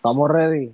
Estamos 0.00 0.30
ready. 0.30 0.72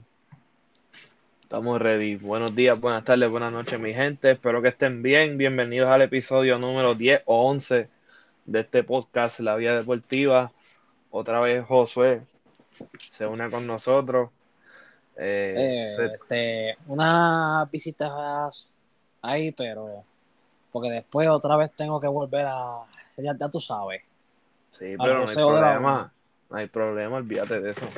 Estamos 1.43 1.83
ready. 1.83 2.15
Buenos 2.15 2.55
días, 2.55 2.79
buenas 2.79 3.03
tardes, 3.03 3.29
buenas 3.29 3.53
noches, 3.53 3.81
mi 3.81 3.93
gente. 3.93 4.31
Espero 4.31 4.63
que 4.63 4.69
estén 4.69 5.03
bien. 5.03 5.37
Bienvenidos 5.37 5.89
al 5.89 6.03
episodio 6.03 6.61
número 6.61 6.95
10 6.95 7.23
o 7.25 7.51
11 7.51 7.89
de 8.45 8.61
este 8.61 8.85
podcast, 8.85 9.41
La 9.41 9.57
Vía 9.57 9.75
Deportiva. 9.75 10.53
Otra 11.11 11.41
vez 11.41 11.67
Josué 11.67 12.23
se 13.01 13.27
une 13.27 13.51
con 13.51 13.67
nosotros. 13.67 14.31
Eh, 15.17 15.55
Eh, 15.99 16.07
este, 16.15 16.77
unas 16.87 17.69
visitas 17.69 18.73
ahí, 19.23 19.51
pero 19.51 20.05
porque 20.71 20.91
después 20.91 21.27
otra 21.29 21.57
vez 21.57 21.73
tengo 21.73 22.01
que 22.01 22.07
volver 22.07 22.47
a. 22.47 22.85
Ya, 23.17 23.37
ya 23.37 23.49
tú 23.49 23.61
sabes. 23.61 24.03
sí, 24.79 24.95
pero 24.97 25.25
no 25.25 25.29
hay 25.29 25.35
problema. 25.35 26.13
No 26.49 26.57
hay 26.57 26.67
problema, 26.69 27.17
olvídate 27.17 27.61
de 27.61 27.73
eso. 27.73 27.89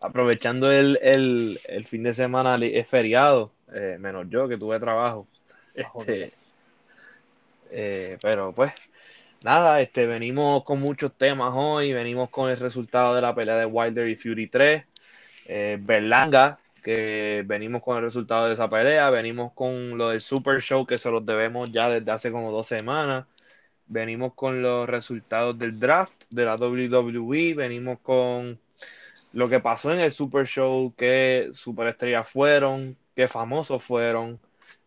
Aprovechando 0.00 0.72
el, 0.72 0.98
el, 1.02 1.60
el 1.68 1.86
fin 1.86 2.02
de 2.02 2.14
semana 2.14 2.56
es 2.56 2.88
feriado, 2.88 3.52
eh, 3.72 3.98
menos 4.00 4.26
yo 4.30 4.48
que 4.48 4.56
tuve 4.56 4.80
trabajo. 4.80 5.26
joder. 5.92 6.22
Este, 6.22 6.40
eh, 7.70 8.18
pero 8.20 8.52
pues, 8.52 8.72
nada, 9.42 9.80
este, 9.80 10.06
venimos 10.06 10.64
con 10.64 10.80
muchos 10.80 11.12
temas 11.16 11.52
hoy. 11.54 11.92
Venimos 11.92 12.30
con 12.30 12.50
el 12.50 12.56
resultado 12.56 13.14
de 13.14 13.22
la 13.22 13.34
pelea 13.34 13.56
de 13.56 13.66
Wilder 13.66 14.08
y 14.08 14.16
Fury 14.16 14.46
3. 14.48 14.84
Eh, 15.46 15.78
Berlanga, 15.80 16.58
que 16.82 17.42
venimos 17.46 17.82
con 17.82 17.98
el 17.98 18.04
resultado 18.04 18.46
de 18.46 18.54
esa 18.54 18.68
pelea. 18.68 19.10
Venimos 19.10 19.52
con 19.52 19.96
lo 19.98 20.10
del 20.10 20.20
Super 20.20 20.60
Show, 20.60 20.86
que 20.86 20.98
se 20.98 21.10
los 21.10 21.24
debemos 21.24 21.70
ya 21.72 21.88
desde 21.90 22.10
hace 22.10 22.32
como 22.32 22.52
dos 22.52 22.66
semanas. 22.66 23.26
Venimos 23.86 24.34
con 24.34 24.62
los 24.62 24.88
resultados 24.88 25.58
del 25.58 25.78
draft 25.78 26.24
de 26.30 26.44
la 26.44 26.56
WWE. 26.56 27.54
Venimos 27.54 27.98
con 28.00 28.58
lo 29.32 29.48
que 29.48 29.60
pasó 29.60 29.92
en 29.92 30.00
el 30.00 30.10
Super 30.12 30.46
Show, 30.46 30.92
qué 30.96 31.50
superestrellas 31.52 32.28
fueron, 32.28 32.96
qué 33.14 33.28
famosos 33.28 33.82
fueron. 33.82 34.38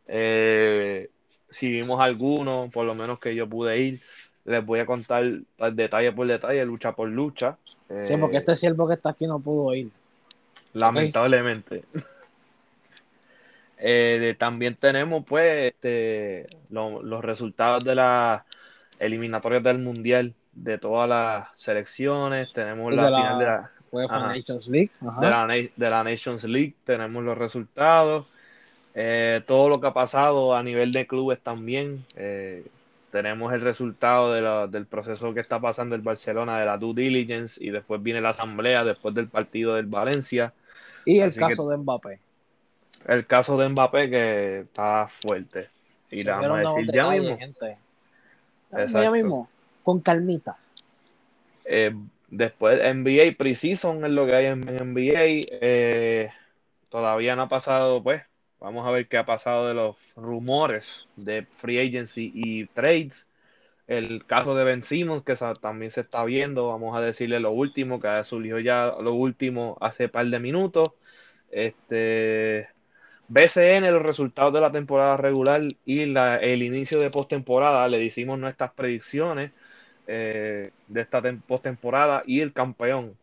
Eh, 0.07 1.09
si 1.49 1.69
vimos 1.69 2.01
alguno, 2.01 2.69
por 2.73 2.85
lo 2.85 2.95
menos 2.95 3.19
que 3.19 3.35
yo 3.35 3.47
pude 3.47 3.79
ir, 3.79 4.01
les 4.45 4.65
voy 4.65 4.79
a 4.79 4.85
contar 4.85 5.23
detalle 5.71 6.11
por 6.11 6.27
detalle, 6.27 6.65
lucha 6.65 6.91
por 6.93 7.07
lucha. 7.09 7.57
Sí, 8.03 8.17
porque 8.17 8.37
Eh, 8.37 8.39
este 8.39 8.55
siervo 8.55 8.87
que 8.87 8.95
está 8.95 9.11
aquí 9.11 9.27
no 9.27 9.39
pudo 9.39 9.73
ir. 9.73 9.89
Lamentablemente. 10.73 11.83
Eh, 13.85 14.35
también 14.39 14.75
tenemos 14.75 15.25
pues 15.25 15.73
este, 15.73 16.47
lo- 16.69 17.03
los 17.03 17.21
resultados 17.21 17.83
de 17.83 17.95
las 17.95 18.43
eliminatorias 18.99 19.61
del 19.63 19.79
Mundial 19.79 20.33
de 20.55 20.77
todas 20.77 21.09
las 21.09 21.47
selecciones. 21.55 22.51
Tenemos 22.53 22.93
Y 22.93 22.95
la 22.95 23.07
final 23.07 23.39
de 23.39 23.45
la, 23.45 23.71
ajá. 24.05 24.27
Nations 24.27 24.67
League. 24.67 24.91
Ajá. 25.05 25.19
de 25.21 25.29
la, 25.29 25.69
de 25.75 25.89
la 25.89 26.03
Nations 26.03 26.43
League. 26.43 26.73
Tenemos 26.85 27.23
los 27.23 27.37
resultados. 27.37 28.25
Eh, 28.95 29.41
todo 29.47 29.69
lo 29.69 29.81
que 29.81 29.87
ha 29.87 29.93
pasado 29.93 30.55
a 30.55 30.61
nivel 30.63 30.91
de 30.91 31.07
clubes 31.07 31.39
también. 31.41 32.05
Eh, 32.15 32.65
tenemos 33.11 33.53
el 33.53 33.61
resultado 33.61 34.33
de 34.33 34.41
la- 34.41 34.67
del 34.67 34.85
proceso 34.87 35.33
que 35.33 35.39
está 35.39 35.59
pasando 35.59 35.95
el 35.95 36.01
Barcelona 36.01 36.57
de 36.57 36.65
la 36.65 36.77
due 36.77 36.93
diligence 36.95 37.63
y 37.63 37.69
después 37.69 38.01
viene 38.01 38.21
la 38.21 38.29
asamblea 38.29 38.83
después 38.83 39.13
del 39.13 39.27
partido 39.27 39.75
del 39.75 39.85
Valencia. 39.87 40.53
y 41.05 41.19
el 41.19 41.29
así 41.29 41.39
caso 41.39 41.67
de 41.69 41.77
Mbappé. 41.77 42.19
El 43.07 43.25
caso 43.27 43.57
de 43.57 43.67
Mbappé 43.69 44.09
que 44.09 44.59
está 44.61 45.07
fuerte. 45.21 45.69
Y 46.09 46.23
vamos 46.23 46.57
a 46.57 46.59
decir 46.75 46.91
ya 46.93 47.09
mismo. 47.09 47.37
Ya 48.71 49.11
mismo, 49.11 49.49
con 49.83 49.99
calmita. 49.99 50.57
Eh, 51.65 51.93
después 52.29 52.79
NBA 52.81 53.37
Preseason 53.37 54.03
es 54.05 54.11
lo 54.11 54.25
que 54.25 54.35
hay 54.35 54.45
en, 54.47 54.61
NBA. 54.61 55.23
Eh, 55.61 56.29
todavía 56.89 57.35
no 57.35 57.43
ha 57.43 57.49
pasado, 57.49 58.01
pues. 58.01 58.23
Vamos 58.59 58.87
a 58.87 58.91
ver 58.91 59.07
qué 59.07 59.17
ha 59.17 59.25
pasado 59.25 59.67
de 59.67 59.73
los 59.73 59.97
rumores 60.15 61.07
de 61.17 61.43
free 61.43 61.79
agency 61.79 62.31
y 62.33 62.65
trades. 62.67 63.27
El 63.87 64.25
caso 64.25 64.55
de 64.55 64.63
Ben 64.63 64.83
Simmons, 64.83 65.23
que 65.23 65.35
también 65.61 65.91
se 65.91 66.01
está 66.01 66.23
viendo. 66.23 66.69
Vamos 66.69 66.95
a 66.95 67.01
decirle 67.01 67.41
lo 67.41 67.51
último, 67.51 67.99
que 67.99 68.23
surgió 68.23 68.59
ya 68.59 68.93
lo 69.01 69.13
último 69.13 69.77
hace 69.81 70.07
par 70.07 70.27
de 70.27 70.39
minutos. 70.39 70.91
Este. 71.51 72.69
BCN, 73.27 73.91
los 73.91 74.01
resultados 74.01 74.53
de 74.53 74.61
la 74.61 74.71
temporada 74.71 75.17
regular 75.17 75.61
y 75.85 76.05
la- 76.05 76.37
el 76.37 76.61
inicio 76.61 76.99
de 76.99 77.09
postemporada, 77.09 77.87
le 77.87 78.03
hicimos 78.03 78.37
nuestras 78.37 78.71
predicciones 78.73 79.53
eh, 80.07 80.71
de 80.87 81.01
esta 81.01 81.21
tem- 81.21 81.41
postemporada 81.41 82.23
y 82.25 82.41
el 82.41 82.53
campeón. 82.53 83.15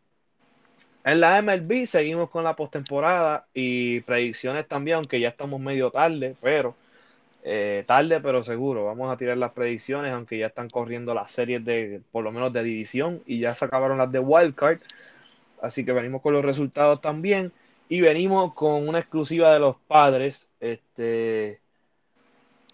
En 1.05 1.21
la 1.21 1.39
MLB 1.39 1.87
seguimos 1.87 2.29
con 2.31 2.45
la 2.45 2.57
postemporada 2.57 3.47
y 3.55 4.01
predicciones 4.01 4.69
también, 4.69 4.97
aunque 4.99 5.19
ya 5.21 5.29
estamos 5.31 5.61
medio 5.61 5.91
tarde, 5.91 6.37
pero 6.43 6.75
eh, 7.45 7.85
tarde 7.87 8.21
pero 8.21 8.43
seguro. 8.45 8.85
Vamos 8.87 9.11
a 9.13 9.17
tirar 9.17 9.39
las 9.39 9.53
predicciones, 9.53 10.13
aunque 10.13 10.39
ya 10.39 10.49
están 10.49 10.69
corriendo 10.69 11.15
las 11.15 11.33
series 11.33 11.65
de, 11.65 12.03
por 12.13 12.25
lo 12.25 12.33
menos 12.33 12.53
de 12.53 12.63
división 12.63 13.21
y 13.27 13.41
ya 13.41 13.55
se 13.55 13.65
acabaron 13.65 13.99
las 13.99 14.13
de 14.13 14.19
wildcard. 14.21 14.81
Así 15.63 15.85
que 15.85 15.93
venimos 15.93 16.23
con 16.23 16.35
los 16.35 16.45
resultados 16.45 17.01
también 17.01 17.53
y 17.89 18.01
venimos 18.01 18.55
con 18.55 18.89
una 18.89 19.01
exclusiva 19.01 19.53
de 19.53 19.61
los 19.61 19.77
padres, 19.89 20.49
este, 20.61 21.61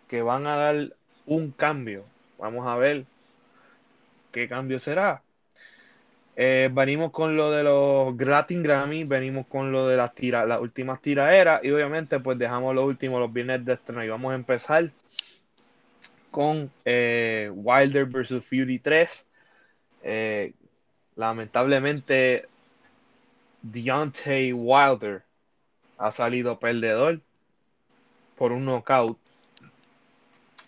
que 0.09 0.23
van 0.23 0.47
a 0.47 0.57
dar 0.57 0.93
un 1.27 1.51
cambio. 1.51 2.05
Vamos 2.39 2.67
a 2.67 2.77
ver 2.77 3.05
qué 4.37 4.49
cambio 4.49 4.79
será. 4.79 5.23
Eh, 6.37 6.69
venimos 6.71 7.11
con 7.11 7.39
lo 7.39 7.51
de 7.51 7.65
los 7.65 8.15
Latin 8.19 8.63
Grammy, 8.63 9.05
venimos 9.05 9.47
con 9.47 9.73
lo 9.73 9.89
de 9.89 9.97
las, 9.97 10.15
tira, 10.15 10.45
las 10.45 10.61
últimas 10.61 11.01
tiraderas 11.01 11.65
y 11.65 11.71
obviamente 11.71 12.21
pues 12.21 12.37
dejamos 12.37 12.75
lo 12.75 12.85
último, 12.85 13.19
los 13.19 13.33
viernes 13.33 13.65
de 13.65 13.73
estreno 13.73 14.05
y 14.05 14.09
vamos 14.11 14.33
a 14.33 14.35
empezar 14.35 14.91
con 16.31 16.71
eh, 16.85 17.51
Wilder 17.55 18.05
vs. 18.05 18.45
Fury 18.45 18.79
3. 18.79 19.25
Eh, 20.03 20.53
lamentablemente 21.17 22.47
Deontay 23.63 24.53
Wilder 24.53 25.23
ha 25.97 26.13
salido 26.13 26.59
perdedor 26.59 27.21
por 28.37 28.53
un 28.53 28.67
knockout, 28.67 29.19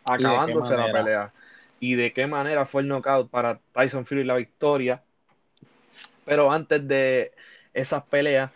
acabándose 0.06 0.74
la 0.74 0.90
pelea. 0.90 1.32
Y 1.80 1.94
de 1.94 2.12
qué 2.12 2.26
manera 2.26 2.66
fue 2.66 2.82
el 2.82 2.88
knockout 2.88 3.30
para 3.30 3.60
Tyson 3.72 4.06
Fury 4.06 4.24
la 4.24 4.36
victoria. 4.36 5.02
Pero 6.24 6.52
antes 6.52 6.86
de 6.86 7.32
esas 7.72 8.04
peleas, 8.04 8.50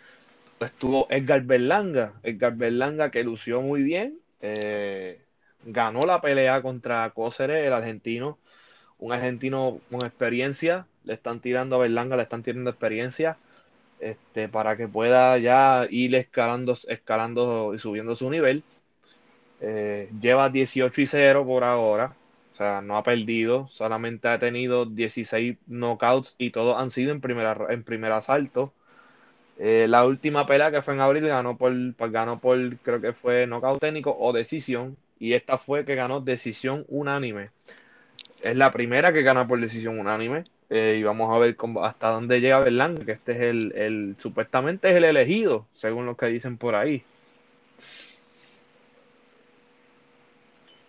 pues, 0.59 0.71
estuvo 0.71 1.07
Edgar 1.09 1.41
Berlanga. 1.43 2.13
Edgar 2.23 2.55
Berlanga 2.55 3.11
que 3.11 3.23
lució 3.23 3.61
muy 3.61 3.83
bien. 3.83 4.19
eh, 4.41 5.19
ganó 5.65 6.01
la 6.05 6.21
pelea 6.21 6.61
contra 6.61 7.09
Cóceres, 7.11 7.65
el 7.65 7.73
argentino. 7.73 8.37
Un 8.99 9.13
argentino 9.13 9.79
con 9.91 10.05
experiencia. 10.05 10.87
Le 11.05 11.13
están 11.15 11.39
tirando 11.41 11.75
a 11.75 11.79
Berlanga, 11.79 12.15
le 12.15 12.23
están 12.23 12.43
tirando 12.43 12.69
experiencia. 12.69 13.37
Este, 13.99 14.49
para 14.49 14.77
que 14.77 14.87
pueda 14.87 15.37
ya 15.37 15.87
ir 15.89 16.15
escalando, 16.15 16.77
escalando 16.87 17.73
y 17.73 17.79
subiendo 17.79 18.15
su 18.15 18.29
nivel. 18.29 18.63
Eh, 19.61 20.09
lleva 20.21 20.49
18 20.49 21.01
y 21.01 21.07
0 21.07 21.45
por 21.45 21.63
ahora. 21.63 22.13
O 22.53 22.55
sea, 22.55 22.81
no 22.81 22.97
ha 22.97 23.03
perdido. 23.03 23.67
Solamente 23.69 24.27
ha 24.27 24.39
tenido 24.39 24.85
16 24.85 25.57
knockouts 25.67 26.35
y 26.37 26.51
todos 26.51 26.77
han 26.79 26.91
sido 26.91 27.11
en, 27.11 27.21
primera, 27.21 27.57
en 27.69 27.83
primer 27.83 28.11
asalto. 28.11 28.73
Eh, 29.59 29.87
la 29.89 30.05
última 30.05 30.45
pelea 30.45 30.71
que 30.71 30.81
fue 30.81 30.93
en 30.93 31.01
abril 31.01 31.27
ganó 31.27 31.57
por, 31.57 31.73
pues, 31.95 32.11
ganó 32.11 32.39
por, 32.39 32.77
creo 32.77 33.01
que 33.01 33.13
fue 33.13 33.47
knockout 33.47 33.79
técnico 33.79 34.15
o 34.19 34.33
decisión. 34.33 34.97
Y 35.19 35.33
esta 35.33 35.57
fue 35.57 35.85
que 35.85 35.95
ganó 35.95 36.21
decisión 36.21 36.85
unánime. 36.89 37.49
Es 38.41 38.55
la 38.55 38.71
primera 38.71 39.13
que 39.13 39.23
gana 39.23 39.47
por 39.47 39.59
decisión 39.59 39.99
unánime. 39.99 40.43
Eh, 40.69 40.97
y 40.99 41.03
vamos 41.03 41.33
a 41.35 41.39
ver 41.39 41.55
hasta 41.83 42.09
dónde 42.09 42.41
llega 42.41 42.59
Berlanga, 42.59 43.05
que 43.05 43.11
este 43.13 43.33
es 43.33 43.41
el, 43.41 43.73
el, 43.75 44.15
supuestamente 44.19 44.89
es 44.89 44.95
el 44.95 45.03
elegido, 45.05 45.67
según 45.73 46.05
lo 46.05 46.17
que 46.17 46.27
dicen 46.27 46.57
por 46.57 46.75
ahí. 46.75 47.03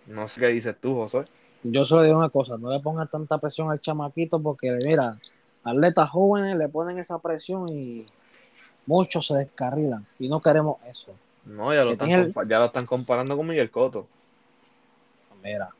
No 0.06 0.28
sé 0.28 0.40
qué 0.40 0.48
dices 0.48 0.76
tú, 0.80 0.94
José. 1.02 1.24
Yo 1.64 1.84
solo 1.84 2.02
digo 2.02 2.18
una 2.18 2.28
cosa, 2.28 2.58
no 2.58 2.70
le 2.70 2.78
pongan 2.80 3.08
tanta 3.08 3.38
presión 3.38 3.70
al 3.70 3.80
chamaquito 3.80 4.38
porque, 4.38 4.70
mira, 4.70 5.18
atletas 5.64 6.10
jóvenes 6.10 6.58
le 6.58 6.68
ponen 6.68 6.98
esa 6.98 7.18
presión 7.18 7.68
y 7.70 8.04
muchos 8.86 9.26
se 9.26 9.38
descarrilan 9.38 10.06
y 10.18 10.28
no 10.28 10.40
queremos 10.42 10.76
eso. 10.86 11.12
No, 11.46 11.72
ya 11.74 11.84
lo, 11.84 11.92
están, 11.92 12.10
el- 12.10 12.34
ya 12.46 12.58
lo 12.58 12.66
están 12.66 12.84
comparando 12.86 13.36
con 13.36 13.46
Miguel 13.46 13.70
Cotto. 13.70 14.06
Mira. 15.42 15.70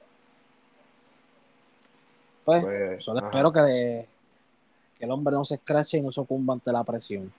Pues, 2.44 2.62
Pues, 2.62 3.04
solo 3.04 3.18
ajá. 3.20 3.28
espero 3.28 3.52
que, 3.52 4.06
que 4.98 5.04
el 5.04 5.10
hombre 5.10 5.34
no 5.34 5.44
se 5.44 5.54
escrache 5.56 5.98
y 5.98 6.02
no 6.02 6.10
sucumba 6.10 6.54
ante 6.54 6.72
la 6.72 6.84
presión. 6.84 7.32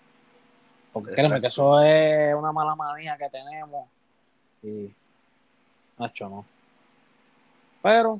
Porque 0.92 1.13
créeme 1.13 1.42
que 1.42 1.47
eso 1.47 1.81
es 1.81 2.33
una 2.33 2.51
mala 2.51 2.75
manía 2.75 3.18
que 3.18 3.30
tenemos. 3.30 3.88
Y, 4.63 4.92
Nacho, 6.00 6.30
no. 6.30 6.45
Pero, 7.83 8.19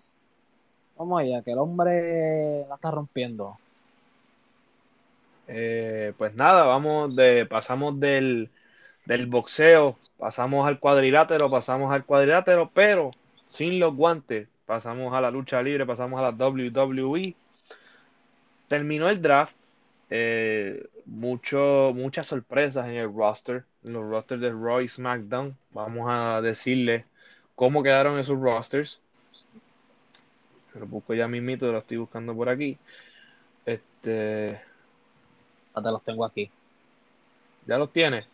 vamos 0.98 1.22
allá, 1.22 1.42
que 1.42 1.52
el 1.52 1.58
hombre 1.60 2.66
la 2.68 2.76
está 2.76 2.92
rompiendo. 2.92 3.58
Eh, 5.48 6.14
pues 6.18 6.34
nada, 6.36 6.66
vamos 6.66 7.16
de, 7.16 7.46
pasamos 7.46 8.00
del, 8.00 8.50
del 9.06 9.28
boxeo, 9.28 9.98
pasamos 10.18 10.68
al 10.68 10.80
cuadrilátero, 10.80 11.50
pasamos 11.50 11.94
al 11.94 12.06
cuadrilátero, 12.06 12.72
pero 12.74 13.12
sin 13.48 13.80
los 13.80 13.96
guantes, 13.96 14.48
pasamos 14.66 15.14
a 15.14 15.22
la 15.22 15.32
lucha 15.32 15.62
libre, 15.62 15.86
pasamos 15.86 16.20
a 16.20 16.32
la 16.32 16.48
WWE. 16.50 17.36
Terminó 18.68 19.10
el 19.10 19.22
draft, 19.22 19.56
eh, 20.10 20.88
mucho, 21.06 21.92
muchas 21.96 22.28
sorpresas 22.28 22.88
en 22.88 22.96
el 22.96 23.14
roster, 23.14 23.64
en 23.84 23.94
los 23.94 24.04
rosters 24.10 24.42
de 24.42 24.52
Roy 24.52 24.88
SmackDown. 24.88 25.56
Vamos 25.72 26.08
a 26.10 26.42
decirle 26.42 27.06
cómo 27.56 27.84
quedaron 27.84 28.20
esos 28.20 28.40
rosters. 28.40 29.02
Lo 30.80 30.86
busco 30.86 31.14
ya 31.14 31.28
mismito, 31.28 31.72
lo 31.72 31.80
estoy 31.80 31.98
buscando 31.98 32.36
por 32.36 32.50
aquí. 32.50 32.78
Este. 33.66 34.60
Ya 35.76 35.82
te 35.82 35.92
los 35.92 36.04
tengo 36.04 36.26
aquí. 36.26 36.52
¿Ya 37.66 37.78
los 37.78 37.92
tienes? 37.92 38.26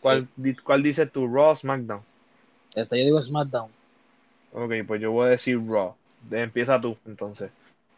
¿Cuál, 0.00 0.28
¿Cuál 0.64 0.82
dice 0.82 1.06
tu 1.06 1.26
Raw 1.26 1.54
SmackDown? 1.54 2.02
Este 2.74 2.98
yo 2.98 3.04
digo 3.04 3.22
SmackDown. 3.22 3.70
Ok, 4.52 4.72
pues 4.86 5.00
yo 5.00 5.12
voy 5.12 5.26
a 5.26 5.30
decir 5.30 5.60
Raw. 5.66 5.94
Empieza 6.30 6.80
tú, 6.80 6.96
entonces. 7.06 7.50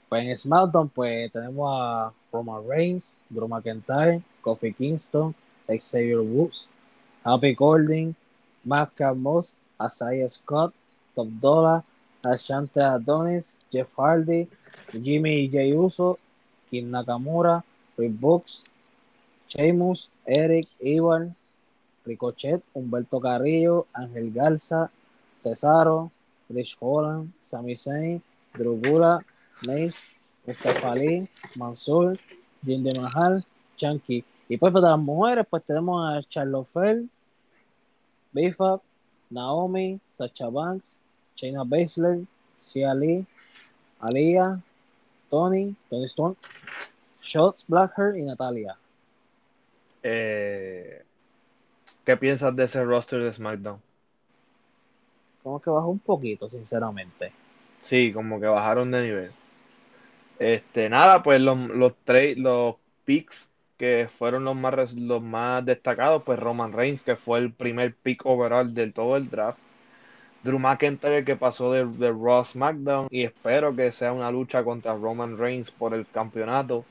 Pues 0.09 0.25
en 0.25 0.37
SmackDown, 0.37 0.89
pues 0.89 1.33
tenemos 1.33 1.69
a 1.73 2.13
Roman 2.33 2.69
Reigns, 2.69 3.15
Drew 3.29 3.49
McIntyre, 3.49 4.21
Kofi 4.41 4.73
Kingston, 4.73 5.35
Xavier 5.67 6.21
Woods, 6.21 6.69
Happy 7.25 7.55
Golding, 7.55 8.15
Matt 8.65 9.01
Moss, 9.15 9.57
Asaya 9.79 10.29
Scott, 10.29 10.75
Top 11.15 11.29
Dollar, 11.41 11.83
Ashante 12.33 12.81
Adonis, 12.81 13.57
Jeff 13.73 13.93
Hardy, 13.97 14.49
Jimmy 14.93 15.49
J. 15.49 15.73
Uso, 15.75 16.19
Kim 16.71 16.91
Nakamura, 16.91 17.63
Rick 17.97 18.21
Books, 18.21 18.65
Sheamus, 19.49 20.11
Eric, 20.27 20.67
Ivan, 20.83 21.35
Ricochet, 22.05 22.63
Humberto 22.75 23.21
Carrillo, 23.21 23.87
Ángel 23.95 24.33
Garza, 24.33 24.91
Cesaro, 25.39 26.11
Rich 26.49 26.77
Holland, 26.81 27.33
Sami 27.43 27.75
Zayn, 27.75 28.21
Drew 28.55 28.77
Gula, 28.81 29.25
Mace, 29.67 30.05
Mustafa 30.47 30.93
Ali, 30.93 31.29
Mansur, 31.57 32.19
Jinder 32.65 33.01
Mahal, 33.01 33.45
Chunky. 33.77 34.25
Y 34.49 34.57
pues 34.57 34.73
para 34.73 34.91
las 34.91 34.99
mujeres, 34.99 35.47
pues 35.49 35.65
tenemos 35.65 36.09
a 36.09 36.23
Charlotte 36.23 36.69
Flair, 36.69 37.05
Bifab, 38.33 38.81
Naomi, 39.31 39.99
Sacha 40.09 40.49
Banks, 40.49 41.01
Shayna 41.37 41.65
Baszler, 41.65 42.27
Sia 42.59 42.95
Lee, 42.95 43.25
Alia, 44.01 44.61
Tony, 45.31 45.75
Tony 45.91 46.05
Storm, 46.07 46.37
Shots, 47.23 47.65
Blackheart 47.69 48.17
y 48.17 48.23
Natalia. 48.23 48.77
Eh, 50.03 51.03
¿Qué 52.05 52.17
piensas 52.17 52.55
de 52.55 52.65
ese 52.65 52.85
roster 52.85 53.23
de 53.23 53.33
SmackDown? 53.33 53.81
Como 55.43 55.61
que 55.61 55.71
bajó 55.71 55.89
un 55.89 55.99
poquito, 55.99 56.49
sinceramente. 56.49 57.33
Sí, 57.83 58.13
como 58.13 58.41
que 58.41 58.47
bajaron 58.47 58.91
de 58.91 59.03
nivel. 59.03 59.33
Este, 60.39 60.89
nada, 60.89 61.23
pues 61.23 61.41
los, 61.41 61.59
los 61.69 61.95
tres, 62.05 62.37
los 62.37 62.77
picks 63.05 63.49
que 63.77 64.09
fueron 64.19 64.45
los 64.45 64.57
más, 64.57 64.93
los 64.93 65.23
más 65.23 65.65
destacados, 65.65 66.23
pues 66.25 66.39
Roman 66.39 66.73
Reigns, 66.73 67.03
que 67.03 67.17
fue 67.17 67.39
el 67.39 67.53
primer 67.53 67.95
pick 67.95 68.25
overall 68.25 68.73
del 68.73 68.93
todo 68.93 69.17
el 69.17 69.29
draft. 69.29 69.59
Drew 70.47 70.59
McIntyre, 70.59 71.25
que 71.25 71.37
pasó 71.37 71.73
de, 71.73 71.85
de 71.85 72.11
Raw 72.11 72.45
SmackDown, 72.45 73.09
y 73.11 73.25
espero 73.25 73.75
que 73.75 73.93
sea 73.93 74.13
una 74.13 74.31
lucha 74.31 74.65
contra 74.65 74.95
Roman 74.95 75.37
Reigns 75.37 75.71
por 75.71 75.93
el 75.93 76.07
campeonato. 76.07 76.85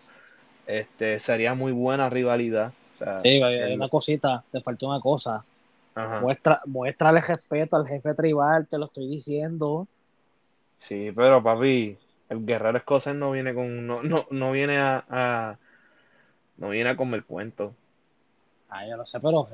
Este, 0.67 1.19
sería 1.19 1.53
muy 1.53 1.71
buena 1.71 2.09
rivalidad. 2.09 2.73
sí, 3.21 3.41
hay 3.41 3.73
una 3.73 3.89
cosita, 3.89 4.43
te 4.51 4.61
faltó 4.61 4.87
una 4.87 4.99
cosa. 4.99 5.43
Muestra, 6.21 6.61
muéstrale 6.65 7.21
respeto 7.21 7.77
al 7.77 7.87
jefe 7.87 8.13
tribal, 8.13 8.67
te 8.67 8.77
lo 8.77 8.85
estoy 8.85 9.07
diciendo. 9.07 9.87
Sí, 10.77 11.11
pero 11.15 11.41
papi, 11.41 11.97
el 12.29 12.45
guerrero 12.45 12.77
escocés 12.77 13.15
no 13.15 13.31
viene 13.31 13.53
con, 13.53 13.87
no, 13.87 14.03
no, 14.03 14.27
no 14.29 14.51
viene 14.51 14.77
a, 14.77 15.57
no 16.57 16.69
viene 16.69 16.89
a 16.89 16.97
comer 16.97 17.23
cuento. 17.23 17.73
Ah, 18.69 18.85
yo 18.85 18.97
lo 18.97 19.05
sé, 19.05 19.19
pero 19.21 19.47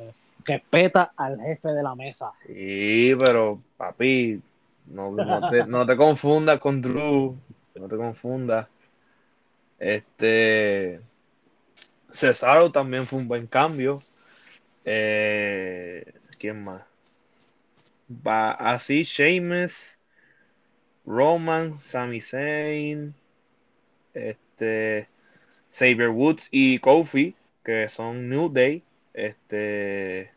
respeta 0.45 1.13
al 1.15 1.39
jefe 1.39 1.69
de 1.69 1.83
la 1.83 1.95
mesa. 1.95 2.31
Sí, 2.45 3.13
pero 3.17 3.61
papi, 3.77 4.41
no, 4.87 5.11
no, 5.11 5.49
te, 5.49 5.65
no 5.65 5.85
te 5.85 5.95
confundas 5.95 6.59
con 6.59 6.81
Drew, 6.81 7.37
no 7.75 7.87
te 7.87 7.97
confundas. 7.97 8.67
Este 9.79 11.01
Cesaro 12.11 12.71
también 12.71 13.07
fue 13.07 13.19
un 13.19 13.27
buen 13.27 13.47
cambio. 13.47 13.95
Eh, 14.85 16.13
¿Quién 16.39 16.63
más? 16.63 16.81
Va 18.09 18.51
así, 18.51 19.03
Sheamus, 19.03 19.97
Roman, 21.05 21.79
Sami 21.79 22.19
Zayn, 22.19 23.13
este, 24.13 25.07
Saber 25.69 26.09
Woods 26.09 26.49
y 26.51 26.79
Kofi, 26.79 27.35
que 27.63 27.87
son 27.89 28.29
New 28.29 28.49
Day. 28.49 28.83
Este, 29.13 30.31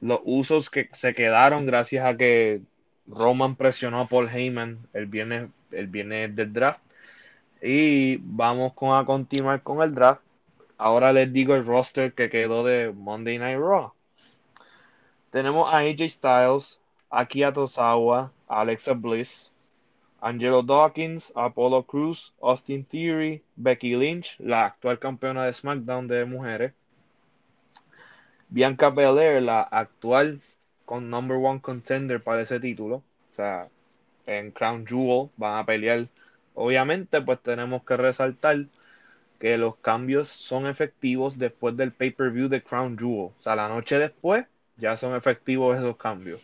los 0.00 0.20
usos 0.24 0.68
que 0.68 0.90
se 0.92 1.14
quedaron 1.14 1.64
gracias 1.64 2.04
a 2.04 2.16
que 2.16 2.60
Roman 3.06 3.56
presionó 3.56 4.00
a 4.00 4.08
Paul 4.08 4.28
Heyman 4.28 4.86
el 4.92 5.06
viernes, 5.06 5.48
el 5.70 5.86
viernes 5.86 6.36
del 6.36 6.52
draft. 6.52 6.82
Y 7.62 8.18
vamos 8.18 8.72
a 8.78 9.04
continuar 9.06 9.62
con 9.62 9.80
el 9.82 9.94
draft. 9.94 10.20
Ahora 10.76 11.12
les 11.12 11.32
digo 11.32 11.54
el 11.54 11.64
roster 11.64 12.12
que 12.12 12.28
quedó 12.28 12.64
de 12.64 12.92
Monday 12.92 13.38
Night 13.38 13.58
Raw. 13.58 13.92
Tenemos 15.30 15.72
a 15.72 15.78
AJ 15.78 16.10
Styles, 16.10 16.80
Aki 17.08 17.52
Tozawa, 17.54 18.30
Alexa 18.46 18.92
Bliss, 18.92 19.53
Angelo 20.24 20.62
Dawkins, 20.62 21.34
Apollo 21.36 21.82
Cruz, 21.82 22.32
Austin 22.40 22.86
Theory, 22.86 23.42
Becky 23.56 23.94
Lynch, 23.94 24.36
la 24.38 24.64
actual 24.64 24.98
campeona 24.98 25.44
de 25.44 25.52
SmackDown 25.52 26.08
de 26.08 26.24
mujeres, 26.24 26.72
Bianca 28.48 28.88
Belair, 28.88 29.42
la 29.42 29.60
actual 29.60 30.40
con 30.86 31.10
number 31.10 31.36
one 31.36 31.60
contender 31.60 32.22
para 32.22 32.40
ese 32.40 32.58
título, 32.58 33.02
o 33.32 33.34
sea, 33.34 33.68
en 34.26 34.50
Crown 34.50 34.86
Jewel 34.86 35.28
van 35.36 35.58
a 35.58 35.66
pelear. 35.66 36.08
Obviamente, 36.54 37.20
pues 37.20 37.38
tenemos 37.42 37.84
que 37.84 37.98
resaltar 37.98 38.64
que 39.38 39.58
los 39.58 39.76
cambios 39.76 40.28
son 40.28 40.66
efectivos 40.66 41.38
después 41.38 41.76
del 41.76 41.92
pay-per-view 41.92 42.48
de 42.48 42.62
Crown 42.62 42.96
Jewel. 42.98 43.32
O 43.38 43.42
sea, 43.42 43.56
la 43.56 43.68
noche 43.68 43.98
después 43.98 44.46
ya 44.78 44.96
son 44.96 45.14
efectivos 45.14 45.76
esos 45.76 45.98
cambios. 45.98 46.40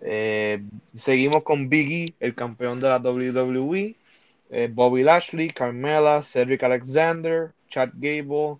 Eh, 0.00 0.62
seguimos 0.98 1.42
con 1.42 1.68
Biggie, 1.68 2.14
el 2.20 2.34
campeón 2.34 2.80
de 2.80 2.88
la 2.88 2.98
WWE. 2.98 3.96
Eh, 4.50 4.70
Bobby 4.72 5.02
Lashley, 5.02 5.50
Carmela, 5.50 6.22
Cedric 6.22 6.62
Alexander, 6.62 7.52
Chad 7.68 7.90
Gable, 7.94 8.58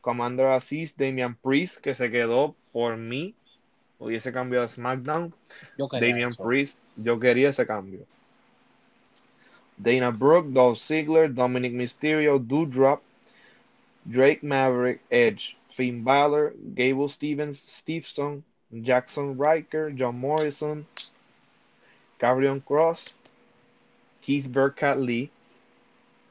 Commander 0.00 0.46
Aziz, 0.46 0.96
Damian 0.96 1.34
Priest, 1.34 1.78
que 1.78 1.94
se 1.94 2.10
quedó 2.10 2.54
por 2.72 2.96
mí. 2.96 3.34
Hubiese 3.98 4.32
cambiado 4.32 4.64
a 4.64 4.68
SmackDown. 4.68 5.34
Damian 5.92 6.34
Priest, 6.34 6.78
yo 6.96 7.18
quería 7.18 7.50
ese 7.50 7.66
cambio. 7.66 8.00
Dana 9.78 10.10
Brooke, 10.10 10.52
Dolph 10.52 10.78
Ziggler, 10.78 11.32
Dominic 11.32 11.72
Mysterio, 11.72 12.38
Doudrop, 12.38 13.00
Drake 14.04 14.42
Maverick, 14.42 15.00
Edge, 15.10 15.56
Finn 15.70 16.02
Balor, 16.02 16.52
Gable 16.74 17.08
Stevens, 17.08 17.60
Stevenson, 17.60 18.42
Jackson 18.82 19.36
Riker, 19.38 19.90
John 19.90 20.18
Morrison, 20.18 20.84
Gabriel 22.18 22.60
Cross, 22.60 23.12
Keith 24.22 24.46
Burkett 24.46 24.98
Lee, 24.98 25.30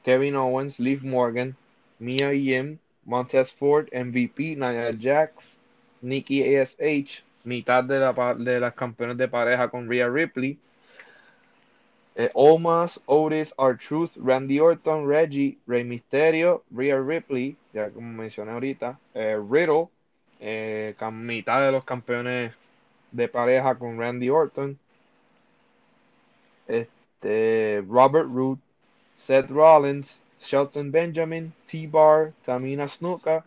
Kevin 0.04 0.36
Owens, 0.36 0.78
Liv 0.78 1.02
Morgan, 1.02 1.56
Mia 1.98 2.32
Yim, 2.32 2.78
Montez 3.04 3.50
Ford, 3.50 3.90
MVP, 3.92 4.56
Nia 4.56 4.92
Jax, 4.92 5.56
Nikki 6.02 6.56
ASH, 6.56 7.22
mitad 7.44 7.84
de, 7.84 7.98
la, 7.98 8.34
de 8.34 8.60
las 8.60 8.74
campeones 8.74 9.16
de 9.16 9.28
pareja 9.28 9.68
con 9.68 9.88
Rhea 9.88 10.08
Ripley, 10.08 10.58
eh, 12.14 12.30
Omas, 12.34 13.00
Otis, 13.06 13.52
R-Truth, 13.58 14.16
Randy 14.16 14.60
Orton, 14.60 15.06
Reggie, 15.06 15.56
Rey 15.66 15.84
Mysterio, 15.84 16.62
Rhea 16.70 17.00
Ripley, 17.00 17.56
ya 17.72 17.90
como 17.90 18.12
mencioné 18.12 18.52
ahorita, 18.52 18.98
eh, 19.14 19.36
Riddle, 19.36 19.88
eh, 20.40 20.94
mitad 21.12 21.64
de 21.64 21.72
los 21.72 21.84
campeones 21.84 22.54
de 23.12 23.28
pareja 23.28 23.78
con 23.78 23.98
Randy 23.98 24.30
Orton, 24.30 24.78
este, 26.66 27.84
Robert 27.88 28.28
Root, 28.28 28.60
Seth 29.16 29.50
Rollins, 29.50 30.20
Shelton 30.40 30.92
Benjamin, 30.92 31.52
T-Bar, 31.66 32.32
Tamina 32.44 32.88
Snuka, 32.88 33.44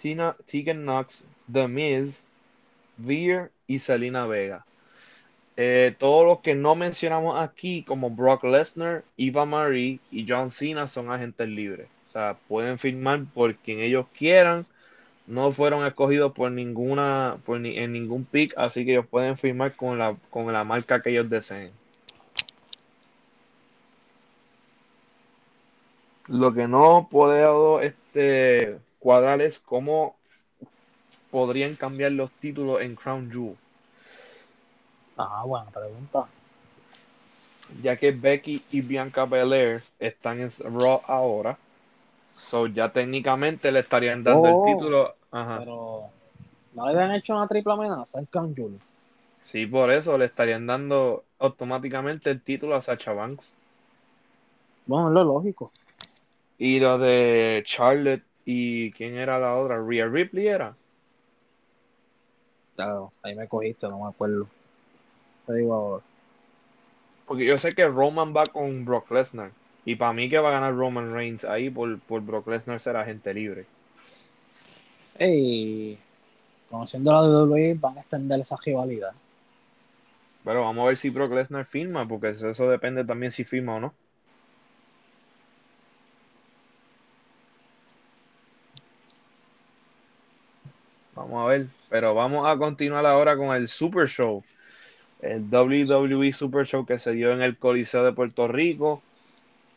Tina, 0.00 0.36
Tegan 0.46 0.82
Knox, 0.82 1.24
The 1.50 1.68
Miz, 1.68 2.22
Veer 2.98 3.50
y 3.66 3.78
Selena 3.78 4.26
Vega. 4.26 4.64
Eh, 5.56 5.94
todos 5.98 6.26
los 6.26 6.40
que 6.40 6.54
no 6.54 6.74
mencionamos 6.74 7.40
aquí, 7.40 7.82
como 7.82 8.10
Brock 8.10 8.44
Lesnar, 8.44 9.04
Eva 9.16 9.46
Marie 9.46 10.00
y 10.10 10.26
John 10.28 10.50
Cena, 10.50 10.86
son 10.86 11.10
agentes 11.10 11.48
libres. 11.48 11.88
O 12.08 12.12
sea, 12.12 12.36
pueden 12.46 12.78
firmar 12.78 13.24
por 13.32 13.54
quien 13.56 13.80
ellos 13.80 14.06
quieran. 14.16 14.66
No 15.26 15.50
fueron 15.52 15.84
escogidos 15.84 16.32
por 16.32 16.52
ninguna, 16.52 17.38
por 17.44 17.58
ni, 17.60 17.76
en 17.78 17.92
ningún 17.92 18.24
pick, 18.24 18.54
así 18.56 18.84
que 18.84 18.92
ellos 18.92 19.06
pueden 19.06 19.36
firmar 19.36 19.74
con 19.74 19.98
la, 19.98 20.16
con 20.30 20.52
la 20.52 20.62
marca 20.62 21.02
que 21.02 21.10
ellos 21.10 21.28
deseen. 21.28 21.72
Lo 26.28 26.52
que 26.52 26.68
no 26.68 27.08
puedo 27.10 27.80
este, 27.80 28.78
cuadrar 28.98 29.40
es 29.40 29.60
cómo 29.60 30.16
podrían 31.30 31.76
cambiar 31.76 32.12
los 32.12 32.30
títulos 32.32 32.80
en 32.80 32.94
Crown 32.96 33.30
Jewel. 33.30 33.56
Ah, 35.16 35.42
buena 35.44 35.70
pregunta. 35.70 36.26
Ya 37.82 37.96
que 37.96 38.12
Becky 38.12 38.64
y 38.70 38.80
Bianca 38.80 39.24
Belair 39.24 39.82
están 39.98 40.40
en 40.40 40.50
Raw 40.60 41.02
ahora. 41.06 41.58
So 42.36 42.66
ya 42.66 42.92
técnicamente 42.92 43.72
le 43.72 43.80
estarían 43.80 44.22
dando 44.22 44.48
Oh, 44.48 44.68
el 44.68 44.74
título. 44.74 45.14
Ajá. 45.30 45.58
Pero 45.58 46.10
no 46.74 46.86
le 46.86 46.92
habían 46.92 47.14
hecho 47.14 47.34
una 47.34 47.48
triple 47.48 47.72
amenaza 47.72 48.18
en 48.18 48.26
Crown 48.26 48.54
Jewel. 48.54 48.78
Sí, 49.40 49.66
por 49.66 49.90
eso 49.90 50.18
le 50.18 50.26
estarían 50.26 50.66
dando 50.66 51.24
automáticamente 51.38 52.30
el 52.30 52.42
título 52.42 52.74
a 52.74 52.82
Sacha 52.82 53.12
Banks. 53.12 53.52
Bueno, 54.86 55.08
es 55.08 55.14
lo 55.14 55.24
lógico. 55.24 55.72
Y 56.58 56.80
lo 56.80 56.98
de 56.98 57.62
Charlotte 57.64 58.24
y 58.44 58.90
quién 58.92 59.16
era 59.16 59.38
la 59.38 59.56
otra, 59.56 59.82
Rhea 59.82 60.06
Ripley 60.06 60.46
era. 60.48 60.74
Claro, 62.76 63.12
ahí 63.22 63.34
me 63.34 63.48
cogiste, 63.48 63.88
no 63.88 64.00
me 64.00 64.08
acuerdo. 64.08 64.46
Te 65.46 65.54
digo 65.54 65.74
ahora. 65.74 66.04
Porque 67.26 67.44
yo 67.44 67.58
sé 67.58 67.74
que 67.74 67.86
Roman 67.88 68.34
va 68.34 68.46
con 68.46 68.84
Brock 68.84 69.10
Lesnar. 69.10 69.50
Y 69.86 69.96
para 69.96 70.12
mí 70.12 70.28
que 70.28 70.38
va 70.38 70.48
a 70.48 70.52
ganar 70.52 70.74
Roman 70.74 71.14
Reigns 71.14 71.44
ahí 71.44 71.70
por, 71.70 71.98
por 72.00 72.20
Brock 72.20 72.48
Lesnar 72.48 72.80
ser 72.80 72.96
agente 72.96 73.32
libre. 73.32 73.64
Ey, 75.18 75.96
conociendo 76.68 77.12
la 77.12 77.22
WWE, 77.22 77.74
van 77.74 77.96
a 77.96 78.00
extender 78.00 78.40
esa 78.40 78.56
rivalidad. 78.62 79.12
Pero 80.44 80.62
vamos 80.62 80.84
a 80.84 80.88
ver 80.88 80.96
si 80.96 81.08
Brock 81.10 81.32
Lesnar 81.32 81.64
firma, 81.64 82.06
porque 82.06 82.30
eso, 82.30 82.50
eso 82.50 82.68
depende 82.68 83.04
también 83.04 83.32
si 83.32 83.44
firma 83.44 83.76
o 83.76 83.80
no. 83.80 83.94
Vamos 91.14 91.44
a 91.44 91.46
ver. 91.46 91.66
Pero 91.88 92.14
vamos 92.14 92.46
a 92.46 92.56
continuar 92.58 93.06
ahora 93.06 93.36
con 93.36 93.54
el 93.54 93.68
Super 93.68 94.08
Show. 94.08 94.44
El 95.20 95.42
WWE 95.50 96.32
Super 96.32 96.66
Show 96.66 96.84
que 96.86 96.98
se 96.98 97.12
dio 97.12 97.32
en 97.32 97.42
el 97.42 97.56
Coliseo 97.56 98.04
de 98.04 98.12
Puerto 98.12 98.48
Rico. 98.48 99.02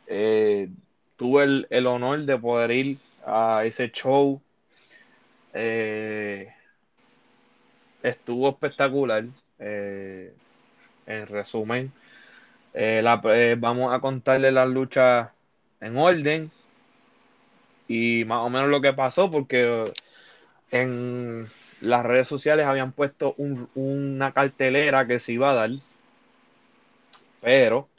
Eh, 0.10 0.70
tuve 1.18 1.44
el, 1.44 1.68
el 1.70 1.88
honor 1.88 2.22
de 2.26 2.38
poder 2.38 2.72
ir 2.72 2.98
a 3.26 3.64
ese 3.66 3.92
show. 3.92 4.42
Eh, 5.54 6.48
estuvo 8.04 8.50
espectacular. 8.50 9.26
Eh, 9.60 10.34
en 11.08 11.28
resumen, 11.28 11.94
la- 12.74 13.22
vamos 13.58 13.94
a 13.94 14.00
contarle 14.00 14.52
las 14.52 14.70
luchas 14.70 15.30
en 15.82 15.98
orden 15.98 16.52
y 17.88 18.24
más 18.26 18.40
o 18.46 18.50
menos 18.50 18.70
lo 18.70 18.82
que 18.82 18.94
pasó, 18.94 19.32
porque 19.32 19.92
en 20.72 21.48
las 21.82 22.06
redes 22.06 22.28
sociales 22.28 22.66
habían 22.66 22.94
puesto 22.94 23.36
un- 23.38 23.70
una 23.76 24.34
cartelera 24.34 25.08
que 25.08 25.20
se 25.20 25.34
iba 25.34 25.52
a 25.52 25.56
dar, 25.56 25.72
pero 27.42 27.90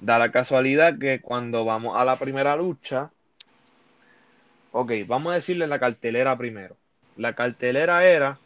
da 0.00 0.18
la 0.18 0.32
casualidad 0.32 0.98
que 0.98 1.20
cuando 1.20 1.64
vamos 1.64 1.96
a 1.96 2.04
la 2.04 2.18
primera 2.18 2.56
lucha, 2.56 3.10
ok, 4.72 4.92
vamos 5.06 5.32
a 5.32 5.36
decirle 5.36 5.66
la 5.66 5.78
cartelera 5.78 6.36
primero. 6.36 6.76
La 7.16 7.34
cartelera 7.34 8.04
era 8.06 8.38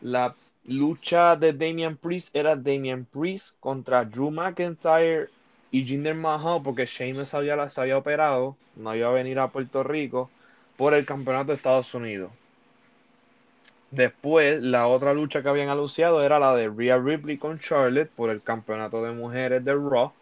la 0.00 0.34
lucha 0.64 1.36
de 1.36 1.52
Damian 1.52 1.96
Priest 1.96 2.34
era 2.36 2.54
Damian 2.54 3.04
Priest 3.06 3.54
contra 3.58 4.04
Drew 4.04 4.30
McIntyre 4.30 5.28
y 5.70 5.84
Jinder 5.84 6.14
Mahal 6.14 6.60
porque 6.62 6.86
Sheamus 6.86 7.34
había, 7.34 7.70
se 7.70 7.80
había 7.80 7.98
operado, 7.98 8.56
no 8.76 8.94
iba 8.94 9.08
a 9.08 9.12
venir 9.12 9.38
a 9.38 9.48
Puerto 9.48 9.82
Rico 9.82 10.30
por 10.76 10.94
el 10.94 11.04
campeonato 11.04 11.52
de 11.52 11.56
Estados 11.56 11.92
Unidos. 11.94 12.30
Después, 13.90 14.60
la 14.60 14.86
otra 14.86 15.14
lucha 15.14 15.42
que 15.42 15.48
habían 15.48 15.70
anunciado 15.70 16.22
era 16.22 16.38
la 16.38 16.54
de 16.54 16.68
Rhea 16.68 16.98
Ripley 16.98 17.38
con 17.38 17.58
Charlotte 17.58 18.10
por 18.14 18.30
el 18.30 18.42
campeonato 18.42 19.02
de 19.02 19.12
mujeres 19.12 19.64
de 19.64 19.74
Raw. 19.74 20.12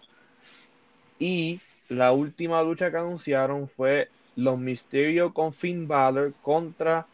Y 1.19 1.61
la 1.89 2.13
última 2.13 2.63
lucha 2.63 2.91
que 2.91 2.99
anunciaron 2.99 3.69
fue 3.69 4.09
los 4.37 4.59
Mysterio 4.59 5.33
con 5.33 5.53
Finn 5.53 5.89
Balor 5.89 6.33
contra 6.43 7.07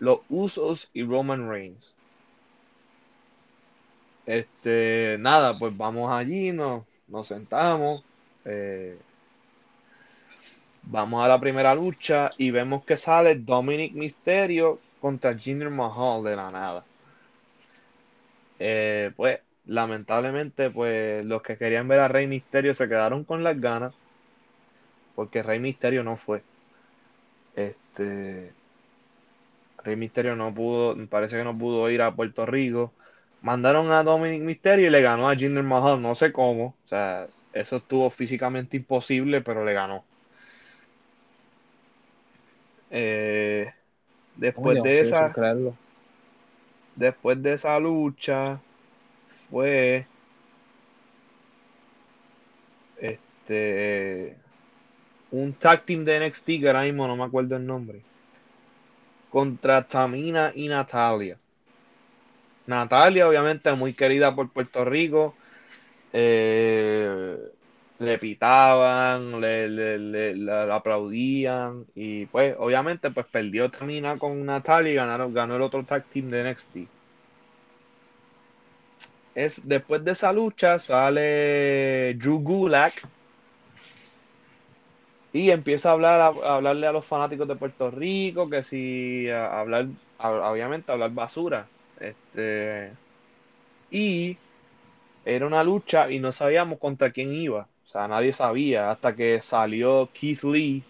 los 0.00 0.20
Usos 0.28 0.88
y 0.92 1.04
Roman 1.04 1.48
Reigns. 1.48 1.94
Este, 4.26 5.16
nada, 5.20 5.58
pues 5.58 5.76
vamos 5.76 6.10
allí, 6.12 6.52
nos, 6.52 6.84
nos 7.08 7.28
sentamos, 7.28 8.04
eh, 8.44 8.98
vamos 10.82 11.24
a 11.24 11.28
la 11.28 11.40
primera 11.40 11.74
lucha 11.74 12.30
y 12.38 12.50
vemos 12.50 12.84
que 12.84 12.96
sale 12.96 13.36
Dominic 13.36 13.92
Mysterio 13.92 14.80
contra 15.02 15.36
Jinder 15.38 15.70
Mahal 15.70 16.24
de 16.24 16.36
la 16.36 16.50
nada. 16.50 16.88
Eh, 18.58 19.12
pues, 19.16 19.40
lamentablemente, 19.64 20.70
pues 20.70 21.24
los 21.24 21.42
que 21.42 21.58
querían 21.58 21.88
ver 21.88 22.00
a 22.00 22.08
Rey 22.08 22.26
Mysterio 22.26 22.74
se 22.74 22.88
quedaron 22.88 23.24
con 23.24 23.42
las 23.44 23.60
ganas 23.60 23.94
porque 25.14 25.42
Rey 25.42 25.58
Mysterio 25.60 26.04
no 26.04 26.16
fue. 26.16 26.46
Este, 27.54 28.58
Rey 29.78 29.96
Mysterio 29.96 30.36
no 30.36 30.54
pudo, 30.54 30.94
parece 31.08 31.36
que 31.38 31.44
no 31.44 31.56
pudo 31.58 31.90
ir 31.90 32.02
a 32.02 32.14
Puerto 32.14 32.46
Rico. 32.46 32.96
Mandaron 33.40 33.90
a 33.90 34.02
Dominic 34.04 34.42
Mysterio 34.42 34.86
y 34.88 34.90
le 34.90 35.02
ganó 35.02 35.28
a 35.28 35.34
Jinder 35.36 35.64
Mahal, 35.64 36.00
no 36.02 36.14
sé 36.14 36.32
cómo. 36.32 36.78
O 36.84 36.88
sea, 36.88 37.32
eso 37.52 37.76
estuvo 37.76 38.10
físicamente 38.10 38.76
imposible, 38.76 39.42
pero 39.42 39.64
le 39.64 39.72
ganó. 39.74 40.08
Eh, 42.90 43.72
después 44.36 44.82
de 44.82 45.00
esa, 45.00 45.32
creerlo. 45.32 45.74
después 46.96 47.42
de 47.42 47.54
esa 47.54 47.78
lucha, 47.78 48.60
fue 49.50 50.06
este 53.00 54.36
un 55.30 55.52
tag 55.54 55.82
team 55.84 56.04
de 56.04 56.16
NXT 56.16 56.46
que 56.60 56.66
ahora 56.66 56.82
mismo 56.82 57.06
no 57.06 57.16
me 57.16 57.24
acuerdo 57.24 57.56
el 57.56 57.66
nombre. 57.66 58.00
Contra 59.30 59.82
Tamina 59.82 60.52
y 60.54 60.68
Natalia. 60.68 61.38
Natalia, 62.66 63.28
obviamente, 63.28 63.72
muy 63.72 63.94
querida 63.94 64.34
por 64.34 64.50
Puerto 64.50 64.84
Rico. 64.84 65.34
eh, 66.12 67.36
le 68.02 68.18
pitaban, 68.18 69.40
le, 69.40 69.68
le- 69.68 69.98
le- 69.98 70.36
la 70.36 70.74
aplaudían. 70.74 71.86
Y 71.94 72.26
pues, 72.26 72.54
obviamente, 72.58 73.10
pues 73.10 73.26
perdió 73.28 73.70
Tamina 73.70 74.18
con 74.18 74.44
Natalia 74.44 74.92
y 74.92 74.94
ganaron, 74.96 75.32
ganó 75.32 75.56
el 75.56 75.62
otro 75.62 75.84
tag 75.86 76.08
team 76.08 76.28
de 76.30 76.40
NXT. 76.40 76.92
Es, 79.34 79.60
después 79.66 80.02
de 80.04 80.12
esa 80.12 80.32
lucha 80.32 80.78
sale 80.78 82.14
Drew 82.18 82.40
Gulak 82.40 83.02
y 85.32 85.50
empieza 85.50 85.90
a 85.90 85.92
hablar 85.92 86.20
a, 86.20 86.26
hablarle 86.56 86.86
a 86.86 86.92
los 86.92 87.06
fanáticos 87.06 87.48
de 87.48 87.56
Puerto 87.56 87.90
Rico 87.90 88.48
que 88.50 88.62
si 88.62 89.28
a- 89.28 89.60
hablar 89.60 89.88
obviamente 90.18 90.92
hablar 90.92 91.10
basura 91.12 91.72
este 91.96 92.98
y 93.90 94.42
era 95.24 95.46
una 95.48 95.64
lucha 95.64 96.10
y 96.12 96.20
no 96.20 96.32
sabíamos 96.32 96.80
contra 96.80 97.12
quién 97.12 97.32
iba 97.34 97.70
o 97.92 97.98
sea 97.98 98.08
nadie 98.08 98.32
sabía 98.32 98.90
hasta 98.90 99.14
que 99.14 99.40
salió 99.42 100.10
Keith 100.14 100.44
Lee 100.44 100.82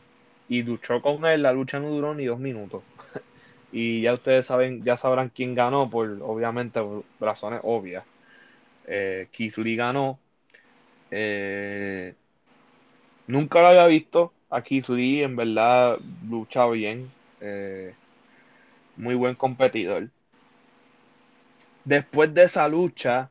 y 0.49 0.62
luchó 0.62 1.02
con 1.02 1.25
él 1.26 1.42
la 1.42 1.52
lucha 1.52 1.80
no 1.80 1.88
duró 1.90 2.14
ni 2.14 2.26
dos 2.26 2.38
minutos. 2.40 2.82
Y 3.73 4.02
ya 4.02 4.14
ustedes 4.14 4.47
saben 4.47 4.85
ya 4.85 4.97
sabrán 4.99 5.30
quién 5.30 5.54
ganó 5.54 5.90
por 5.90 6.18
obviamente 6.23 6.80
por 6.80 7.04
razones 7.21 7.61
obvias. 7.64 8.04
Eh, 8.87 9.28
Keith 9.32 9.59
Lee 9.59 9.76
ganó. 9.76 10.21
Eh, 11.11 12.14
Nunca 13.26 13.61
lo 13.61 13.66
había 13.68 13.87
visto 13.87 14.32
a 14.50 14.62
Keith 14.62 14.88
Lee, 14.88 15.23
en 15.23 15.35
verdad 15.37 15.99
lucha 16.28 16.66
bien, 16.68 17.11
eh, 17.40 17.94
muy 18.97 19.14
buen 19.14 19.35
competidor. 19.35 20.09
Después 21.85 22.32
de 22.35 22.44
esa 22.44 22.68
lucha 22.68 23.30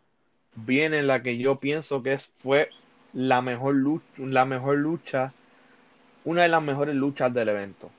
viene 0.56 1.04
la 1.04 1.22
que 1.24 1.38
yo 1.38 1.60
pienso 1.60 2.04
que 2.04 2.18
fue 2.40 2.70
la 3.14 3.42
mejor 3.42 3.76
lucha, 3.76 4.06
la 4.18 4.46
mejor 4.46 4.78
lucha, 4.78 5.34
una 6.24 6.44
de 6.44 6.50
las 6.50 6.62
mejores 6.62 6.96
luchas 6.96 7.34
del 7.34 7.50
evento. 7.50 7.90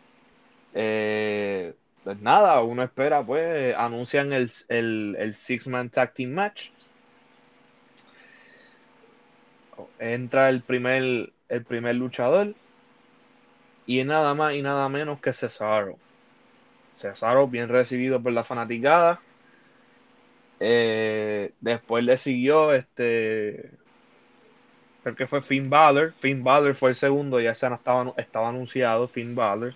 Eh, 0.75 1.75
pues 2.05 2.21
nada, 2.21 2.61
uno 2.63 2.83
espera, 2.83 3.23
pues 3.23 3.75
anuncian 3.77 4.33
el, 4.33 4.51
el, 4.69 5.17
el 5.19 5.35
Six-Man 5.35 5.91
Tag 5.91 6.15
Team 6.15 6.31
Match. 6.31 6.71
Entra 9.99 10.49
el 10.49 10.63
primer, 10.63 11.31
el 11.49 11.65
primer 11.65 11.97
luchador 11.97 12.55
y 13.87 14.01
es 14.01 14.07
nada 14.07 14.35
más 14.35 14.55
y 14.55 14.63
nada 14.63 14.89
menos 14.89 15.21
que 15.21 15.33
Cesaro. 15.33 15.97
Cesaro 16.97 17.49
bien 17.49 17.69
recibido 17.69 18.23
por 18.23 18.33
la 18.33 18.45
fanaticada. 18.45 19.21
Eh, 20.61 21.53
después 21.61 22.05
le 22.05 22.17
siguió 22.17 22.73
este 22.73 23.71
creo 25.03 25.17
que 25.17 25.27
fue 25.27 25.43
Finn 25.43 25.69
Balor. 25.69 26.13
Finn 26.19 26.45
Balor 26.45 26.75
fue 26.75 26.91
el 26.91 26.97
segundo, 26.97 27.41
ya 27.41 27.55
se 27.55 27.67
estaba, 27.67 28.13
estaba 28.17 28.49
anunciado 28.49 29.09
Finn 29.09 29.35
Balor. 29.35 29.75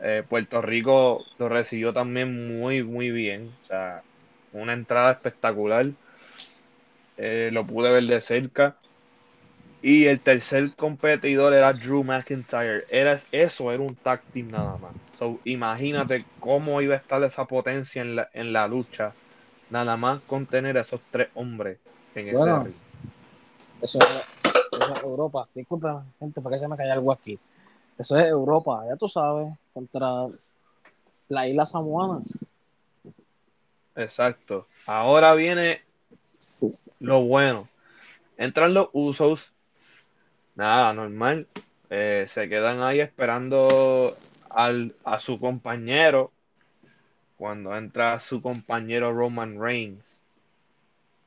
Eh, 0.00 0.24
Puerto 0.28 0.60
Rico 0.60 1.24
lo 1.38 1.48
recibió 1.48 1.92
también 1.92 2.58
muy, 2.58 2.82
muy 2.82 3.10
bien. 3.10 3.50
O 3.62 3.66
sea, 3.66 4.02
una 4.52 4.72
entrada 4.72 5.12
espectacular. 5.12 5.86
Eh, 7.16 7.50
lo 7.52 7.64
pude 7.64 7.90
ver 7.90 8.04
de 8.04 8.20
cerca. 8.20 8.76
Y 9.80 10.06
el 10.06 10.20
tercer 10.20 10.76
competidor 10.76 11.52
era 11.52 11.72
Drew 11.72 12.04
McIntyre. 12.04 12.84
Era, 12.88 13.20
eso 13.32 13.72
era 13.72 13.82
un 13.82 13.96
tag 13.96 14.22
team 14.32 14.50
nada 14.50 14.76
más. 14.76 14.92
So, 15.18 15.40
imagínate 15.44 16.24
cómo 16.38 16.80
iba 16.80 16.94
a 16.94 16.98
estar 16.98 17.22
esa 17.24 17.44
potencia 17.46 18.00
en 18.00 18.16
la, 18.16 18.28
en 18.32 18.52
la 18.52 18.68
lucha. 18.68 19.12
Nada 19.70 19.96
más 19.96 20.20
con 20.26 20.46
tener 20.46 20.78
a 20.78 20.82
esos 20.82 21.00
tres 21.10 21.28
hombres 21.34 21.78
en 22.14 22.28
ese 22.28 22.58
ring. 22.60 22.74
Eso, 23.80 23.98
eso 24.72 24.92
es 24.92 25.02
Europa. 25.02 25.48
Disculpa, 25.54 26.04
gente, 26.18 26.40
porque 26.40 26.58
se 26.58 26.68
me 26.68 26.76
cae 26.76 26.90
algo 26.90 27.12
aquí. 27.12 27.38
Eso 27.98 28.18
es 28.18 28.26
Europa, 28.26 28.84
ya 28.88 28.96
tú 28.96 29.08
sabes, 29.08 29.52
contra 29.72 30.22
la 31.28 31.46
isla 31.46 31.66
Samoana. 31.66 32.22
Exacto. 33.94 34.66
Ahora 34.86 35.34
viene 35.34 35.82
lo 37.00 37.22
bueno. 37.22 37.68
Entran 38.36 38.74
los 38.74 38.88
usos. 38.92 39.52
Nada, 40.54 40.92
normal. 40.94 41.46
Eh, 41.90 42.24
se 42.26 42.48
quedan 42.48 42.80
ahí 42.82 43.00
esperando 43.00 44.08
al, 44.50 44.94
a 45.04 45.18
su 45.18 45.38
compañero. 45.38 46.32
Cuando 47.36 47.76
entra 47.76 48.20
su 48.20 48.40
compañero 48.40 49.12
Roman 49.12 49.60
Reigns. 49.60 50.20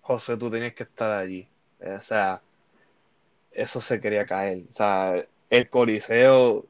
José, 0.01 0.37
tú 0.37 0.49
tienes 0.49 0.73
que 0.73 0.83
estar 0.83 1.11
allí. 1.11 1.47
O 1.79 2.01
sea, 2.01 2.41
eso 3.55 3.81
se 3.81 3.99
quería 3.99 4.25
caer. 4.25 4.63
O 4.69 4.73
sea, 4.73 5.25
el 5.49 5.69
Coliseo, 5.69 6.67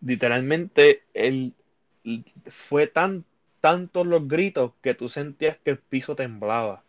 literalmente, 0.00 1.02
el, 1.14 1.54
fue 2.50 2.86
tan 2.86 3.24
tantos 3.60 4.06
los 4.06 4.26
gritos 4.26 4.72
que 4.82 4.94
tú 4.94 5.08
sentías 5.08 5.58
que 5.58 5.70
el 5.70 5.78
piso 5.78 6.16
temblaba. 6.16 6.82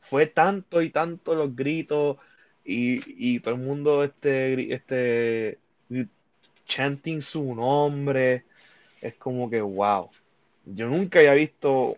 Fue 0.00 0.26
tanto 0.26 0.82
y 0.82 0.90
tanto 0.90 1.34
los 1.34 1.54
gritos 1.54 2.16
y, 2.64 3.40
todo 3.40 3.54
el 3.54 3.60
mundo 3.60 4.04
este, 4.04 4.72
este 4.72 5.58
chanting 6.66 7.20
su 7.22 7.54
nombre. 7.54 8.44
Es 9.00 9.14
como 9.14 9.50
que 9.50 9.60
wow. 9.60 10.10
Yo 10.66 10.88
nunca 10.88 11.18
había 11.18 11.34
visto 11.34 11.96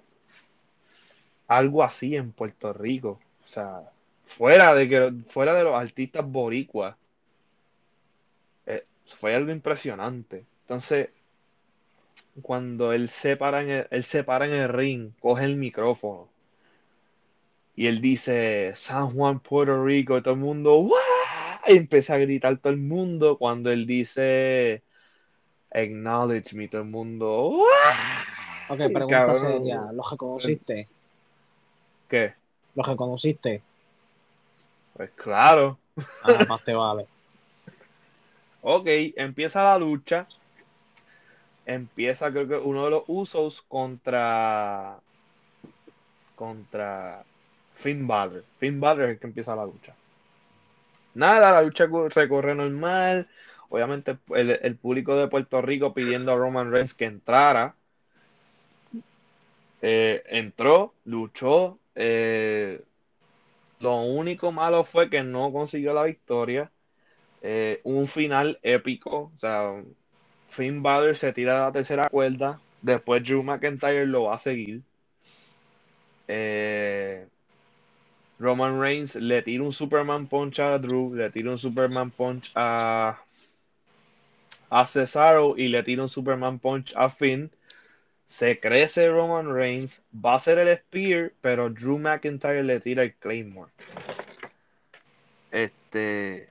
algo 1.47 1.83
así 1.83 2.17
en 2.17 2.33
Puerto 2.33 2.73
Rico. 2.73 3.21
O 3.45 3.49
sea, 3.49 3.92
fuera 4.37 4.75
de 4.75 4.89
que 4.89 5.13
fuera 5.29 5.55
de 5.55 5.65
los 5.65 5.75
artistas 5.75 6.25
boricuas 6.27 6.97
fue 9.07 9.35
algo 9.35 9.51
impresionante. 9.51 10.45
Entonces, 10.63 11.17
cuando 12.41 12.93
él 12.93 13.09
se 13.09 13.37
para 13.37 13.63
en 13.63 13.71
el, 13.71 13.87
él 13.91 14.05
se 14.05 14.25
para 14.25 14.47
en 14.47 14.53
el 14.53 14.69
ring, 14.69 15.11
coge 15.21 15.45
el 15.45 15.57
micrófono 15.57 16.29
y 17.75 17.87
él 17.87 18.01
dice 18.01 18.73
San 18.75 19.11
Juan, 19.11 19.41
Puerto 19.41 19.85
Rico, 19.85 20.19
y 20.19 20.23
todo 20.23 20.35
el 20.35 20.41
mundo, 20.41 20.77
¡Wah! 20.77 20.99
y 21.67 21.77
empieza 21.77 22.15
a 22.15 22.19
gritar 22.19 22.59
todo 22.59 22.73
el 22.73 22.79
mundo 22.79 23.39
cuando 23.39 23.71
él 23.71 23.87
dice 23.87 24.83
Acknowledge 25.71 26.55
me, 26.55 26.69
todo 26.69 26.83
el 26.83 26.89
mundo, 26.89 27.49
¡Wah! 27.49 28.25
Ok, 28.69 28.79
pregunta 28.93 29.35
seria, 29.35 29.91
¿los 29.93 30.11
reconociste? 30.11 30.89
¿Qué? 32.09 32.35
¿Los 32.75 32.87
reconociste? 32.87 33.63
Pues 35.03 35.11
claro. 35.17 35.81
Ah, 36.23 36.45
más 36.49 36.63
te 36.63 36.73
vale. 36.75 37.07
Ok, 38.65 38.87
empieza 39.17 39.65
la 39.65 39.77
lucha. 39.77 40.29
Empieza, 41.67 42.31
creo 42.31 42.47
que 42.47 42.55
uno 42.55 42.85
de 42.85 42.91
los 42.91 43.03
usos 43.09 43.63
contra. 43.63 45.01
Contra 46.37 47.25
Finn 47.75 48.07
Balor. 48.07 48.45
Finn 48.61 48.79
Balor 48.79 49.07
es 49.07 49.11
el 49.11 49.19
que 49.19 49.27
empieza 49.27 49.57
la 49.57 49.65
lucha. 49.65 49.93
Nada, 51.15 51.51
la 51.51 51.63
lucha 51.63 51.89
recorre 52.15 52.55
normal. 52.55 53.29
Obviamente, 53.71 54.17
el, 54.37 54.77
público 54.77 55.17
de 55.17 55.27
Puerto 55.27 55.61
Rico 55.61 55.93
pidiendo 55.93 56.31
a 56.31 56.37
Roman 56.37 56.71
Reigns 56.71 56.95
que 56.95 57.07
entrara. 57.07 57.75
Eh, 59.81 60.23
entró, 60.27 60.95
luchó. 61.05 61.81
Eh, 61.97 62.85
lo 63.83 64.01
único 64.03 64.53
malo 64.53 64.85
fue 64.85 65.11
que 65.11 65.23
no 65.23 65.53
consiguió 65.53 65.93
la 65.95 66.05
victoria. 66.05 66.71
Eh, 67.43 67.81
un 67.85 68.07
final 68.07 68.59
épico. 68.63 69.33
O 69.37 69.39
sea, 69.39 69.83
Finn 70.49 70.83
Balor 70.83 71.17
se 71.17 71.33
tira 71.33 71.55
de 71.57 71.61
la 71.63 71.73
tercera 71.73 72.09
cuerda. 72.09 72.61
Después 72.83 73.23
Drew 73.25 73.43
McIntyre 73.43 74.07
lo 74.07 74.25
va 74.25 74.37
a 74.37 74.39
seguir. 74.39 74.83
Eh, 76.29 77.27
Roman 78.39 78.81
Reigns 78.81 79.17
le 79.17 79.43
tira 79.43 79.63
un 79.63 79.73
Superman 79.73 80.27
Punch 80.27 80.61
a 80.61 80.79
Drew, 80.79 81.15
le 81.15 81.31
tira 81.31 81.51
un 81.51 81.59
Superman 81.59 82.11
Punch 82.11 82.51
a, 82.55 83.19
a 84.71 84.87
Cesaro 84.87 85.55
y 85.57 85.69
le 85.69 85.83
tira 85.83 86.03
un 86.03 86.09
Superman 86.09 86.59
Punch 86.59 86.93
a 86.97 87.09
Finn. 87.09 87.51
Se 88.33 88.59
crece 88.59 89.11
Roman 89.11 89.55
Reigns, 89.55 90.03
va 90.11 90.37
a 90.37 90.41
ser 90.41 90.59
el 90.59 90.75
Spear, 90.79 91.33
pero 91.43 91.69
Drew 91.69 91.99
McIntyre 91.99 92.63
le 92.65 92.81
tira 92.81 93.03
el 93.03 93.13
Claymore. 93.17 93.71
Este 95.51 96.49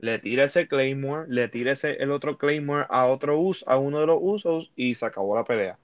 le 0.00 0.18
tira 0.18 0.44
ese 0.44 0.68
Claymore, 0.68 1.26
le 1.30 1.48
tira 1.48 1.72
ese, 1.72 1.92
el 2.02 2.10
otro 2.10 2.36
Claymore 2.36 2.84
a 2.90 3.06
otro 3.06 3.38
uso, 3.38 3.64
a 3.66 3.78
uno 3.78 4.00
de 4.00 4.06
los 4.06 4.18
usos 4.20 4.70
y 4.76 4.94
se 4.94 5.06
acabó 5.06 5.34
la 5.36 5.44
pelea. 5.44 5.78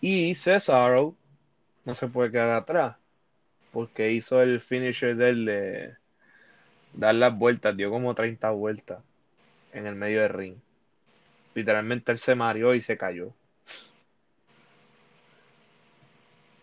Y 0.00 0.34
Cesaro 0.36 1.14
no 1.84 1.92
se 1.92 2.08
puede 2.08 2.30
quedar 2.30 2.48
atrás 2.48 2.96
porque 3.72 4.10
hizo 4.10 4.40
el 4.40 4.58
finisher 4.62 5.16
del 5.16 5.44
de 5.44 5.96
dar 6.94 7.14
las 7.14 7.36
vueltas, 7.36 7.76
dio 7.76 7.90
como 7.90 8.14
30 8.14 8.50
vueltas 8.52 9.02
en 9.74 9.86
el 9.86 9.96
medio 9.96 10.22
del 10.22 10.30
ring. 10.30 10.56
Literalmente 11.54 12.10
él 12.10 12.18
se 12.18 12.34
mareó 12.34 12.74
y 12.74 12.80
se 12.80 12.96
cayó. 12.96 13.34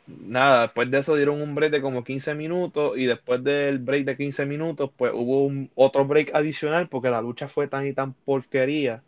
Nada, 0.08 0.64
después 0.64 0.92
de 0.92 1.00
eso 1.00 1.16
dieron 1.16 1.42
un 1.42 1.56
break 1.56 1.72
de 1.72 1.82
como 1.82 2.04
15 2.04 2.36
minutos 2.36 2.98
y 2.98 3.06
después 3.06 3.44
del 3.44 3.80
break 3.80 4.06
de 4.06 4.18
15 4.18 4.46
minutos, 4.46 4.92
pues 4.96 5.12
hubo 5.14 5.46
un, 5.46 5.72
otro 5.76 6.06
break 6.06 6.34
adicional 6.36 6.90
porque 6.90 7.10
la 7.10 7.22
lucha 7.22 7.48
fue 7.48 7.68
tan 7.68 7.88
y 7.88 7.94
tan 7.94 8.14
porquería 8.14 9.04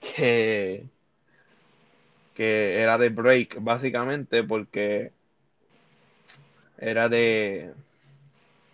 que, 0.00 0.84
que 2.34 2.80
era 2.80 2.98
de 2.98 3.10
break, 3.10 3.58
básicamente, 3.60 4.42
porque 4.44 5.12
era 6.78 7.08
de 7.08 7.72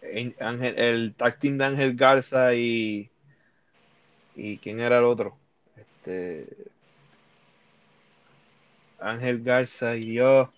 el 0.00 1.14
tag 1.16 1.38
team 1.38 1.58
de 1.58 1.64
Ángel 1.64 1.94
Garza 1.96 2.54
y 2.54 3.10
y 4.34 4.58
quién 4.58 4.80
era 4.80 4.98
el 4.98 5.04
otro 5.04 5.36
este 5.76 6.46
Ángel 9.00 9.42
Garza 9.42 9.96
y 9.96 10.14
yo 10.14 10.52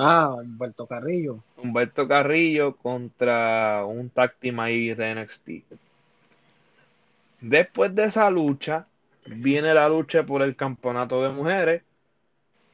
Ah, 0.00 0.32
Humberto 0.32 0.86
Carrillo. 0.86 1.42
Humberto 1.56 2.06
Carrillo 2.06 2.76
contra 2.76 3.84
un 3.84 4.08
tag 4.10 4.36
team 4.38 4.56
de 4.56 5.14
NXT. 5.16 5.50
Después 7.40 7.92
de 7.96 8.04
esa 8.04 8.30
lucha, 8.30 8.86
viene 9.26 9.74
la 9.74 9.88
lucha 9.88 10.24
por 10.24 10.42
el 10.42 10.54
campeonato 10.54 11.20
de 11.24 11.30
mujeres. 11.30 11.82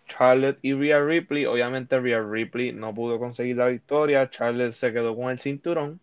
Charlotte 0.07 0.59
y 0.61 0.75
Rhea 0.75 1.01
Ripley. 1.03 1.47
Obviamente 1.47 1.99
Rhea 1.99 2.21
Ripley 2.21 2.73
no 2.73 2.95
pudo 2.95 3.19
conseguir 3.19 3.57
la 3.57 3.69
victoria. 3.69 4.29
Charlotte 4.29 4.75
se 4.75 4.93
quedó 4.93 5.17
con 5.17 5.31
el 5.31 5.41
cinturón. 5.41 6.01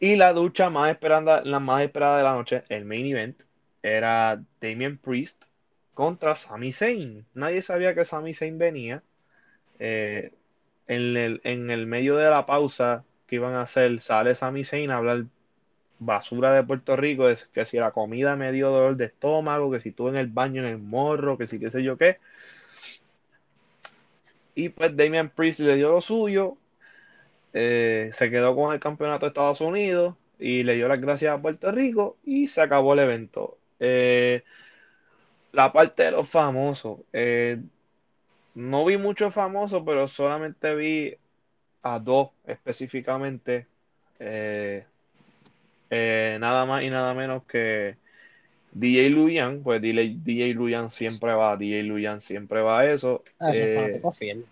Y 0.00 0.16
la 0.16 0.32
lucha 0.32 0.70
más 0.70 0.90
esperada, 0.90 1.42
la 1.44 1.60
más 1.60 1.82
esperada 1.82 2.16
de 2.16 2.24
la 2.24 2.32
noche, 2.32 2.64
el 2.70 2.86
main 2.86 3.04
event, 3.06 3.38
era 3.82 4.42
Damien 4.62 4.96
Priest 4.96 5.44
contra 5.94 6.36
Sami 6.36 6.72
Zayn. 6.72 7.24
Nadie 7.34 7.62
sabía 7.62 7.94
que 7.94 8.04
Sami 8.04 8.34
Zayn 8.34 8.58
venía. 8.58 9.02
Eh, 9.78 10.32
en, 10.86 11.16
el, 11.16 11.40
en, 11.44 11.70
el, 11.70 11.86
medio 11.86 12.16
de 12.16 12.28
la 12.30 12.46
pausa 12.46 13.04
que 13.26 13.36
iban 13.36 13.54
a 13.54 13.62
hacer, 13.62 14.00
sale 14.00 14.34
Sami 14.34 14.64
Zayn 14.64 14.90
a 14.90 14.98
hablar 14.98 15.24
basura 15.98 16.52
de 16.52 16.62
Puerto 16.64 16.96
Rico, 16.96 17.28
es 17.28 17.46
que 17.46 17.64
si 17.64 17.78
la 17.78 17.92
comida 17.92 18.36
me 18.36 18.52
dio 18.52 18.70
dolor 18.70 18.96
de 18.96 19.06
estómago, 19.06 19.70
que 19.70 19.80
si 19.80 19.90
estuve 19.90 20.10
en 20.10 20.16
el 20.16 20.26
baño 20.28 20.62
en 20.62 20.68
el 20.68 20.78
morro, 20.78 21.38
que 21.38 21.46
si 21.46 21.58
qué 21.58 21.70
sé 21.70 21.82
yo 21.82 21.96
qué. 21.96 22.18
Y 24.54 24.68
pues 24.68 24.96
Damian 24.96 25.30
Priest 25.30 25.60
le 25.60 25.76
dio 25.76 25.90
lo 25.90 26.00
suyo, 26.00 26.56
eh, 27.52 28.10
se 28.12 28.30
quedó 28.30 28.54
con 28.54 28.72
el 28.72 28.80
campeonato 28.80 29.26
de 29.26 29.28
Estados 29.28 29.60
Unidos 29.60 30.16
y 30.38 30.62
le 30.64 30.74
dio 30.74 30.88
las 30.88 31.00
gracias 31.00 31.34
a 31.34 31.42
Puerto 31.42 31.70
Rico 31.72 32.16
y 32.24 32.48
se 32.48 32.60
acabó 32.60 32.94
el 32.94 33.00
evento. 33.00 33.58
Eh, 33.80 34.44
la 35.54 35.72
parte 35.72 36.04
de 36.04 36.10
los 36.10 36.28
famosos, 36.28 37.00
eh, 37.12 37.58
no 38.54 38.84
vi 38.84 38.98
muchos 38.98 39.32
famosos, 39.32 39.82
pero 39.84 40.06
solamente 40.08 40.74
vi 40.74 41.16
a 41.82 41.98
dos 41.98 42.30
específicamente. 42.46 43.66
nada 45.90 46.66
más 46.66 46.82
y 46.82 46.90
nada 46.90 47.14
menos 47.14 47.44
que 47.44 47.96
DJ 48.72 49.10
Luyan, 49.10 49.62
pues 49.62 49.80
DJ, 49.80 50.16
DJ 50.22 50.54
Luyan 50.54 50.90
siempre 50.90 51.32
va, 51.32 51.56
DJ 51.56 51.84
Luyan 51.84 52.20
siempre 52.20 52.60
va 52.60 52.80
a 52.80 52.92
eso. 52.92 53.22
Ah, 53.38 53.52
eso 53.52 54.12
fiel. 54.12 54.44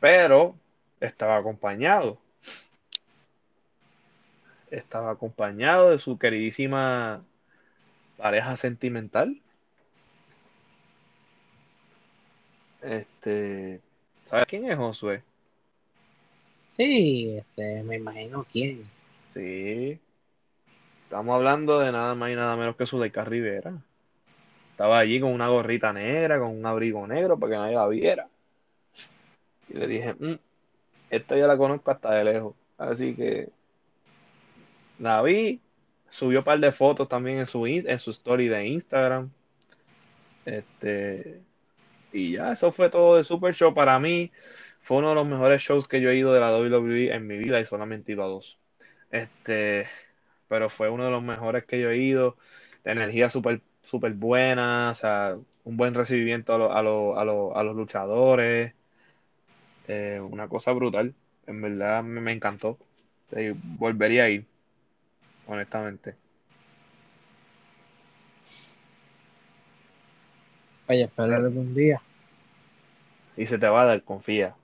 Pero 0.00 0.54
estaba 1.00 1.36
acompañado 1.36 2.18
estaba 4.72 5.10
acompañado 5.10 5.90
de 5.90 5.98
su 5.98 6.18
queridísima 6.18 7.22
pareja 8.16 8.56
sentimental. 8.56 9.40
Este, 12.82 13.80
¿sabes 14.26 14.44
quién 14.46 14.70
es 14.70 14.76
Josué? 14.76 15.22
Sí, 16.72 17.36
este, 17.38 17.82
me 17.82 17.96
imagino 17.96 18.44
quién. 18.50 18.84
Sí. 19.32 20.00
Estamos 21.04 21.34
hablando 21.34 21.78
de 21.78 21.92
nada 21.92 22.14
más 22.14 22.30
y 22.30 22.34
nada 22.34 22.56
menos 22.56 22.76
que 22.76 22.86
Zuleika 22.86 23.24
Rivera. 23.24 23.74
Estaba 24.70 24.98
allí 24.98 25.20
con 25.20 25.32
una 25.32 25.48
gorrita 25.48 25.92
negra, 25.92 26.38
con 26.38 26.56
un 26.56 26.66
abrigo 26.66 27.06
negro 27.06 27.38
para 27.38 27.52
que 27.52 27.58
nadie 27.58 27.74
la 27.76 27.86
viera. 27.88 28.28
Y 29.68 29.74
le 29.74 29.86
dije, 29.86 30.14
mm, 30.14 30.38
esta 31.10 31.36
ya 31.36 31.46
la 31.46 31.56
conozco 31.56 31.90
hasta 31.90 32.14
de 32.14 32.24
lejos. 32.24 32.54
Así 32.78 33.14
que 33.14 33.50
la 34.98 35.22
vi, 35.22 35.60
subió 36.08 36.38
un 36.40 36.44
par 36.44 36.58
de 36.58 36.72
fotos 36.72 37.08
también 37.08 37.38
en 37.38 37.46
su, 37.46 37.66
en 37.66 37.98
su 37.98 38.10
story 38.10 38.48
de 38.48 38.66
Instagram. 38.66 39.30
Este, 40.46 41.40
y 42.12 42.32
ya, 42.32 42.52
eso 42.52 42.72
fue 42.72 42.90
todo 42.90 43.16
de 43.16 43.24
Super 43.24 43.54
Show. 43.54 43.74
Para 43.74 43.98
mí, 43.98 44.30
fue 44.80 44.98
uno 44.98 45.10
de 45.10 45.14
los 45.16 45.26
mejores 45.26 45.62
shows 45.62 45.88
que 45.88 46.00
yo 46.00 46.10
he 46.10 46.16
ido 46.16 46.32
de 46.32 46.40
la 46.40 46.52
WWE 46.56 47.14
en 47.14 47.26
mi 47.26 47.38
vida 47.38 47.60
y 47.60 47.64
solamente 47.64 48.12
he 48.12 48.14
ido 48.14 48.24
a 48.24 48.28
dos. 48.28 48.58
Este, 49.10 49.86
pero 50.48 50.70
fue 50.70 50.90
uno 50.90 51.04
de 51.04 51.10
los 51.10 51.22
mejores 51.22 51.64
que 51.64 51.80
yo 51.80 51.90
he 51.90 51.98
ido. 51.98 52.36
Energía 52.84 53.30
súper 53.30 53.62
super 53.82 54.12
buena, 54.14 54.90
o 54.92 54.94
sea, 54.94 55.36
un 55.64 55.76
buen 55.76 55.94
recibimiento 55.94 56.54
a, 56.54 56.78
a, 56.78 56.82
los 57.64 57.76
luchadores. 57.76 58.74
Eh, 59.88 60.20
una 60.20 60.48
cosa 60.48 60.72
brutal. 60.72 61.14
En 61.46 61.60
verdad 61.62 62.02
me 62.04 62.32
encantó. 62.32 62.78
volvería 63.78 64.24
a 64.24 64.30
ir 64.30 64.46
honestamente. 65.46 66.21
Oye, 70.88 71.04
espero 71.04 71.36
algún 71.36 71.74
día. 71.74 72.00
Y 73.36 73.46
se 73.46 73.58
te 73.58 73.68
va 73.68 73.82
a 73.82 73.86
dar, 73.86 74.02
confía. 74.02 74.54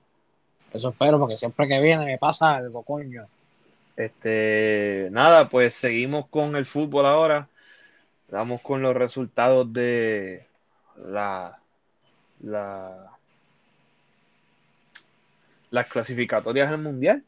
Eso 0.73 0.89
espero, 0.89 1.19
porque 1.19 1.37
siempre 1.37 1.67
que 1.67 1.79
viene 1.81 2.05
me 2.05 2.17
pasa 2.17 2.55
algo, 2.55 2.83
coño. 2.83 3.27
Este, 3.95 5.09
nada, 5.11 5.49
pues 5.49 5.75
seguimos 5.75 6.27
con 6.27 6.55
el 6.55 6.65
fútbol 6.65 7.05
ahora. 7.05 7.49
Vamos 8.29 8.61
con 8.61 8.81
los 8.81 8.95
resultados 8.95 9.73
de 9.73 10.45
la, 10.95 11.59
la 12.41 13.09
las 15.71 15.87
clasificatorias 15.87 16.69
del 16.69 16.81
mundial. 16.81 17.23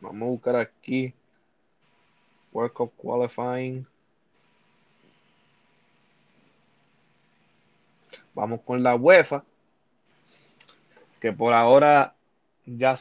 Vamos 0.00 0.22
a 0.22 0.30
buscar 0.30 0.56
aquí. 0.56 1.14
World 2.52 2.72
Cup 2.72 2.92
Qualifying. 2.96 3.86
Vamos 8.34 8.60
con 8.62 8.82
la 8.82 8.94
UEFA. 8.94 9.44
Que 11.20 11.32
por 11.32 11.52
ahora 11.52 12.14
ya, 12.66 12.98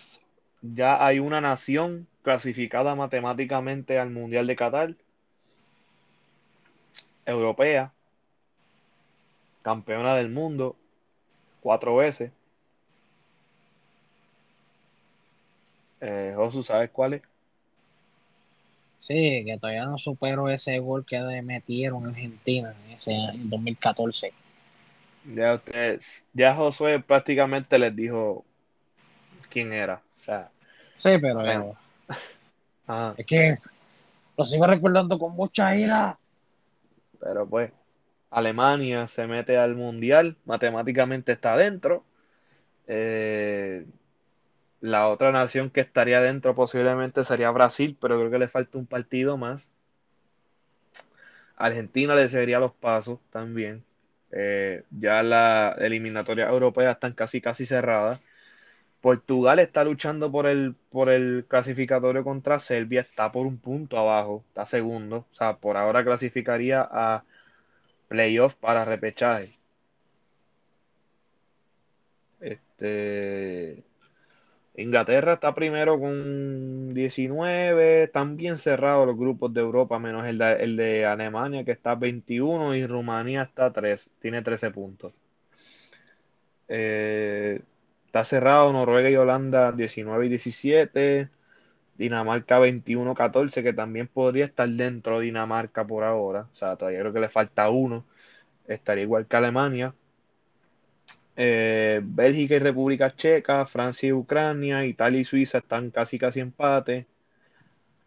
ya 0.61 1.05
hay 1.05 1.19
una 1.19 1.41
nación 1.41 2.07
clasificada 2.23 2.95
matemáticamente 2.95 3.97
al 3.99 4.11
Mundial 4.11 4.47
de 4.47 4.55
Qatar. 4.55 4.95
Europea. 7.25 7.91
Campeona 9.61 10.15
del 10.15 10.29
mundo. 10.29 10.75
Cuatro 11.61 11.95
veces. 11.95 12.31
Eh, 16.01 16.33
Josu, 16.35 16.63
¿sabes 16.63 16.89
cuál 16.89 17.13
es? 17.13 17.21
Sí, 19.01 19.43
que 19.45 19.57
todavía 19.59 19.85
no 19.85 19.97
supero 19.97 20.49
ese 20.49 20.77
gol 20.79 21.05
que 21.05 21.19
metieron 21.41 22.03
en 22.03 22.09
Argentina 22.09 22.75
en, 22.85 22.91
ese, 22.91 23.17
2014. 23.35 24.33
Ya 25.25 25.53
ustedes, 25.53 26.25
ya 26.33 26.55
Josué 26.55 26.99
prácticamente 26.99 27.77
les 27.77 27.95
dijo 27.95 28.43
quién 29.49 29.71
era. 29.73 30.01
sí, 30.97 31.11
pero 31.21 31.75
es 33.17 33.25
que 33.25 33.55
lo 34.37 34.43
sigo 34.43 34.65
recordando 34.65 35.19
con 35.19 35.33
mucha 35.33 35.75
ira. 35.75 36.17
Pero 37.19 37.47
pues, 37.47 37.71
Alemania 38.31 39.07
se 39.07 39.27
mete 39.27 39.57
al 39.57 39.75
mundial, 39.75 40.37
matemáticamente 40.45 41.33
está 41.33 41.53
adentro. 41.53 42.03
Eh, 42.87 43.85
la 44.79 45.07
otra 45.09 45.31
nación 45.31 45.69
que 45.69 45.81
estaría 45.81 46.21
dentro 46.21 46.55
posiblemente 46.55 47.23
sería 47.23 47.51
Brasil, 47.51 47.95
pero 48.01 48.17
creo 48.17 48.31
que 48.31 48.39
le 48.39 48.47
falta 48.47 48.79
un 48.79 48.87
partido 48.87 49.37
más. 49.37 49.69
Argentina 51.55 52.15
le 52.15 52.27
seguiría 52.29 52.59
los 52.59 52.73
pasos 52.73 53.19
también. 53.29 53.83
Eh, 54.31 54.83
ya 54.91 55.23
la 55.23 55.75
eliminatoria 55.79 56.47
europea 56.49 56.91
están 56.91 57.13
casi 57.13 57.41
casi 57.41 57.65
cerradas. 57.65 58.19
Portugal 59.01 59.59
está 59.59 59.83
luchando 59.83 60.31
por 60.31 60.47
el, 60.47 60.75
por 60.91 61.09
el 61.09 61.45
clasificatorio 61.47 62.23
contra 62.23 62.59
Serbia, 62.59 63.01
está 63.01 63.31
por 63.31 63.47
un 63.47 63.57
punto 63.59 63.97
abajo, 63.97 64.43
está 64.49 64.65
segundo. 64.65 65.27
O 65.31 65.35
sea, 65.35 65.57
por 65.57 65.77
ahora 65.77 66.03
clasificaría 66.03 66.87
a 66.91 67.23
playoff 68.09 68.55
para 68.55 68.85
repechaje. 68.85 69.57
Este, 72.41 73.83
Inglaterra 74.75 75.33
está 75.33 75.53
primero 75.53 75.99
con 75.99 76.93
19, 76.93 78.03
están 78.03 78.37
bien 78.37 78.57
cerrados 78.57 79.05
los 79.05 79.17
grupos 79.17 79.53
de 79.53 79.61
Europa, 79.61 79.99
menos 79.99 80.25
el 80.27 80.37
de, 80.77 81.05
Alemania 81.05 81.65
que 81.65 81.71
está 81.71 81.95
21 81.95 82.75
y 82.75 82.87
Rumanía 82.87 83.43
está 83.43 83.71
3, 83.73 84.09
tiene 84.19 84.41
13 84.41 84.71
puntos. 84.71 85.13
Eh, 86.69 87.61
está 88.05 88.23
cerrado 88.23 88.71
Noruega 88.71 89.09
y 89.09 89.15
Holanda 89.15 89.71
19 89.73 90.25
y 90.25 90.29
17, 90.29 91.29
Dinamarca 91.97 92.59
21-14, 92.59 93.63
que 93.63 93.73
también 93.73 94.07
podría 94.07 94.45
estar 94.45 94.69
dentro 94.69 95.19
de 95.19 95.25
Dinamarca 95.25 95.85
por 95.85 96.03
ahora, 96.03 96.47
o 96.51 96.55
sea, 96.55 96.77
todavía 96.77 97.01
creo 97.01 97.13
que 97.13 97.19
le 97.19 97.29
falta 97.29 97.69
uno, 97.69 98.05
estaría 98.67 99.03
igual 99.03 99.27
que 99.27 99.37
Alemania. 99.37 99.93
Eh, 101.43 102.01
Bélgica 102.03 102.53
y 102.55 102.59
República 102.59 103.15
Checa, 103.15 103.65
Francia 103.65 104.09
y 104.09 104.13
Ucrania, 104.13 104.85
Italia 104.85 105.21
y 105.21 105.25
Suiza 105.25 105.57
están 105.57 105.89
casi 105.89 106.19
casi 106.19 106.39
empate. 106.39 107.07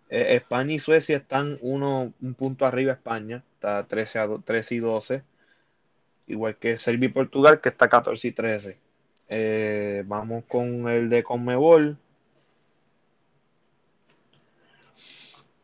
Eh, 0.08 0.36
España 0.36 0.74
y 0.74 0.78
Suecia 0.78 1.16
están 1.16 1.58
uno, 1.60 2.12
un 2.22 2.34
punto 2.34 2.64
arriba 2.64 2.92
España, 2.92 3.42
está 3.54 3.88
13, 3.88 4.18
a 4.20 4.28
13 4.38 4.74
y 4.76 4.78
12. 4.78 5.22
Igual 6.28 6.56
que 6.58 6.78
Serbia 6.78 7.08
y 7.08 7.12
Portugal, 7.12 7.60
que 7.60 7.70
está 7.70 7.88
14 7.88 8.28
y 8.28 8.32
13. 8.32 8.78
Eh, 9.28 10.04
vamos 10.06 10.44
con 10.46 10.88
el 10.88 11.08
de 11.08 11.24
Conmebol. 11.24 11.98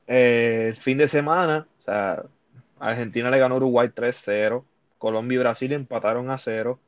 el 0.09 0.75
fin 0.77 0.99
de 0.99 1.07
semana, 1.07 1.69
Argentina 2.81 3.31
le 3.31 3.39
ganó 3.39 3.57
Uruguay 3.57 3.91
3-0. 3.95 4.65
Colombia 4.99 5.37
y 5.37 5.39
Brasil 5.39 5.73
empataron 5.73 6.31
a 6.31 6.39
0. 6.39 6.81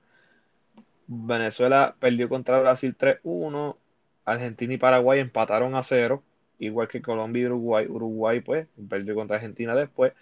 Venezuela 1.12 1.94
perdió 1.98 2.29
contra 2.29 2.61
Brasil 2.61 2.96
3-1. 2.96 3.77
Argentina 4.25 4.75
y 4.75 4.79
Paraguay 4.79 5.20
empataron 5.20 5.75
a 5.75 5.83
0. 5.83 6.22
Igual 6.59 6.88
que 6.88 7.03
Colombia 7.03 7.42
y 7.42 7.46
Uruguay. 7.46 7.87
Uruguay, 7.88 8.40
pues, 8.40 8.66
perdió 8.88 9.14
contra 9.14 9.37
Argentina 9.37 9.75
después. 9.75 10.12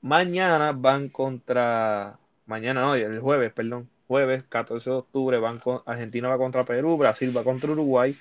Mañana 0.00 0.72
van 0.72 1.08
contra. 1.08 2.18
Mañana 2.46 2.82
no, 2.82 2.94
el 2.94 3.20
jueves, 3.20 3.52
perdón. 3.52 3.88
Jueves 4.06 4.42
14 4.48 4.88
de 4.88 4.96
octubre 4.96 5.38
van 5.38 5.58
con, 5.58 5.82
Argentina 5.84 6.28
va 6.28 6.38
contra 6.38 6.64
Perú, 6.64 6.96
Brasil 6.96 7.36
va 7.36 7.44
contra 7.44 7.72
Uruguay. 7.72 8.16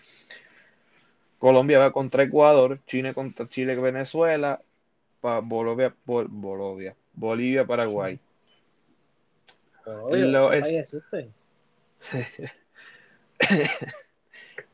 Colombia 1.39 1.79
va 1.79 1.91
contra 1.91 2.23
Ecuador, 2.23 2.79
Chile 2.87 3.13
contra 3.13 3.47
Chile, 3.47 3.75
Venezuela, 3.75 4.59
Bolivia, 5.21 5.95
Bolivia, 6.05 6.95
Bolivia, 7.13 7.65
Paraguay. 7.65 8.19
Lo 9.85 10.51
es... 10.51 10.97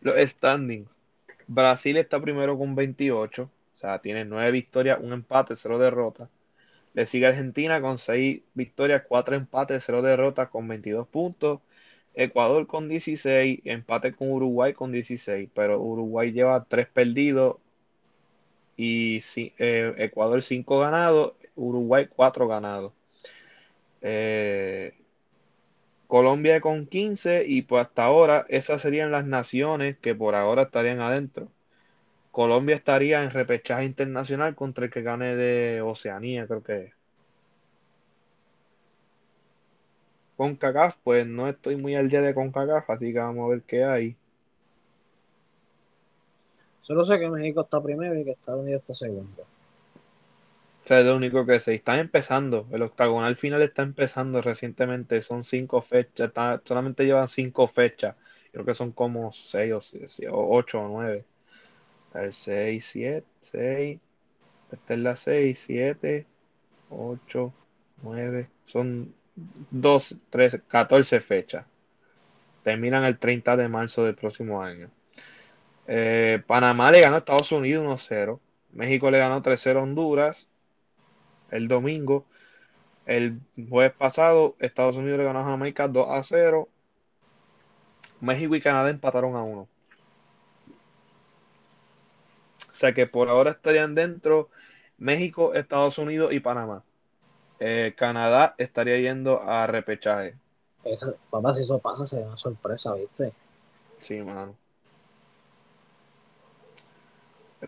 Los 0.02 0.20
standings. 0.30 0.98
Brasil 1.48 1.98
está 1.98 2.20
primero 2.22 2.58
con 2.58 2.76
28, 2.76 3.44
o 3.44 3.78
sea, 3.80 4.00
tiene 4.00 4.26
9 4.26 4.52
victorias, 4.52 5.00
un 5.02 5.14
empate, 5.14 5.56
0 5.56 5.80
derrotas. 5.80 6.30
Le 6.94 7.06
sigue 7.06 7.28
Argentina 7.28 7.82
con 7.82 7.98
6 7.98 8.42
victorias, 8.54 9.04
4 9.08 9.36
empates, 9.36 9.84
0 9.86 10.02
derrotas 10.02 10.50
con 10.50 10.68
22 10.68 11.08
puntos. 11.08 11.60
Ecuador 12.16 12.68
con 12.68 12.88
16, 12.90 13.62
empate 13.66 14.14
con 14.14 14.32
Uruguay 14.32 14.74
con 14.74 14.92
16, 14.92 15.50
pero 15.54 15.80
Uruguay 15.82 16.32
lleva 16.32 16.64
3 16.66 16.88
perdidos 16.88 17.58
y 18.78 19.22
eh, 19.58 19.94
Ecuador 19.98 20.42
5 20.42 20.80
ganados, 20.80 21.34
Uruguay 21.56 22.08
4 22.16 22.48
ganados. 22.48 22.94
Eh, 24.02 24.94
Colombia 26.14 26.62
con 26.62 26.86
15 26.86 27.44
y 27.48 27.64
pues 27.64 27.88
hasta 27.88 28.04
ahora 28.04 28.46
esas 28.48 28.84
serían 28.84 29.10
las 29.10 29.26
naciones 29.26 29.98
que 29.98 30.14
por 30.14 30.36
ahora 30.36 30.62
estarían 30.62 31.02
adentro. 31.02 31.48
Colombia 32.30 32.76
estaría 32.76 33.24
en 33.24 33.32
repechaje 33.32 33.86
internacional 33.86 34.54
contra 34.54 34.86
el 34.86 34.92
que 34.92 35.02
gane 35.02 35.36
de 35.36 35.82
Oceanía, 35.82 36.46
creo 36.46 36.62
que 36.62 36.84
es. 36.84 36.94
CONCACAF, 40.38 40.98
pues 41.04 41.26
no 41.26 41.50
estoy 41.50 41.78
muy 41.78 41.96
al 41.96 42.10
día 42.10 42.22
de 42.22 42.36
CONCACAF, 42.36 42.92
así 42.92 43.12
que 43.12 43.18
vamos 43.18 43.48
a 43.48 43.50
ver 43.50 43.64
qué 43.64 43.84
hay. 43.84 44.16
Solo 46.84 47.06
sé 47.06 47.18
que 47.18 47.28
México 47.28 47.62
está 47.62 47.82
primero 47.82 48.16
y 48.20 48.24
que 48.24 48.34
Estados 48.34 48.62
Unidos 48.62 48.82
está 48.82 48.94
segundo. 48.94 49.48
O 50.84 50.88
sea, 50.88 51.00
es 51.00 51.06
lo 51.06 51.16
único 51.16 51.46
que 51.46 51.60
sé. 51.60 51.76
Están 51.76 52.00
empezando. 52.00 52.68
El 52.72 52.82
octagonal 52.82 53.36
final 53.38 53.62
está 53.62 53.84
empezando 53.84 54.42
recientemente. 54.42 55.24
Son 55.24 55.44
cinco 55.44 55.82
fechas. 55.82 56.32
solamente 56.66 57.06
llevan 57.06 57.30
cinco 57.30 57.68
fechas. 57.68 58.16
Creo 58.52 58.66
que 58.66 58.74
son 58.74 58.92
como 58.92 59.32
seis 59.32 59.74
o, 60.30 60.50
ocho 60.50 60.82
o 60.82 60.88
nueve. 60.90 61.26
El 62.14 62.34
seis, 62.34 62.86
siete, 62.86 63.26
seis. 63.44 64.00
Esta 64.72 64.94
es 64.94 65.00
la 65.00 65.16
seis, 65.16 65.64
siete, 65.66 66.26
ocho, 66.90 67.54
nueve. 68.02 68.50
Son 68.66 69.14
dos, 69.72 70.18
tres, 70.30 70.60
catorce 70.68 71.22
fechas. 71.22 71.66
Terminan 72.64 73.04
el 73.06 73.20
30 73.20 73.58
de 73.58 73.68
marzo 73.70 74.04
del 74.06 74.16
próximo 74.16 74.62
año. 74.62 74.90
Eh, 75.88 76.42
Panamá 76.48 76.92
le 76.92 77.02
ganó 77.02 77.16
a 77.16 77.20
Estados 77.20 77.52
Unidos 77.52 78.10
1-0. 78.10 78.40
México 78.74 79.12
le 79.12 79.20
ganó 79.20 79.42
3-0 79.42 79.80
a 79.80 79.84
Honduras 79.84 80.50
el 81.54 81.68
domingo. 81.68 82.26
El 83.06 83.40
jueves 83.70 83.94
pasado, 83.94 84.56
Estados 84.60 84.96
Unidos 84.98 85.18
le 85.20 85.26
ganó 85.26 85.40
a 85.40 85.46
Jamaica 85.46 85.88
2 85.88 86.08
a 86.10 86.24
0. 86.24 86.70
México 88.22 88.56
y 88.56 88.62
Canadá 88.62 88.90
empataron 88.90 89.36
a 89.36 89.44
1. 89.44 89.68
O 92.72 92.76
sea 92.76 92.94
que 92.94 93.08
por 93.08 93.30
ahora 93.30 93.52
estarían 93.52 93.96
dentro 93.96 94.50
México, 94.98 95.54
Estados 95.54 95.98
Unidos 95.98 96.34
y 96.34 96.40
Panamá. 96.40 96.84
Eh, 97.60 97.94
Canadá 97.98 98.56
estaría 98.58 98.98
yendo 98.98 99.42
a 99.42 99.68
repechaje. 99.68 100.36
papá, 101.30 101.54
si 101.54 101.62
eso 101.62 101.80
pasa, 101.80 102.06
sería 102.06 102.28
una 102.28 102.38
sorpresa, 102.38 102.94
¿viste? 102.96 103.32
Sí, 104.02 104.22
mano. 104.22 104.56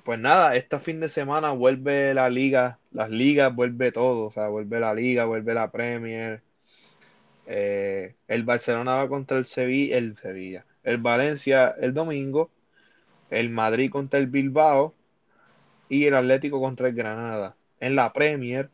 Pues 0.03 0.19
nada, 0.19 0.55
este 0.55 0.79
fin 0.79 0.99
de 0.99 1.10
semana 1.10 1.51
vuelve 1.51 2.13
la 2.13 2.29
liga, 2.29 2.79
las 2.91 3.10
ligas, 3.10 3.53
vuelve 3.55 3.91
todo, 3.91 4.25
o 4.25 4.31
sea, 4.31 4.47
vuelve 4.49 4.79
la 4.79 4.93
liga, 4.93 5.25
vuelve 5.25 5.53
la 5.53 5.71
Premier. 5.71 6.41
Eh, 7.47 8.15
el 8.27 8.43
Barcelona 8.43 8.95
va 8.95 9.08
contra 9.10 9.38
el 9.38 9.45
Sevilla, 9.45 9.97
el 9.97 10.17
Sevilla, 10.17 10.65
el 10.84 10.97
Valencia 10.97 11.69
el 11.79 11.93
domingo, 11.93 12.51
el 13.29 13.49
Madrid 13.49 13.91
contra 13.91 14.19
el 14.19 14.27
Bilbao 14.27 14.95
y 15.89 16.05
el 16.05 16.15
Atlético 16.15 16.60
contra 16.62 16.88
el 16.89 16.95
Granada. 16.95 17.55
En 17.79 17.95
la 17.95 18.13
Premier, 18.13 18.69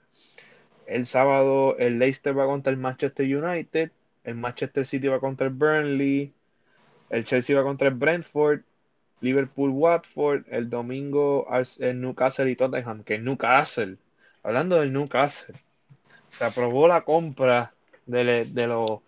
el 0.88 1.05
sábado 1.07 1.77
el 1.77 1.99
Leicester 1.99 2.38
va 2.38 2.45
contra 2.45 2.71
el 2.71 2.77
Manchester 2.77 3.25
United, 3.25 3.91
el 4.23 4.36
Manchester 4.36 4.86
City 4.86 5.07
va 5.07 5.19
contra 5.19 5.47
el 5.47 5.53
Burnley, 5.53 6.34
el 7.10 7.25
Chelsea 7.25 7.55
va 7.57 7.63
contra 7.63 7.89
el 7.89 7.95
Brentford 7.95 8.62
Liverpool, 9.21 9.69
Watford, 9.69 10.45
el 10.49 10.69
domingo 10.69 11.47
el 11.79 12.01
Newcastle 12.01 12.49
y 12.49 12.55
Tottenham, 12.55 13.03
que 13.03 13.19
Newcastle, 13.19 13.97
hablando 14.43 14.79
del 14.79 14.91
Newcastle, 14.91 15.55
se 16.27 16.43
aprobó 16.43 16.88
la 16.88 17.01
compra 17.01 17.73
de, 18.07 18.45
los 18.67 19.01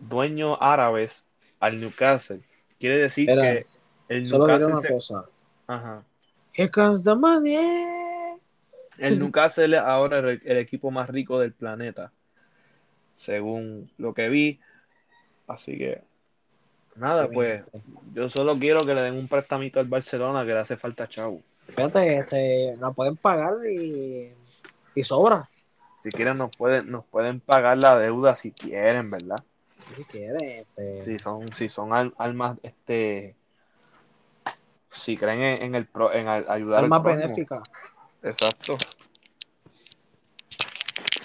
dueños 0.00 0.56
árabes 0.60 1.26
al 1.60 1.78
Newcastle. 1.78 2.40
Quiere 2.80 2.96
decir 2.96 3.26
que 3.26 3.66
el 4.08 4.22
Newcastle. 4.24 4.60
Solo 4.60 4.78
una 4.78 4.88
cosa. 4.88 5.24
Ajá. 5.66 6.04
Here 6.54 6.70
comes 6.70 7.04
the 7.04 7.14
money. 7.14 7.56
El 8.98 9.18
Newcastle 9.18 9.76
es 9.76 9.82
ahora 9.82 10.18
el, 10.18 10.40
el 10.44 10.56
equipo 10.56 10.90
más 10.90 11.08
rico 11.08 11.38
del 11.38 11.52
planeta, 11.52 12.12
según 13.14 13.90
lo 13.98 14.14
que 14.14 14.28
vi. 14.30 14.60
Así 15.46 15.76
que 15.76 16.02
Nada, 16.94 17.28
pues 17.28 17.62
yo 18.12 18.28
solo 18.28 18.58
quiero 18.58 18.84
que 18.84 18.94
le 18.94 19.00
den 19.02 19.14
un 19.14 19.28
prestamito 19.28 19.80
al 19.80 19.86
Barcelona 19.86 20.42
que 20.44 20.52
le 20.52 20.58
hace 20.58 20.76
falta 20.76 21.08
chavo. 21.08 21.40
Fíjate, 21.68 22.18
este, 22.18 22.76
la 22.76 22.90
pueden 22.90 23.16
pagar 23.16 23.54
y, 23.66 24.32
y 24.94 25.02
sobra. 25.02 25.48
Si 26.02 26.10
quieren 26.10 26.36
nos 26.38 26.54
pueden, 26.56 26.90
nos 26.90 27.04
pueden 27.06 27.40
pagar 27.40 27.78
la 27.78 27.98
deuda 27.98 28.36
si 28.36 28.50
quieren, 28.50 29.10
¿verdad? 29.10 29.42
Si 29.96 30.04
quieren, 30.04 30.42
este... 30.42 31.04
Si 31.04 31.18
son, 31.18 31.52
si 31.52 31.68
son 31.68 32.12
almas, 32.18 32.58
este, 32.62 33.36
si 34.90 35.16
creen 35.16 35.62
en, 35.62 35.74
el 35.74 35.86
pro, 35.86 36.12
en 36.12 36.28
ayudar 36.28 36.84
almas 36.84 37.02
benéficas. 37.02 37.62
Exacto. 38.22 38.76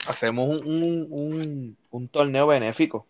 Hacemos 0.07 0.61
un, 0.61 1.07
un, 1.09 1.77
un 1.91 2.07
torneo 2.07 2.47
benéfico. 2.47 3.05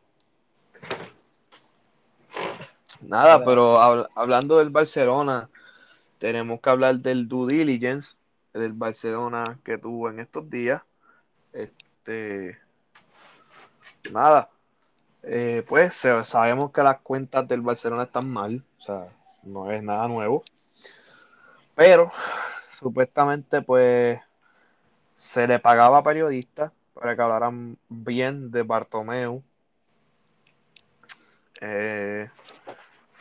Nada, 3.02 3.44
pero 3.46 3.80
hablando 4.16 4.58
del 4.58 4.70
Barcelona, 4.70 5.50
tenemos 6.20 6.60
que 6.62 6.70
hablar 6.70 7.00
del 7.00 7.28
due 7.28 7.54
diligence 7.54 8.16
del 8.54 8.74
Barcelona 8.74 9.60
que 9.64 9.78
tuvo 9.78 10.10
en 10.10 10.20
estos 10.20 10.50
días. 10.50 10.82
Este, 11.54 12.58
nada, 14.12 14.50
eh, 15.24 15.64
pues 15.68 15.96
sabemos 15.96 16.72
que 16.72 16.82
las 16.82 17.00
cuentas 17.02 17.48
del 17.48 17.62
Barcelona 17.62 18.04
están 18.04 18.30
mal, 18.30 18.64
o 18.80 18.82
sea, 18.82 19.08
no 19.44 19.72
es 19.72 19.84
nada 19.84 20.08
nuevo. 20.08 20.44
Pero 21.76 22.12
supuestamente, 22.72 23.62
pues 23.62 24.20
se 25.16 25.48
le 25.48 25.60
pagaba 25.60 26.00
a 26.00 26.04
periodistas 26.04 26.72
para 26.94 27.16
que 27.16 27.22
hablaran 27.22 27.78
bien 27.90 28.50
de 28.52 28.64
Bartomeu. 28.64 29.44
Eh, 31.62 32.30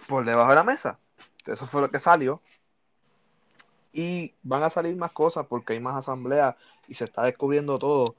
por 0.06 0.24
debajo 0.24 0.50
de 0.50 0.56
la 0.56 0.64
mesa. 0.64 0.98
Eso 1.46 1.66
fue 1.66 1.80
lo 1.80 1.90
que 1.90 1.98
salió. 1.98 2.40
Y 3.92 4.34
van 4.42 4.62
a 4.62 4.70
salir 4.70 4.94
más 4.96 5.12
cosas 5.12 5.46
porque 5.46 5.72
hay 5.72 5.80
más 5.80 5.96
asambleas 5.96 6.56
y 6.88 6.94
se 6.94 7.04
está 7.04 7.22
descubriendo 7.22 7.78
todo. 7.78 8.16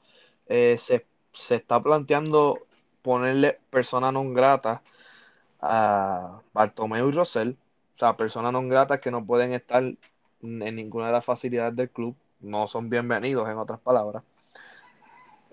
Eh, 0.48 0.78
se, 0.80 1.06
está 1.50 1.82
planteando 1.82 2.60
ponerle 3.04 3.60
persona 3.70 4.12
non 4.12 4.34
grata 4.34 4.82
a 5.62 6.42
Bartomeu 6.54 7.10
y 7.10 7.12
Rosell. 7.12 7.58
O 7.96 8.00
sea, 8.00 8.18
personas 8.18 8.52
non 8.54 8.70
gratas 8.70 9.00
que 9.00 9.12
no 9.12 9.26
pueden 9.26 9.54
estar 9.54 9.84
en 9.84 10.76
ninguna 10.76 11.08
de 11.08 11.14
las 11.14 11.26
facilidades 11.26 11.76
del 11.76 11.90
club. 11.90 12.16
No 12.42 12.68
son 12.68 12.90
bienvenidos, 12.90 13.48
en 13.50 13.58
otras 13.58 13.80
palabras. 13.80 14.24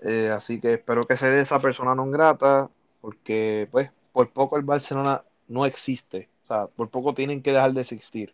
Eh, 0.01 0.29
así 0.29 0.59
que 0.59 0.73
espero 0.73 1.03
que 1.05 1.17
se 1.17 1.29
dé 1.29 1.41
esa 1.41 1.59
persona 1.59 1.95
non 1.95 2.11
grata, 2.11 2.69
porque 3.01 3.67
pues 3.71 3.91
por 4.13 4.29
poco 4.31 4.57
el 4.57 4.63
Barcelona 4.63 5.23
no 5.47 5.65
existe. 5.65 6.29
O 6.43 6.47
sea, 6.47 6.67
por 6.67 6.89
poco 6.89 7.13
tienen 7.13 7.41
que 7.41 7.51
dejar 7.51 7.73
de 7.73 7.81
existir. 7.81 8.33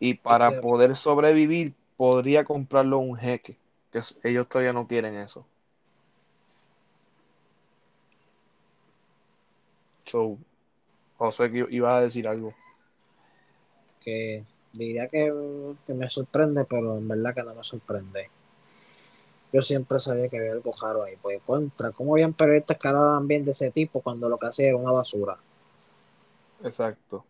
Y 0.00 0.14
para 0.14 0.60
poder 0.60 0.96
sobrevivir, 0.96 1.74
podría 1.96 2.44
comprarlo 2.44 2.98
un 2.98 3.16
jeque. 3.16 3.56
Que 3.92 4.00
ellos 4.24 4.48
todavía 4.48 4.72
no 4.72 4.86
quieren 4.86 5.14
eso. 5.16 5.46
So, 10.04 10.38
José, 11.16 11.50
que 11.50 11.66
iba 11.70 11.96
a 11.96 12.00
decir 12.00 12.26
algo. 12.28 12.54
Que 14.00 14.44
diría 14.72 15.08
que, 15.08 15.32
me 15.88 16.08
sorprende, 16.08 16.64
pero 16.64 16.98
en 16.98 17.08
verdad 17.08 17.34
que 17.34 17.42
no 17.42 17.54
me 17.54 17.64
sorprende. 17.64 18.30
Yo 19.52 19.62
siempre 19.62 19.98
sabía 19.98 20.28
que 20.28 20.38
había 20.38 20.52
algo 20.52 20.72
raro 20.80 21.02
ahí. 21.04 21.14
Pues 21.20 21.40
contra, 21.44 21.90
¿cómo 21.92 22.14
habían 22.14 22.34
periodistas 22.34 22.76
que 22.78 22.88
hablaban 22.88 23.26
bien 23.26 23.44
de 23.44 23.50
ese 23.52 23.70
tipo 23.70 24.00
cuando 24.00 24.28
lo 24.28 24.38
que 24.38 24.46
hacía 24.46 24.68
era 24.68 24.76
una 24.76 24.92
basura? 24.92 25.38
Exacto. 26.62 27.24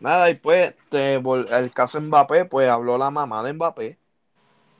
Nada, 0.00 0.30
y 0.30 0.34
pues 0.34 0.74
te, 0.88 1.16
el 1.16 1.70
caso 1.72 2.00
Mbappé, 2.00 2.46
pues 2.46 2.68
habló 2.68 2.96
la 2.96 3.10
mamá 3.10 3.42
de 3.42 3.52
Mbappé. 3.52 3.98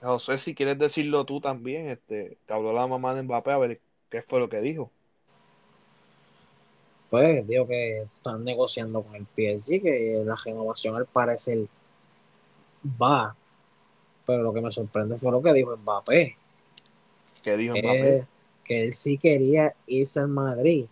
José, 0.02 0.38
si 0.38 0.54
quieres 0.54 0.78
decirlo 0.78 1.26
tú 1.26 1.40
también, 1.40 1.90
este, 1.90 2.38
te 2.46 2.54
habló 2.54 2.72
la 2.72 2.86
mamá 2.86 3.14
de 3.14 3.22
Mbappé 3.22 3.50
a 3.50 3.58
ver 3.58 3.80
qué 4.08 4.22
fue 4.22 4.40
lo 4.40 4.48
que 4.48 4.60
dijo. 4.60 4.90
Pues 7.10 7.46
digo 7.46 7.66
que 7.66 8.02
están 8.02 8.44
negociando 8.44 9.02
con 9.02 9.14
el 9.14 9.26
PSG, 9.26 9.82
que 9.82 10.22
la 10.24 10.36
renovación 10.42 10.96
al 10.96 11.06
parecer 11.06 11.66
va. 13.00 13.36
Pero 14.24 14.42
lo 14.42 14.54
que 14.54 14.60
me 14.62 14.72
sorprende 14.72 15.18
fue 15.18 15.32
lo 15.32 15.42
que 15.42 15.52
dijo 15.52 15.76
Mbappé. 15.76 16.36
¿Qué 17.42 17.56
dijo 17.58 17.76
Mbappé? 17.76 18.24
Que 18.64 18.84
él 18.84 18.94
sí 18.94 19.18
quería 19.18 19.74
irse 19.86 20.20
al 20.20 20.28
Madrid 20.28 20.86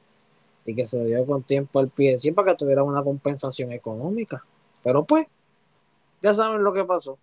y 0.69 0.75
que 0.75 0.87
se 0.87 1.03
dio 1.03 1.25
con 1.25 1.43
tiempo 1.43 1.79
al 1.79 1.89
PSG 1.89 2.35
para 2.35 2.53
que 2.53 2.59
tuviera 2.59 2.83
una 2.83 3.03
compensación 3.03 3.73
económica. 3.73 4.45
Pero 4.85 5.03
pues, 5.03 5.27
ya 6.21 6.35
saben 6.35 6.63
lo 6.63 6.75
que 6.75 6.85
pasó. 6.85 7.19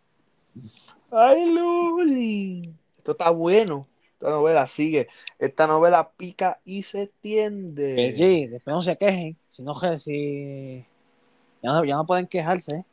Ay, 1.12 1.54
Luli. 1.54 2.74
Esto 2.98 3.12
está 3.12 3.30
bueno. 3.30 3.86
Esta 4.14 4.32
novela 4.32 4.66
sigue. 4.66 5.10
Esta 5.38 5.68
novela 5.68 6.10
pica 6.18 6.60
y 6.66 6.82
se 6.82 7.04
extiende. 7.04 7.96
Que 7.96 8.12
sí, 8.14 8.48
después 8.48 8.74
no 8.74 8.82
se 8.82 8.98
quejen. 8.98 9.38
Si 9.48 9.62
no, 9.62 9.76
si... 9.96 10.84
Ya, 11.62 11.72
no, 11.72 11.86
ya 11.86 11.98
no 11.98 12.06
pueden 12.08 12.26
quejarse. 12.26 12.84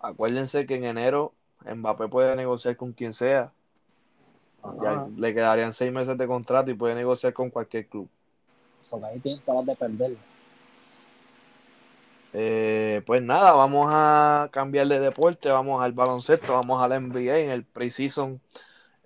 Acuérdense 0.00 0.66
que 0.66 0.74
en 0.74 0.86
enero 0.86 1.34
Mbappé 1.64 2.08
puede 2.08 2.34
negociar 2.34 2.76
con 2.76 2.92
quien 2.94 3.14
sea. 3.14 3.52
Ya 4.82 5.06
le 5.16 5.34
quedarían 5.34 5.72
seis 5.72 5.92
meses 5.92 6.18
de 6.18 6.26
contrato 6.26 6.68
y 6.72 6.74
puede 6.74 6.96
negociar 6.96 7.32
con 7.32 7.50
cualquier 7.50 7.86
club. 7.86 8.08
Eso 8.80 9.00
ahí 9.04 9.18
tienen 9.20 9.42
todas 9.42 9.66
de 9.66 9.76
perder. 9.76 10.16
Eh, 12.32 13.02
pues 13.06 13.22
nada, 13.22 13.52
vamos 13.52 13.88
a 13.90 14.48
cambiar 14.52 14.86
de 14.86 15.00
deporte, 15.00 15.48
vamos 15.48 15.82
al 15.82 15.92
baloncesto, 15.92 16.52
vamos 16.52 16.82
al 16.82 16.92
NBA 16.92 17.38
en 17.38 17.50
el 17.50 17.64
preseason. 17.64 18.40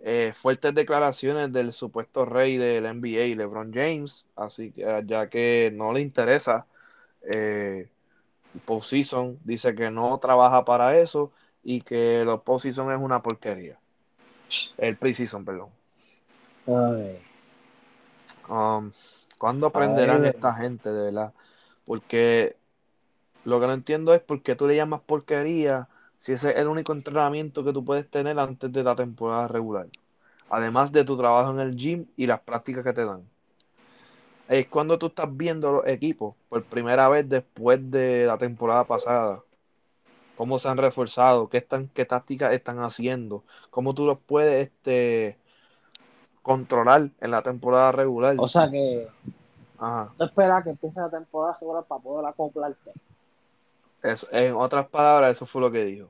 Eh, 0.07 0.35
fuertes 0.35 0.75
declaraciones 0.75 1.51
del 1.51 1.73
supuesto 1.73 2.27
rey 2.27 2.59
del 2.59 2.85
NBA, 2.85 3.37
LeBron 3.37 3.73
James, 3.73 4.27
así 4.37 4.71
que 4.71 5.03
ya 5.07 5.31
que 5.31 5.73
no 5.73 5.95
le 5.95 6.03
interesa 6.03 6.67
eh, 7.23 7.89
postseason, 8.67 9.39
dice 9.45 9.75
que 9.75 9.91
no 9.91 10.19
trabaja 10.19 10.67
para 10.67 10.99
eso 10.99 11.33
y 11.63 11.81
que 11.81 12.23
los 12.25 12.43
postseason 12.43 12.93
es 12.93 12.99
una 13.01 13.23
porquería. 13.23 13.79
El 14.77 14.97
preseason, 14.97 15.45
perdón. 15.45 15.71
Ay. 16.67 17.23
Um, 18.49 18.93
¿Cuándo 19.45 19.67
aprenderán 19.67 20.25
esta 20.25 20.55
gente, 20.55 20.91
de 20.91 21.03
verdad? 21.03 21.35
Porque 21.85 22.57
lo 23.45 23.61
que 23.61 23.67
no 23.67 23.75
entiendo 23.75 24.15
es 24.15 24.23
por 24.23 24.41
qué 24.41 24.57
tú 24.57 24.67
le 24.67 24.75
llamas 24.75 25.03
porquería 25.03 25.87
si 26.17 26.33
ese 26.33 26.53
es 26.53 26.57
el 26.57 26.67
único 26.67 26.95
entrenamiento 26.95 27.63
que 27.63 27.75
tú 27.75 27.85
puedes 27.85 28.09
tener 28.09 28.39
antes 28.39 28.73
de 28.73 28.83
la 28.83 28.97
temporada 28.97 29.47
regular. 29.47 29.89
Además 30.49 30.93
de 30.93 31.05
tu 31.05 31.19
trabajo 31.19 31.51
en 31.51 31.61
el 31.61 31.77
gym 31.77 32.07
y 32.17 32.27
las 32.27 32.41
prácticas 32.41 32.85
que 32.85 32.95
te 32.95 33.05
dan. 33.05 33.29
Es 34.49 34.67
cuando 34.69 34.99
tú 34.99 35.09
estás 35.09 35.29
viendo 35.37 35.73
los 35.75 35.87
equipos 35.89 36.35
por 36.49 36.65
primera 36.65 37.11
vez 37.11 37.29
después 37.29 37.91
de 37.91 38.25
la 38.25 38.39
temporada 38.39 38.85
pasada. 38.87 39.43
Cómo 40.37 40.59
se 40.59 40.69
han 40.69 40.79
reforzado, 40.79 41.51
qué, 41.51 41.59
están, 41.59 41.91
qué 41.93 42.07
tácticas 42.07 42.55
están 42.55 42.79
haciendo, 42.79 43.45
cómo 43.69 43.95
tú 43.95 44.07
los 44.07 44.19
puedes 44.21 44.69
este, 44.69 45.37
controlar 46.45 47.09
en 47.21 47.31
la 47.31 47.43
temporada 47.43 47.91
regular. 47.91 48.37
O 48.39 48.47
sea 48.47 48.71
que 48.71 49.09
Ajá. 49.79 50.13
tú 50.17 50.25
esperas 50.25 50.63
que 50.63 50.71
empiece 50.71 51.01
la 51.01 51.09
temporada 51.09 51.57
regular 51.59 51.85
para 51.85 52.03
poder 52.03 52.27
acoplarte. 52.27 52.93
Eso, 54.03 54.29
en 54.31 54.55
otras 54.55 54.87
palabras, 54.89 55.33
eso 55.33 55.47
fue 55.47 55.63
lo 55.63 55.73
que 55.73 55.85
dijo. 55.85 56.09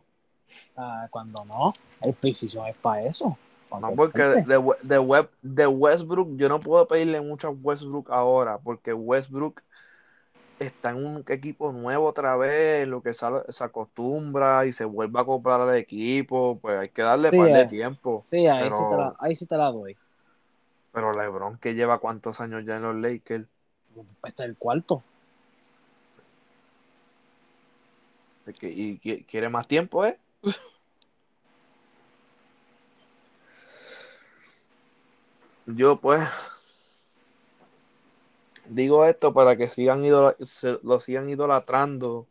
cuando 1.10 1.44
no, 1.44 1.72
el 2.00 2.12
precision 2.14 2.66
es 2.66 2.76
para 2.76 3.04
eso. 3.04 3.38
No, 3.80 3.94
porque 3.94 4.22
de, 4.22 4.74
de, 4.82 4.98
web, 4.98 5.30
de 5.42 5.66
Westbrook, 5.66 6.36
yo 6.36 6.48
no 6.48 6.60
puedo 6.60 6.86
pedirle 6.86 7.20
mucho 7.20 7.48
a 7.48 7.50
Westbrook 7.50 8.10
ahora, 8.10 8.58
porque 8.58 8.92
Westbrook 8.92 9.62
está 10.58 10.90
en 10.90 11.04
un 11.04 11.24
equipo 11.28 11.72
nuevo 11.72 12.06
otra 12.06 12.36
vez, 12.36 12.86
lo 12.86 13.02
que 13.02 13.14
se, 13.14 13.26
se 13.48 13.64
acostumbra 13.64 14.66
y 14.66 14.72
se 14.72 14.84
vuelve 14.84 15.20
a 15.20 15.24
comprar 15.24 15.60
al 15.60 15.76
equipo, 15.76 16.58
pues 16.60 16.78
hay 16.78 16.88
que 16.88 17.02
darle 17.02 17.30
sí, 17.30 17.36
de 17.36 17.66
tiempo. 17.66 18.24
Sí, 18.30 18.46
ahí, 18.46 18.70
sí 18.72 18.84
te 18.88 18.96
la, 18.96 19.16
ahí 19.18 19.34
sí 19.34 19.46
te 19.46 19.56
la 19.56 19.70
doy. 19.70 19.96
Pero 20.94 21.12
LeBron, 21.12 21.58
que 21.58 21.74
lleva 21.74 21.98
cuántos 21.98 22.40
años 22.40 22.64
ya 22.64 22.76
en 22.76 22.82
los 22.84 22.94
Lakers. 22.94 23.46
Este 24.22 24.42
es 24.44 24.48
el 24.48 24.56
cuarto. 24.56 25.02
¿Y 28.62 28.98
quiere 29.24 29.48
más 29.48 29.66
tiempo, 29.66 30.06
eh? 30.06 30.16
Yo, 35.66 35.96
pues, 35.96 36.20
digo 38.66 39.04
esto 39.06 39.34
para 39.34 39.56
que 39.56 39.68
sigan 39.68 40.04
lo 40.82 41.00
sigan 41.00 41.28
idolatrando 41.28 42.26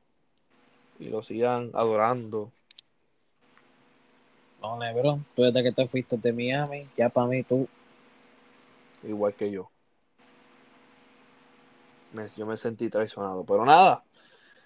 y 1.00 1.10
lo 1.10 1.24
sigan 1.24 1.72
adorando. 1.74 2.52
No, 4.62 4.80
Lebron, 4.80 5.26
tú 5.36 5.42
desde 5.42 5.62
que 5.64 5.74
te 5.74 5.88
fuiste 5.88 6.16
de 6.16 6.32
Miami, 6.32 6.88
ya 6.96 7.10
para 7.10 7.28
mí 7.28 7.44
tú. 7.44 7.68
Igual 9.04 9.34
que 9.36 9.52
yo. 9.52 9.70
yo 12.38 12.46
me 12.46 12.58
sentí 12.58 12.90
traicionado, 12.90 13.44
pero 13.46 13.66
nada. 13.66 14.04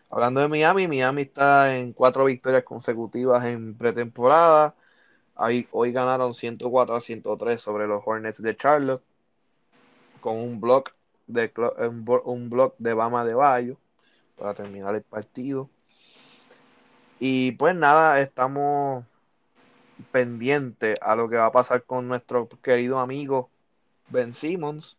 Hablando 0.10 0.42
de 0.42 0.48
Miami, 0.48 0.88
Miami 0.88 1.24
está 1.24 1.76
en 1.76 1.94
cuatro 1.94 2.26
victorias 2.26 2.64
consecutivas 2.64 3.44
en 3.46 3.76
pretemporada. 3.78 4.76
Hoy, 5.36 5.92
ganaron 5.92 6.34
104 6.34 6.96
a 6.96 7.02
103 7.02 7.62
sobre 7.62 7.88
los 7.88 8.02
Hornets 8.06 8.42
de 8.42 8.56
Charlotte 8.56 9.04
con 10.22 10.38
un 10.38 10.60
block 10.60 10.94
de 11.28 11.52
un, 12.26 12.50
block 12.50 12.76
de 12.80 12.94
Bama 12.94 13.26
de 13.26 13.34
Bayo 13.34 13.78
para 14.38 14.54
terminar 14.54 14.96
el 14.96 15.04
partido. 15.04 15.70
Y 17.20 17.52
pues 17.54 17.76
nada, 17.76 18.20
estamos 18.22 19.06
pendientes 20.12 20.98
a 21.02 21.16
lo 21.16 21.30
que 21.30 21.38
va 21.38 21.48
a 21.48 21.52
pasar 21.52 21.84
con 21.84 22.08
nuestro 22.08 22.48
querido 22.62 23.00
amigo 23.00 23.50
Ben 24.10 24.34
Simmons, 24.34 24.98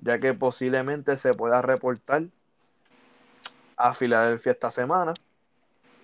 ya 0.00 0.18
que 0.18 0.34
posiblemente 0.34 1.16
se 1.16 1.34
pueda 1.34 1.62
reportar 1.62 2.24
a 3.76 3.94
Filadelfia 3.94 4.52
esta 4.52 4.70
semana. 4.70 5.14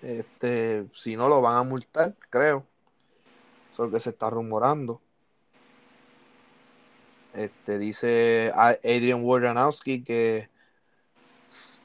Este, 0.03 0.87
si 0.95 1.17
no 1.17 1.29
lo 1.29 1.41
van 1.41 1.57
a 1.57 1.63
multar, 1.63 2.15
creo. 2.31 2.67
Eso 3.73 3.85
es 3.85 3.91
lo 3.91 3.97
que 3.97 4.01
se 4.01 4.11
está 4.11 4.31
rumorando. 4.31 5.01
Este 7.35 7.79
dice 7.79 8.53
Adrian 8.55 9.23
Wojnarowski 9.23 10.03
que 10.03 10.49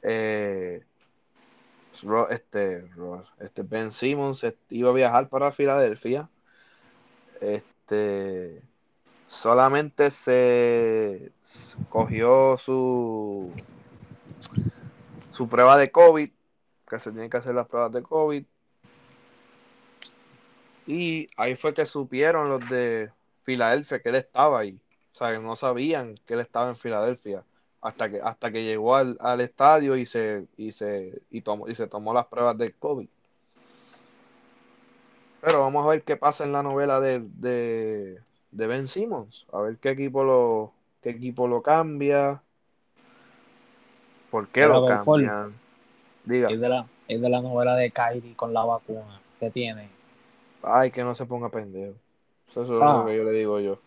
eh, 0.02 0.84
este, 2.30 2.90
este 3.38 3.62
Ben 3.62 3.92
Simmons 3.92 4.44
iba 4.70 4.90
a 4.90 4.94
viajar 4.94 5.28
para 5.28 5.52
Filadelfia. 5.52 6.28
Este 7.40 8.62
solamente 9.28 10.10
se 10.10 11.32
cogió 11.88 12.56
su 12.58 13.52
su 15.36 15.48
prueba 15.48 15.76
de 15.76 15.90
COVID, 15.90 16.30
que 16.88 17.00
se 17.00 17.10
tienen 17.10 17.30
que 17.30 17.36
hacer 17.36 17.54
las 17.54 17.68
pruebas 17.68 17.92
de 17.92 18.02
COVID. 18.02 18.44
Y 20.86 21.28
ahí 21.36 21.56
fue 21.56 21.74
que 21.74 21.84
supieron 21.84 22.48
los 22.48 22.66
de 22.70 23.10
Filadelfia 23.44 24.00
que 24.00 24.08
él 24.08 24.14
estaba 24.14 24.60
ahí. 24.60 24.80
O 25.12 25.18
sea, 25.18 25.32
que 25.32 25.38
no 25.38 25.56
sabían 25.56 26.14
que 26.26 26.34
él 26.34 26.40
estaba 26.40 26.70
en 26.70 26.76
Filadelfia 26.76 27.44
hasta 27.80 28.10
que 28.10 28.20
hasta 28.20 28.50
que 28.50 28.64
llegó 28.64 28.96
al, 28.96 29.40
estadio 29.40 29.96
y 29.96 30.06
se 30.06 30.46
y 30.56 30.72
se 30.72 31.22
y 31.30 31.42
tomó 31.42 31.68
y 31.68 31.74
se 31.74 31.86
tomó 31.86 32.14
las 32.14 32.26
pruebas 32.26 32.56
del 32.58 32.74
COVID. 32.74 33.08
Pero 35.40 35.60
vamos 35.60 35.84
a 35.84 35.88
ver 35.90 36.02
qué 36.02 36.16
pasa 36.16 36.44
en 36.44 36.52
la 36.52 36.62
novela 36.62 36.98
de, 37.00 37.20
de, 37.20 38.20
de 38.56 38.66
Ben 38.66 38.88
Simmons, 38.88 39.46
a 39.52 39.60
ver 39.60 39.76
qué 39.78 39.90
equipo 39.90 40.24
lo 40.24 40.72
qué 41.02 41.10
equipo 41.10 41.46
lo 41.46 41.62
cambia, 41.62 42.42
¿Por 44.30 44.48
qué 44.48 44.66
lo 44.66 44.86
cambian? 44.86 45.54
Diga. 46.24 46.50
Es 46.50 46.60
de, 46.60 46.68
la, 46.68 46.86
es 47.08 47.20
de 47.20 47.28
la 47.30 47.40
novela 47.40 47.76
de 47.76 47.90
Kyrie 47.90 48.34
con 48.34 48.52
la 48.52 48.64
vacuna 48.64 49.20
que 49.38 49.50
tiene. 49.50 49.88
Ay, 50.62 50.90
que 50.90 51.04
no 51.04 51.14
se 51.14 51.24
ponga 51.26 51.48
pendejo. 51.48 51.94
Eso 52.50 52.62
es 52.62 52.68
lo 52.68 52.84
ah. 52.84 53.06
que 53.06 53.16
yo 53.16 53.24
le 53.24 53.32
digo 53.32 53.60
yo. 53.60 53.78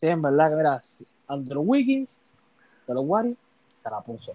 sí, 0.00 0.06
en 0.06 0.22
verdad 0.22 0.80
que 0.80 1.06
Andrew 1.26 1.62
Wiggins 1.62 2.22
de 2.86 2.94
los 2.94 3.04
Warriors 3.04 3.38
se 3.76 3.90
la 3.90 4.00
puso. 4.00 4.32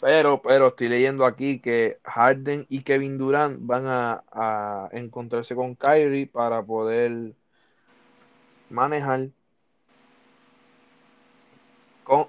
Pero, 0.00 0.40
pero 0.42 0.68
estoy 0.68 0.88
leyendo 0.88 1.24
aquí 1.24 1.60
que 1.60 1.98
Harden 2.02 2.66
y 2.68 2.82
Kevin 2.82 3.16
Durant 3.16 3.58
van 3.60 3.86
a, 3.86 4.24
a 4.32 4.88
encontrarse 4.92 5.54
con 5.54 5.74
Kyrie 5.76 6.26
para 6.26 6.62
poder 6.62 7.32
manejar 8.74 9.30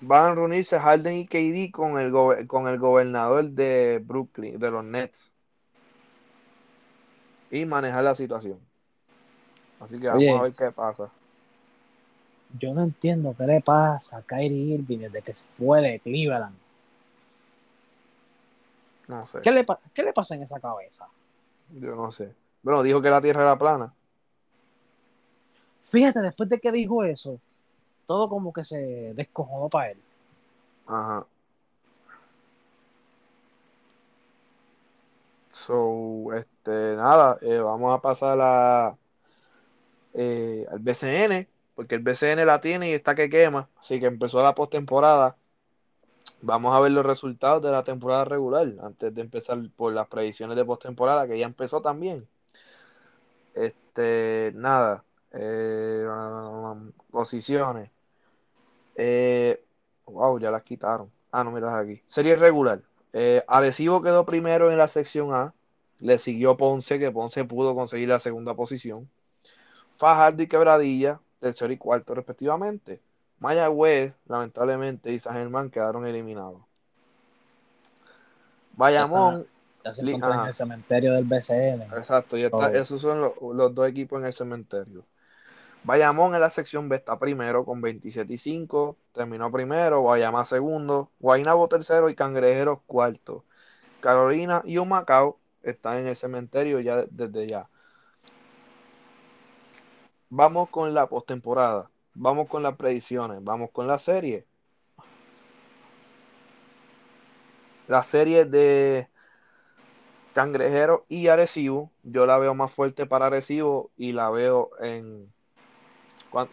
van 0.02 0.32
a 0.32 0.36
reunirse 0.36 0.80
Harden 0.80 1.18
y 1.18 1.26
KD 1.26 1.72
con 1.72 2.00
el, 2.00 2.48
con 2.48 2.68
el 2.68 2.80
gobernador 2.80 3.50
de 3.50 4.02
Brooklyn, 4.04 4.58
de 4.60 4.72
los 4.72 4.84
Nets. 4.84 5.32
y 7.52 7.66
manejar 7.66 8.04
la 8.04 8.16
situación. 8.16 8.60
Así 9.80 10.00
que 10.00 10.10
Oye. 10.10 10.28
vamos 10.28 10.41
a 10.41 10.43
ver 10.43 10.54
qué 10.54 10.72
pasa. 10.72 11.10
Yo 12.58 12.74
no 12.74 12.84
entiendo 12.84 13.36
qué 13.38 13.46
le 13.46 13.62
pasa 13.62 14.20
a 14.20 14.22
Kyrie 14.22 14.76
Irving 14.76 15.00
desde 15.00 15.22
que 15.22 15.34
se 15.34 15.46
fue 15.58 15.82
de 15.82 16.00
Cleveland. 16.00 16.56
No 19.08 19.26
sé. 19.26 19.39
¿Qué 19.41 19.52
le, 19.52 19.66
qué 19.93 20.04
le 20.04 20.14
pasa 20.14 20.36
en 20.36 20.43
esa 20.43 20.60
cabeza? 20.60 21.08
Yo 21.74 21.96
no 21.96 22.12
sé. 22.12 22.34
Bueno, 22.64 22.82
dijo 22.82 23.02
que 23.02 23.10
la 23.10 23.22
Tierra 23.22 23.43
era 23.43 23.58
plana. 23.58 23.93
Fíjate, 25.96 26.22
después 26.22 26.50
de 26.50 26.60
que 26.60 26.74
dijo 26.74 27.06
eso, 27.06 27.39
todo 28.06 28.28
como 28.28 28.52
que 28.52 28.66
se 28.66 29.14
descojonó 29.16 29.70
para 29.70 29.91
él. 29.91 29.98
Ajá. 30.86 31.26
So, 35.52 36.34
este, 36.34 36.98
nada, 36.98 37.38
eh, 37.41 37.60
vamos 37.60 37.98
a 37.98 38.02
pasar 38.02 38.38
a, 38.41 38.98
eh, 40.14 40.66
al 40.70 40.80
BCN, 40.80 41.48
porque 41.76 41.96
el 41.96 42.02
BCN 42.02 42.46
la 42.46 42.60
tiene 42.60 42.89
y 42.89 42.93
está 42.93 43.16
que 43.16 43.30
quema, 43.30 43.70
así 43.80 43.98
que 44.02 44.08
empezó 44.08 44.43
la 44.43 44.54
postemporada. 44.54 45.38
Vamos 46.41 46.76
a 46.76 46.82
ver 46.82 46.91
los 46.91 47.06
resultados 47.06 47.64
de 47.64 47.72
la 47.72 47.86
temporada 47.86 48.26
regular, 48.26 48.68
antes 48.84 49.16
de 49.16 49.22
empezar 49.22 49.60
por 49.78 49.93
las 49.93 50.08
predicciones 50.08 50.58
de 50.58 50.66
postemporada, 50.66 51.26
que 51.26 51.39
ya 51.39 51.46
empezó 51.46 51.82
también. 51.82 52.28
Este, 53.54 54.52
nada, 54.56 55.05
eh, 55.36 56.05
posiciones. 57.11 57.89
Eh, 58.95 59.61
wow, 60.05 60.39
ya 60.39 60.51
las 60.51 60.63
quitaron. 60.63 61.11
Ah, 61.31 61.43
no, 61.43 61.51
mira 61.51 61.77
aquí. 61.77 62.01
Serie 62.07 62.36
regular. 62.36 62.79
Eh, 63.13 63.43
Arecibo 63.47 64.01
quedó 64.01 64.25
primero 64.25 64.71
en 64.71 64.77
la 64.77 64.88
sección 64.88 65.33
A. 65.33 65.53
Le 65.99 66.17
siguió 66.19 66.57
Ponce, 66.57 66.99
que 66.99 67.11
Ponce 67.11 67.43
pudo 67.45 67.75
conseguir 67.75 68.09
la 68.09 68.19
segunda 68.19 68.53
posición. 68.53 69.09
Fajardo 69.97 70.43
y 70.43 70.47
Quebradilla, 70.47 71.19
tercero 71.39 71.71
y 71.71 71.77
cuarto 71.77 72.13
respectivamente. 72.13 72.99
Mayagüez, 73.39 74.13
lamentablemente, 74.27 75.11
y 75.11 75.19
San 75.19 75.33
Germán 75.36 75.69
quedaron 75.69 76.05
eliminados. 76.05 76.61
Bayamón, 78.77 79.45
Ya 79.83 79.93
se 79.93 80.03
Li- 80.03 80.11
encontró 80.15 80.41
en 80.41 80.47
el 80.47 80.53
cementerio 80.53 81.13
del 81.13 81.25
BCN. 81.25 81.83
exacto, 81.97 82.38
ya 82.38 82.45
está, 82.47 82.57
Oh. 82.57 82.67
esos 82.69 82.99
son 83.01 83.21
los, 83.21 83.33
los 83.53 83.73
dos 83.75 83.88
equipos 83.88 84.19
en 84.19 84.25
el 84.25 84.33
cementerio. 84.33 85.03
Bayamón 85.86 86.33
en 86.33 86.41
la 86.41 86.49
sección 86.49 86.89
B 86.89 86.95
está 86.95 87.19
primero 87.19 87.63
con 87.63 87.79
27 87.79 88.33
y 88.33 88.38
5, 88.39 88.97
terminó 89.13 89.51
primero, 89.51 89.99
Guayama 90.01 90.43
segundo, 90.45 91.11
Guaynabo 91.19 91.67
tercero 91.67 92.09
y 92.09 92.15
Cangrejeros 92.15 92.79
cuarto. 92.88 93.45
Carolina 94.01 94.63
y 94.65 94.79
Humacao 94.79 95.39
están 95.63 95.97
en 95.99 96.07
el 96.07 96.15
cementerio 96.15 96.79
ya 96.79 97.05
desde 97.11 97.47
ya. 97.47 97.69
Vamos 100.29 100.69
con 100.69 100.93
la 100.93 101.07
postemporada, 101.07 101.89
vamos 102.15 102.47
con 102.49 102.63
las 102.63 102.75
predicciones, 102.75 103.43
vamos 103.43 103.69
con 103.71 103.88
la 103.88 103.99
serie. 103.99 104.45
La 107.88 108.01
serie 108.03 108.45
de 108.45 109.07
Cangrejero 110.33 111.05
y 111.07 111.27
Arecibo, 111.27 111.91
yo 112.03 112.25
la 112.25 112.38
veo 112.39 112.55
más 112.55 112.71
fuerte 112.71 113.05
para 113.05 113.27
Arecibo 113.27 113.91
y 113.97 114.11
la 114.13 114.29
veo 114.31 114.69
en 114.81 115.31
¿cuán- 115.31 115.34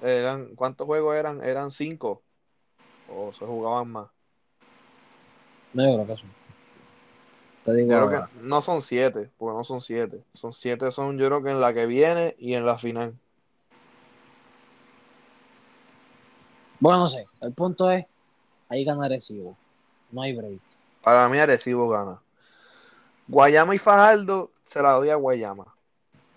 eran, 0.02 0.54
¿cuántos 0.54 0.86
juegos 0.86 1.16
eran? 1.16 1.42
¿Eran 1.42 1.70
cinco? 1.70 2.22
¿O 3.08 3.32
se 3.32 3.44
jugaban 3.44 3.88
más? 3.90 4.08
No, 5.72 5.84
yo 5.84 6.04
creo 6.04 6.16
que. 6.16 6.22
Te 7.64 7.74
digo 7.74 7.90
Yo 7.92 8.08
creo 8.08 8.26
que 8.26 8.38
no 8.40 8.60
son 8.60 8.82
siete, 8.82 9.30
porque 9.38 9.56
no 9.56 9.64
son 9.64 9.80
siete. 9.80 10.22
Son 10.34 10.52
siete, 10.52 10.90
son 10.90 11.18
yo 11.18 11.26
creo 11.26 11.42
que 11.42 11.50
en 11.50 11.60
la 11.60 11.72
que 11.72 11.86
viene 11.86 12.34
y 12.38 12.54
en 12.54 12.66
la 12.66 12.78
final. 12.78 13.14
Bueno, 16.80 16.98
no 16.98 17.08
sé. 17.08 17.26
El 17.40 17.52
punto 17.52 17.90
es, 17.90 18.04
ahí 18.68 18.84
gana 18.84 19.08
Recibo. 19.08 19.56
No 20.10 20.22
hay 20.22 20.34
break. 20.34 20.60
Para 21.02 21.28
mí 21.28 21.38
Arecibo 21.38 21.88
gana. 21.88 22.20
Guayama 23.28 23.74
y 23.74 23.78
Fajardo 23.78 24.50
se 24.66 24.82
la 24.82 24.92
doy 24.92 25.10
a 25.10 25.16
Guayama. 25.16 25.74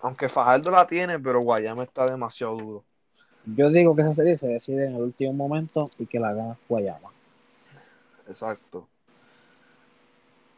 Aunque 0.00 0.28
Fajardo 0.28 0.70
la 0.70 0.86
tiene, 0.86 1.18
pero 1.18 1.40
Guayama 1.40 1.84
está 1.84 2.06
demasiado 2.06 2.56
duro. 2.56 2.84
Yo 3.46 3.70
digo 3.70 3.94
que 3.94 4.02
esa 4.02 4.12
serie 4.12 4.34
se 4.36 4.48
decide 4.48 4.86
en 4.86 4.96
el 4.96 5.02
último 5.02 5.32
momento 5.32 5.90
y 5.98 6.06
que 6.06 6.18
la 6.18 6.32
gana 6.32 6.58
Guayama. 6.68 7.10
Exacto. 8.28 8.88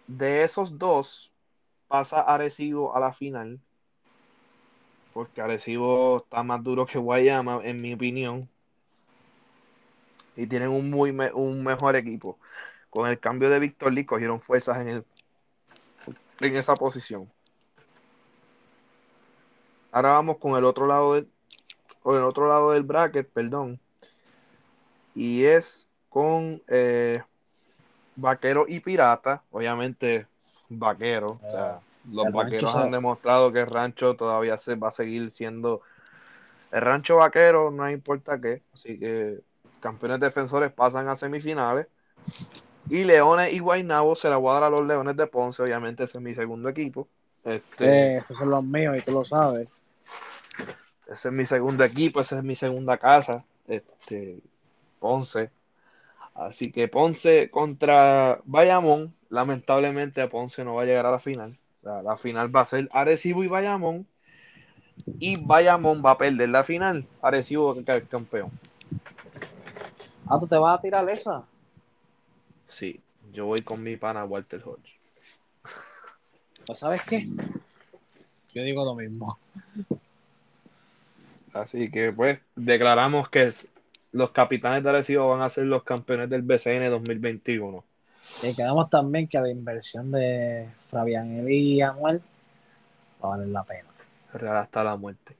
De 0.06 0.42
esos 0.42 0.78
dos, 0.78 1.30
pasa 1.86 2.20
Arecibo 2.22 2.96
a 2.96 3.00
la 3.00 3.12
final. 3.12 3.60
Porque 5.12 5.42
Arecibo 5.42 6.18
está 6.24 6.42
más 6.42 6.62
duro 6.62 6.86
que 6.86 6.98
Guayama, 6.98 7.60
en 7.62 7.80
mi 7.80 7.92
opinión. 7.92 8.48
Y 10.34 10.46
tienen 10.46 10.70
un 10.70 10.88
muy 10.88 11.12
me- 11.12 11.32
un 11.32 11.62
mejor 11.62 11.94
equipo. 11.96 12.38
Con 12.88 13.06
el 13.08 13.18
cambio 13.18 13.50
de 13.50 13.58
Víctor 13.58 13.92
Lee 13.92 14.06
cogieron 14.06 14.40
fuerzas 14.40 14.78
en 14.78 14.88
el 14.88 15.04
en 16.40 16.56
esa 16.56 16.74
posición. 16.74 17.28
Ahora 19.90 20.12
vamos 20.12 20.38
con 20.38 20.56
el 20.56 20.64
otro 20.64 20.86
lado 20.86 21.14
del 21.14 21.28
con 22.08 22.16
el 22.16 22.24
otro 22.24 22.48
lado 22.48 22.70
del 22.70 22.84
bracket, 22.84 23.28
perdón. 23.28 23.78
Y 25.14 25.44
es 25.44 25.86
con 26.08 26.62
eh, 26.66 27.20
Vaquero 28.16 28.64
y 28.66 28.80
Pirata, 28.80 29.42
obviamente 29.50 30.26
Vaquero, 30.70 31.38
o 31.46 31.50
sea, 31.50 31.80
los 32.10 32.24
El 32.24 32.32
Rancho 32.32 32.44
vaqueros 32.46 32.76
han 32.76 32.90
demostrado 32.92 33.52
que 33.52 33.60
el 33.60 33.66
rancho 33.66 34.16
todavía 34.16 34.56
se 34.56 34.74
va 34.76 34.88
a 34.88 34.90
seguir 34.90 35.30
siendo 35.30 35.82
el 36.72 36.80
rancho 36.80 37.16
vaquero, 37.16 37.70
no 37.70 37.90
importa 37.90 38.40
qué, 38.40 38.62
así 38.72 38.98
que 38.98 39.40
campeones 39.80 40.20
defensores 40.20 40.72
pasan 40.72 41.10
a 41.10 41.16
semifinales. 41.16 41.88
Y 42.88 43.04
Leones 43.04 43.52
y 43.52 43.58
Guaynabo 43.58 44.16
se 44.16 44.30
la 44.30 44.38
voy 44.38 44.52
a 44.52 44.54
dar 44.54 44.64
a 44.64 44.70
los 44.70 44.86
Leones 44.86 45.14
de 45.14 45.26
Ponce, 45.26 45.62
obviamente 45.62 46.04
ese 46.04 46.16
es 46.16 46.24
mi 46.24 46.34
segundo 46.34 46.70
equipo. 46.70 47.06
Este, 47.44 48.14
Eh, 48.14 48.16
esos 48.16 48.38
son 48.38 48.48
los 48.48 48.64
míos 48.64 48.96
y 48.96 49.02
tú 49.02 49.12
lo 49.12 49.24
sabes. 49.26 49.68
Ese 51.08 51.28
es 51.28 51.34
mi 51.34 51.46
segundo 51.46 51.84
equipo, 51.84 52.20
esa 52.20 52.38
es 52.38 52.44
mi 52.44 52.54
segunda 52.54 52.98
casa, 52.98 53.44
este, 53.66 54.38
Ponce. 54.98 55.50
Así 56.34 56.70
que 56.70 56.86
Ponce 56.86 57.50
contra 57.50 58.40
Bayamón, 58.44 59.14
lamentablemente 59.30 60.26
Ponce 60.28 60.64
no 60.64 60.74
va 60.74 60.82
a 60.82 60.86
llegar 60.86 61.06
a 61.06 61.10
la 61.10 61.18
final. 61.18 61.58
O 61.80 61.84
sea, 61.84 62.02
la 62.02 62.16
final 62.16 62.54
va 62.54 62.60
a 62.60 62.66
ser 62.66 62.88
Arecibo 62.92 63.42
y 63.42 63.48
Bayamón. 63.48 64.06
Y 65.18 65.40
Bayamón 65.44 66.02
va 66.04 66.12
a 66.12 66.18
perder 66.18 66.48
la 66.48 66.64
final. 66.64 67.06
Arecibo 67.22 67.74
va 67.74 67.80
a 67.80 67.84
quedar 67.84 68.02
campeón. 68.04 68.50
Ah, 70.26 70.38
tú 70.38 70.46
te 70.46 70.58
vas 70.58 70.78
a 70.78 70.82
tirar 70.82 71.08
esa. 71.08 71.44
Sí, 72.66 73.00
yo 73.32 73.46
voy 73.46 73.62
con 73.62 73.82
mi 73.82 73.96
pana 73.96 74.24
Walter 74.24 74.62
Hodge. 74.64 74.98
Pues, 76.66 76.78
¿sabes 76.78 77.02
qué? 77.04 77.24
Yo 78.54 78.62
digo 78.62 78.84
lo 78.84 78.94
mismo. 78.94 79.38
Así 81.54 81.90
que 81.90 82.12
pues 82.12 82.38
declaramos 82.56 83.28
que 83.28 83.52
los 84.12 84.30
capitanes 84.30 84.82
de 84.82 84.90
Arecibo 84.90 85.28
van 85.28 85.42
a 85.42 85.50
ser 85.50 85.66
los 85.66 85.82
campeones 85.84 86.30
del 86.30 86.42
BCN 86.42 86.88
2021. 86.90 87.84
Y 88.42 88.54
quedamos 88.54 88.90
también 88.90 89.26
que 89.28 89.40
la 89.40 89.50
inversión 89.50 90.10
de 90.10 90.68
Fabián 90.80 91.30
Eli 91.38 91.74
y 91.74 91.82
Anuel 91.82 92.20
va 93.22 93.28
a 93.28 93.36
valer 93.36 93.48
la 93.48 93.64
pena. 93.64 93.88
Real 94.34 94.56
hasta 94.56 94.84
la 94.84 94.96
muerte. 94.96 95.34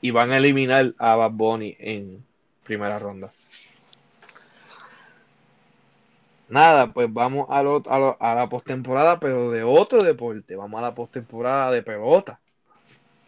Y 0.00 0.10
van 0.12 0.30
a 0.30 0.36
eliminar 0.36 0.94
a 0.98 1.16
Bad 1.16 1.32
Bunny 1.32 1.76
en 1.80 2.24
primera 2.64 2.98
ronda. 3.00 3.32
Nada, 6.48 6.92
pues 6.92 7.12
vamos 7.12 7.46
a, 7.50 7.62
lo- 7.62 7.82
a, 7.86 7.98
lo- 7.98 8.16
a 8.20 8.34
la 8.34 8.48
postemporada, 8.48 9.20
pero 9.20 9.50
de 9.50 9.62
otro 9.64 10.02
deporte. 10.02 10.56
Vamos 10.56 10.78
a 10.78 10.82
la 10.82 10.94
postemporada 10.94 11.70
de 11.70 11.82
pelota, 11.82 12.40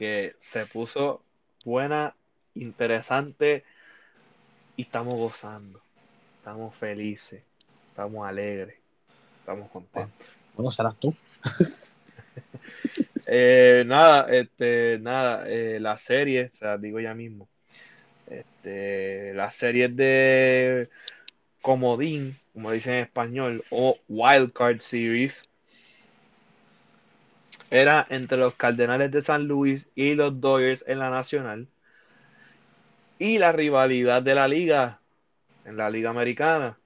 que 0.01 0.35
se 0.39 0.65
puso 0.65 1.23
buena, 1.63 2.17
interesante 2.55 3.65
y 4.75 4.83
estamos 4.85 5.13
gozando. 5.19 5.83
Estamos 6.39 6.75
felices, 6.75 7.43
estamos 7.91 8.27
alegres, 8.27 8.79
estamos 9.41 9.71
contentos. 9.71 10.27
Bueno, 10.55 10.71
serás 10.71 10.97
tú. 10.97 11.15
Eh, 13.33 13.85
nada, 13.87 14.27
este, 14.35 14.99
nada, 15.01 15.49
eh, 15.49 15.79
la 15.79 15.99
serie, 15.99 16.51
o 16.53 16.57
sea, 16.57 16.79
digo 16.79 16.99
ya 16.99 17.15
mismo, 17.15 17.49
este, 18.29 19.33
las 19.35 19.55
series 19.55 19.95
de 19.95 20.89
Comodín, 21.63 22.37
como 22.53 22.73
dicen 22.73 22.95
en 22.95 23.05
español, 23.05 23.63
o 23.71 23.97
Wild 24.09 24.53
Card 24.53 24.81
Series, 24.81 25.49
era 27.71 28.07
entre 28.11 28.37
los 28.39 28.55
Cardenales 28.55 29.11
de 29.13 29.23
San 29.23 29.47
Luis 29.49 29.89
y 29.95 30.15
los 30.15 30.41
Dodgers 30.41 30.85
en 30.87 30.99
la 30.99 31.11
Nacional, 31.11 31.69
y 33.19 33.39
la 33.39 33.53
rivalidad 33.53 34.23
de 34.23 34.35
la 34.35 34.49
liga, 34.49 35.01
en 35.65 35.77
la 35.77 35.91
Liga 35.91 36.11
Americana, 36.11 36.79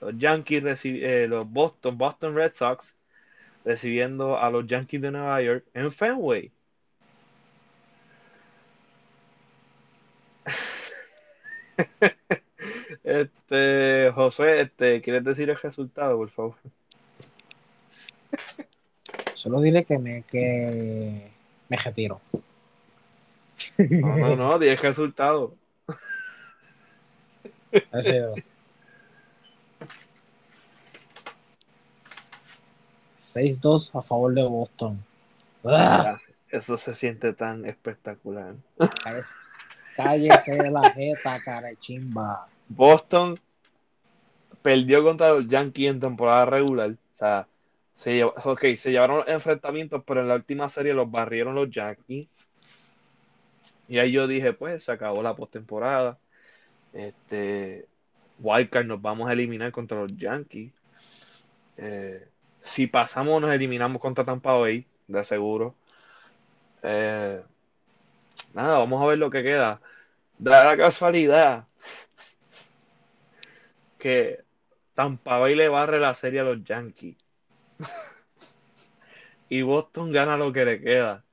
los 0.00 0.16
Yankees, 0.18 0.64
eh, 0.84 1.26
los 1.28 1.48
Boston, 1.50 1.98
Boston 1.98 2.34
Red 2.36 2.52
Sox 2.54 2.96
recibiendo 3.64 4.38
a 4.38 4.50
los 4.50 4.66
Yankees 4.66 5.02
de 5.02 5.10
Nueva 5.12 5.42
York 5.42 5.66
en 5.74 5.92
Fenway. 5.92 6.52
Este, 13.04 14.10
José, 14.14 14.60
este, 14.62 15.00
¿quieres 15.02 15.24
decir 15.24 15.50
el 15.50 15.56
resultado, 15.56 16.16
por 16.16 16.30
favor? 16.30 16.56
Solo 19.36 19.60
diré 19.60 19.84
que 19.84 19.98
me, 19.98 20.22
que 20.22 21.30
me 21.68 21.76
retiro. 21.76 22.22
No, 23.76 24.16
no, 24.16 24.34
no, 24.34 24.58
di 24.58 24.68
el 24.68 24.78
resultado. 24.78 25.54
Ha 27.92 28.00
sido 28.00 28.34
6-2 33.20 33.98
a 33.98 34.02
favor 34.02 34.32
de 34.32 34.42
Boston. 34.42 35.04
¡Ah! 35.64 36.18
Eso 36.48 36.78
se 36.78 36.94
siente 36.94 37.34
tan 37.34 37.66
espectacular. 37.66 38.54
Cállese, 39.04 39.34
cállese 39.96 40.70
la 40.70 40.90
jeta, 40.92 41.38
carechimba. 41.44 42.48
Boston 42.68 43.38
perdió 44.62 45.04
contra 45.04 45.34
los 45.34 45.46
Yankees 45.46 45.90
en 45.90 46.00
temporada 46.00 46.46
regular. 46.46 46.92
O 46.92 47.18
sea, 47.18 47.46
se, 47.96 48.20
llev- 48.20 48.32
ok, 48.44 48.76
se 48.76 48.92
llevaron 48.92 49.18
los 49.18 49.28
enfrentamientos, 49.28 50.02
pero 50.06 50.20
en 50.20 50.28
la 50.28 50.36
última 50.36 50.68
serie 50.68 50.94
los 50.94 51.10
barrieron 51.10 51.54
los 51.54 51.70
Yankees. 51.70 52.28
Y 53.88 53.98
ahí 53.98 54.12
yo 54.12 54.26
dije, 54.26 54.52
pues 54.52 54.84
se 54.84 54.92
acabó 54.92 55.22
la 55.22 55.34
postemporada. 55.34 56.18
Este, 56.92 57.86
Wildcard 58.38 58.86
nos 58.86 59.00
vamos 59.02 59.28
a 59.28 59.32
eliminar 59.32 59.72
contra 59.72 60.00
los 60.00 60.16
Yankees. 60.16 60.72
Eh, 61.76 62.28
si 62.64 62.86
pasamos, 62.86 63.40
nos 63.40 63.52
eliminamos 63.52 64.00
contra 64.00 64.24
Tampa 64.24 64.54
Bay, 64.54 64.86
de 65.06 65.24
seguro. 65.24 65.74
Eh, 66.82 67.42
nada, 68.54 68.78
vamos 68.78 69.02
a 69.02 69.06
ver 69.06 69.18
lo 69.18 69.30
que 69.30 69.42
queda. 69.42 69.80
Da 70.38 70.64
la 70.64 70.76
casualidad 70.76 71.66
que 73.98 74.44
Tampa 74.94 75.38
Bay 75.38 75.54
le 75.54 75.68
barre 75.68 76.00
la 76.00 76.14
serie 76.14 76.40
a 76.40 76.44
los 76.44 76.64
Yankees. 76.64 77.16
y 79.48 79.62
Boston 79.62 80.12
gana 80.12 80.36
lo 80.36 80.52
que 80.52 80.64
le 80.64 80.80
queda. 80.80 81.24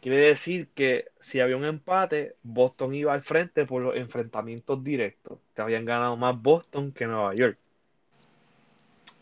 Quiere 0.00 0.18
decir 0.18 0.68
que 0.68 1.08
si 1.20 1.40
había 1.40 1.56
un 1.56 1.64
empate, 1.64 2.36
Boston 2.42 2.94
iba 2.94 3.12
al 3.12 3.22
frente 3.22 3.66
por 3.66 3.82
los 3.82 3.96
enfrentamientos 3.96 4.84
directos, 4.84 5.38
que 5.54 5.62
habían 5.62 5.84
ganado 5.84 6.16
más 6.16 6.40
Boston 6.40 6.92
que 6.92 7.06
Nueva 7.06 7.34
York. 7.34 7.58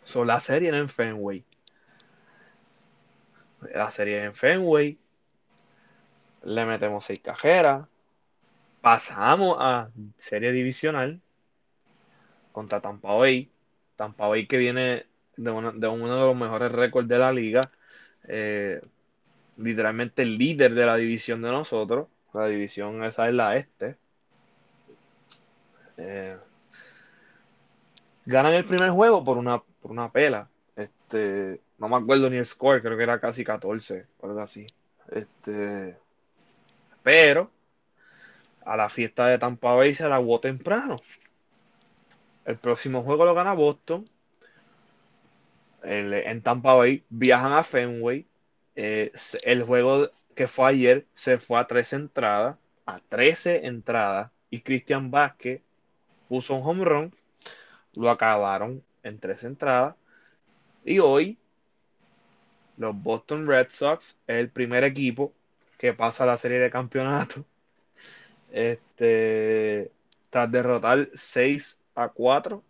So, 0.05 0.25
la 0.25 0.41
serie 0.41 0.69
en 0.69 0.89
Fenway. 0.89 1.45
La 3.73 3.91
serie 3.91 4.25
en 4.25 4.35
Fenway. 4.35 4.99
Le 6.43 6.67
metemos 6.67 7.07
seis 7.07 7.21
cajeras. 7.21 7.89
Pasamos 8.83 9.57
a 9.59 9.91
serie 10.19 10.53
divisional 10.53 11.23
contra 12.53 12.83
Tampa 12.83 13.15
Bay. 13.15 13.51
Tampa 13.97 14.29
Bay 14.29 14.47
que 14.47 14.59
viene 14.59 15.07
de, 15.37 15.51
de 15.75 15.89
uno 15.89 16.15
de 16.15 16.21
los 16.21 16.37
mejores 16.37 16.73
récords 16.73 17.09
de 17.09 17.19
la 17.19 17.33
liga. 17.33 17.71
Eh, 18.29 18.81
literalmente 19.57 20.23
el 20.23 20.39
líder 20.39 20.75
de 20.75 20.87
la 20.87 20.97
división 20.97 21.43
de 21.43 21.51
nosotros. 21.51 22.09
La 22.33 22.47
división 22.47 23.05
esa 23.05 23.29
es 23.29 23.35
la 23.35 23.57
este. 23.57 23.97
Eh, 25.97 26.37
ganan 28.27 28.55
el 28.55 28.65
primer 28.65 28.91
juego 28.91 29.25
por 29.25 29.39
una, 29.39 29.63
por 29.81 29.91
una 29.91 30.11
pela. 30.11 30.49
Este, 30.77 31.61
no 31.79 31.89
me 31.89 31.97
acuerdo 31.97 32.29
ni 32.31 32.37
el 32.37 32.47
score, 32.47 32.83
creo 32.83 32.97
que 32.97 33.05
era 33.05 33.21
casi 33.21 33.45
14 33.45 34.07
o 34.21 34.27
algo 34.27 34.41
así. 34.41 34.67
Este, 35.11 35.97
pero 37.03 37.51
a 38.65 38.77
la 38.77 38.89
fiesta 38.89 39.27
de 39.29 39.39
Tampa 39.39 39.75
Bay 39.75 39.95
se 39.95 40.09
la 40.09 40.21
temprano. 40.41 40.97
El 42.45 42.57
próximo 42.59 43.03
juego 43.03 43.25
lo 43.25 43.35
gana 43.35 43.53
Boston. 43.55 44.09
En 45.85 46.43
Tampa 46.43 46.75
Bay 46.75 47.05
viajan 47.11 47.53
a 47.53 47.63
Fenway. 47.63 48.27
Eh, 48.77 49.13
el 49.45 49.63
juego 49.63 50.11
que 50.35 50.49
fue 50.49 50.69
ayer 50.69 51.07
se 51.15 51.39
fue 51.39 51.59
a 51.59 51.67
13 51.67 51.97
entradas. 51.97 52.57
A 52.87 53.01
13 53.09 53.67
entradas. 53.67 54.31
Y 54.51 54.61
Cristian 54.61 55.11
Vázquez 55.11 55.63
puso 56.29 56.55
un 56.55 56.67
home 56.67 56.85
run. 56.85 57.15
Lo 57.95 58.11
acabaron 58.11 58.83
en 59.03 59.19
13 59.19 59.49
entradas. 59.49 59.95
Y 60.85 60.99
hoy 60.99 61.39
los 62.77 62.95
Boston 63.01 63.47
Red 63.47 63.69
Sox 63.71 64.17
es 64.27 64.37
el 64.37 64.51
primer 64.51 64.85
equipo 64.85 65.33
que 65.79 65.93
pasa 65.93 66.25
a 66.25 66.27
la 66.27 66.39
serie 66.39 66.59
de 66.59 66.71
campeonato. 66.71 67.45
Este, 68.57 69.91
tras 70.31 70.49
derrotar 70.49 71.09
6 71.15 71.77
a 71.97 72.09
4 72.09 72.63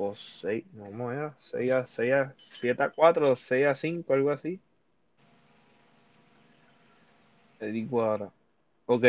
o 0.00 0.14
6, 0.14 0.64
no, 0.74 0.84
¿cómo 0.84 1.10
era? 1.10 1.34
6 1.40 1.70
a 1.72 1.86
6 1.86 2.12
a 2.12 2.34
7 2.38 2.82
a 2.84 2.90
4 2.90 3.32
o 3.32 3.36
6 3.36 3.66
a 3.66 3.74
5, 3.74 4.14
algo 4.14 4.30
así. 4.30 4.60
Te 7.58 7.66
digo 7.72 8.02
ahora. 8.02 8.30
Ok. 8.86 9.04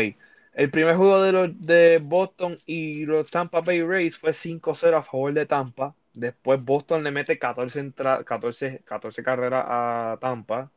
El 0.54 0.72
primer 0.72 0.96
juego 0.96 1.22
de 1.22 1.32
los 1.32 1.66
de 1.66 2.00
Boston 2.00 2.58
y 2.66 3.06
los 3.06 3.30
Tampa 3.30 3.62
Bay 3.62 3.84
Rays 3.84 4.18
fue 4.18 4.34
5-0 4.34 4.98
a 4.98 5.04
favor 5.04 5.34
de 5.34 5.46
Tampa. 5.46 5.94
Después 6.14 6.64
Boston 6.64 7.04
le 7.04 7.12
mete 7.12 7.38
14, 7.38 7.80
entra- 7.80 8.24
14, 8.24 8.82
14 8.84 9.22
carreras 9.24 9.64
a 9.68 10.18
Tampa. 10.20 10.72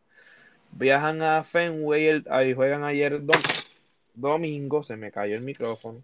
Viajan 0.72 1.22
a 1.22 1.42
Fenway, 1.42 2.06
el- 2.06 2.26
ahí 2.30 2.52
juegan 2.54 2.84
ayer 2.84 3.22
dom- 3.22 3.64
domingo. 4.14 4.82
Se 4.84 4.96
me 4.96 5.10
cayó 5.10 5.34
el 5.36 5.42
micrófono. 5.42 6.02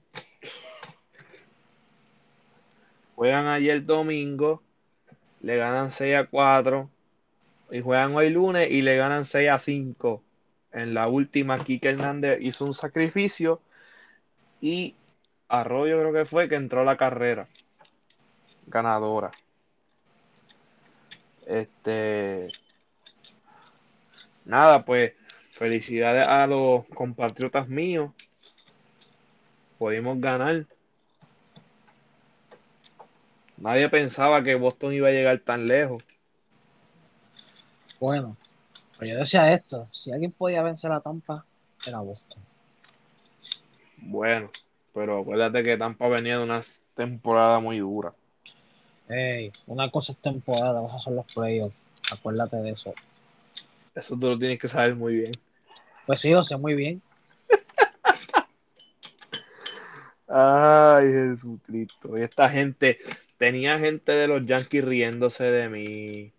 Juegan 3.19 3.49
ayer 3.49 3.85
domingo. 3.85 4.63
Le 5.41 5.57
ganan 5.57 5.91
6 5.91 6.15
a 6.15 6.27
4. 6.27 6.89
Y 7.73 7.81
juegan 7.81 8.15
hoy 8.15 8.31
lunes 8.31 8.71
y 8.71 8.81
le 8.81 8.97
ganan 8.97 9.25
6 9.25 9.51
a 9.51 9.59
5. 9.59 10.23
En 10.71 10.95
la 10.95 11.09
última, 11.09 11.65
Kike 11.65 11.89
Hernández 11.89 12.39
hizo 12.41 12.65
un 12.65 12.75
sacrificio. 12.75 13.61
Y 14.61 14.95
Arroyo 15.49 15.99
creo 15.99 16.13
que 16.13 16.27
fue 16.27 16.49
que 16.49 16.55
entró 16.55 16.83
a 16.83 16.85
la 16.85 16.97
carrera. 16.97 17.49
Ganadora. 18.69 19.33
Este. 21.45 22.53
Nada, 24.45 24.85
pues. 24.85 25.15
Felicidades 25.55 26.29
a 26.29 26.47
los 26.47 26.87
compatriotas 26.95 27.67
míos. 27.67 28.13
Pudimos 29.77 30.21
ganar. 30.21 30.67
Nadie 33.61 33.89
pensaba 33.89 34.43
que 34.43 34.55
Boston 34.55 34.93
iba 34.93 35.09
a 35.09 35.13
llegar 35.13 35.39
tan 35.41 35.67
lejos. 35.67 36.03
Bueno, 38.01 38.37
pues 38.97 39.11
yo 39.11 39.17
decía 39.17 39.53
esto: 39.53 39.89
si 39.91 40.13
alguien 40.13 40.33
podía 40.33 40.63
vencer 40.63 40.93
a 40.93 41.01
Tampa, 41.01 41.45
era 41.87 41.99
Boston. 41.99 42.41
Bueno, 43.99 44.51
pero 44.95 45.21
acuérdate 45.21 45.63
que 45.63 45.77
Tampa 45.77 46.09
venía 46.09 46.39
de 46.39 46.45
una 46.45 46.63
temporada 46.95 47.59
muy 47.59 47.79
dura. 47.79 48.13
Ey, 49.09 49.51
una 49.67 49.91
cosa 49.91 50.13
es 50.13 50.19
temporada, 50.19 50.81
vas 50.81 50.93
a 50.93 50.97
hacer 50.97 51.15
los 51.15 51.27
playoffs. 51.33 51.75
Acuérdate 52.13 52.57
de 52.59 52.71
eso. 52.71 52.95
Eso 53.95 54.17
tú 54.19 54.29
lo 54.29 54.39
tienes 54.39 54.61
que 54.61 54.69
saber 54.69 54.95
muy 54.95 55.17
bien. 55.17 55.33
Pues 56.07 56.21
sí, 56.21 56.31
lo 56.31 56.43
sé 56.43 56.57
muy 56.57 56.75
bien. 56.75 57.03
Ay, 60.29 61.11
Jesucristo. 61.11 62.19
Y 62.19 62.23
esta 62.23 62.49
gente, 62.49 62.99
tenía 63.39 63.79
gente 63.79 64.13
de 64.13 64.29
los 64.29 64.45
Yankees 64.45 64.85
riéndose 64.85 65.45
de 65.45 65.69
mí 65.69 66.33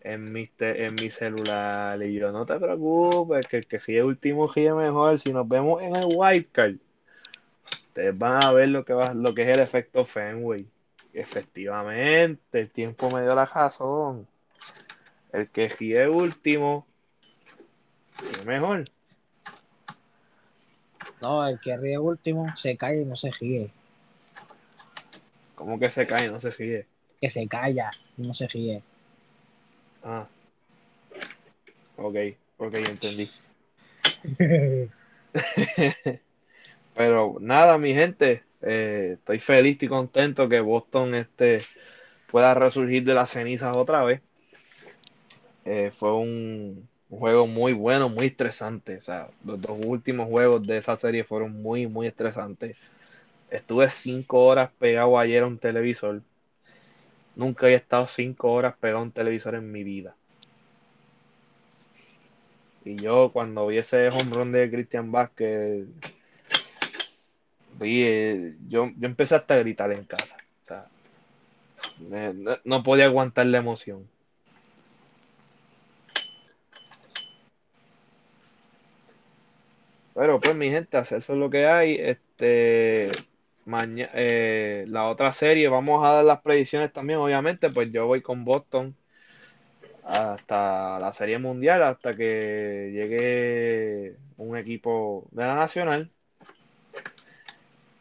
en 0.00 0.32
mi, 0.32 0.50
en 0.58 0.94
mi 0.94 1.10
celular. 1.10 2.02
Y 2.02 2.14
yo, 2.14 2.32
no 2.32 2.46
te 2.46 2.58
preocupes, 2.58 3.46
que 3.46 3.58
el 3.58 3.66
que 3.66 3.78
ríe 3.78 4.02
último 4.02 4.50
ríe 4.50 4.72
mejor. 4.72 5.18
Si 5.18 5.32
nos 5.32 5.46
vemos 5.46 5.82
en 5.82 5.96
el 5.96 6.06
wildcard, 6.06 6.76
ustedes 7.88 8.16
van 8.16 8.42
a 8.42 8.52
ver 8.52 8.68
lo 8.68 8.84
que, 8.84 8.94
lo 9.14 9.34
que 9.34 9.42
es 9.42 9.48
el 9.48 9.60
efecto 9.60 10.04
Fenway. 10.04 10.66
Efectivamente, 11.12 12.60
el 12.60 12.70
tiempo 12.70 13.10
me 13.10 13.22
dio 13.22 13.34
la 13.34 13.44
razón. 13.44 14.26
El 15.32 15.48
que 15.48 15.68
ríe 15.68 16.08
último, 16.08 16.86
ríe 18.18 18.44
mejor. 18.46 18.84
No, 21.20 21.46
el 21.46 21.60
que 21.60 21.76
ríe 21.76 21.98
último 21.98 22.46
se 22.56 22.76
cae 22.76 23.02
y 23.02 23.04
no 23.04 23.16
se 23.16 23.30
ríe. 23.32 23.70
Como 25.60 25.78
que 25.78 25.90
se 25.90 26.06
cae, 26.06 26.30
no 26.30 26.40
se 26.40 26.50
ríe. 26.50 26.86
Que 27.20 27.28
se 27.28 27.46
calla 27.46 27.90
no 28.16 28.32
se 28.32 28.48
ríe. 28.48 28.82
Ah. 30.02 30.26
Ok, 31.98 32.16
ok, 32.56 32.74
entendí. 32.76 33.28
Pero 36.94 37.36
nada, 37.40 37.76
mi 37.76 37.92
gente, 37.92 38.42
eh, 38.62 39.16
estoy 39.18 39.38
feliz 39.38 39.82
y 39.82 39.88
contento 39.88 40.48
que 40.48 40.60
Boston 40.60 41.14
este, 41.14 41.58
pueda 42.26 42.54
resurgir 42.54 43.04
de 43.04 43.12
las 43.12 43.28
cenizas 43.28 43.76
otra 43.76 44.02
vez. 44.02 44.22
Eh, 45.66 45.90
fue 45.92 46.14
un, 46.14 46.88
un 47.10 47.18
juego 47.18 47.46
muy 47.46 47.74
bueno, 47.74 48.08
muy 48.08 48.28
estresante. 48.28 48.96
O 48.96 49.02
sea, 49.02 49.28
los 49.44 49.60
dos 49.60 49.78
últimos 49.84 50.26
juegos 50.26 50.66
de 50.66 50.78
esa 50.78 50.96
serie 50.96 51.22
fueron 51.22 51.60
muy, 51.60 51.86
muy 51.86 52.06
estresantes. 52.06 52.78
Estuve 53.50 53.90
cinco 53.90 54.44
horas 54.44 54.70
pegado 54.78 55.18
ayer 55.18 55.42
a 55.42 55.46
un 55.46 55.58
televisor. 55.58 56.22
Nunca 57.34 57.68
he 57.68 57.74
estado 57.74 58.06
cinco 58.06 58.52
horas 58.52 58.76
pegado 58.78 59.00
a 59.00 59.02
un 59.02 59.10
televisor 59.10 59.56
en 59.56 59.72
mi 59.72 59.82
vida. 59.82 60.14
Y 62.84 62.96
yo 62.96 63.30
cuando 63.32 63.66
vi 63.66 63.78
ese 63.78 64.08
home 64.08 64.56
de 64.56 64.70
Christian 64.70 65.10
Vázquez, 65.10 65.84
vi, 67.78 68.02
eh, 68.04 68.54
yo, 68.68 68.90
yo 68.96 69.06
empecé 69.08 69.34
hasta 69.34 69.54
a 69.54 69.58
gritar 69.58 69.90
en 69.92 70.04
casa. 70.04 70.36
O 70.62 70.66
sea, 70.66 70.86
no, 71.98 72.56
no 72.62 72.82
podía 72.84 73.06
aguantar 73.06 73.46
la 73.46 73.58
emoción. 73.58 74.08
Pero 80.14 80.40
pues 80.40 80.54
mi 80.54 80.70
gente, 80.70 80.98
eso 80.98 81.16
es 81.16 81.28
lo 81.28 81.50
que 81.50 81.66
hay. 81.66 81.94
Este 81.94 83.10
mañana 83.70 84.10
la 84.86 85.08
otra 85.08 85.32
serie, 85.32 85.68
vamos 85.68 86.04
a 86.04 86.14
dar 86.16 86.24
las 86.24 86.40
predicciones 86.40 86.92
también, 86.92 87.18
obviamente, 87.20 87.70
pues 87.70 87.90
yo 87.92 88.06
voy 88.06 88.20
con 88.20 88.44
Boston 88.44 88.94
hasta 90.04 90.98
la 90.98 91.12
serie 91.12 91.38
mundial, 91.38 91.82
hasta 91.82 92.16
que 92.16 92.90
llegue 92.92 94.16
un 94.38 94.56
equipo 94.56 95.26
de 95.30 95.44
la 95.44 95.54
nacional. 95.54 96.10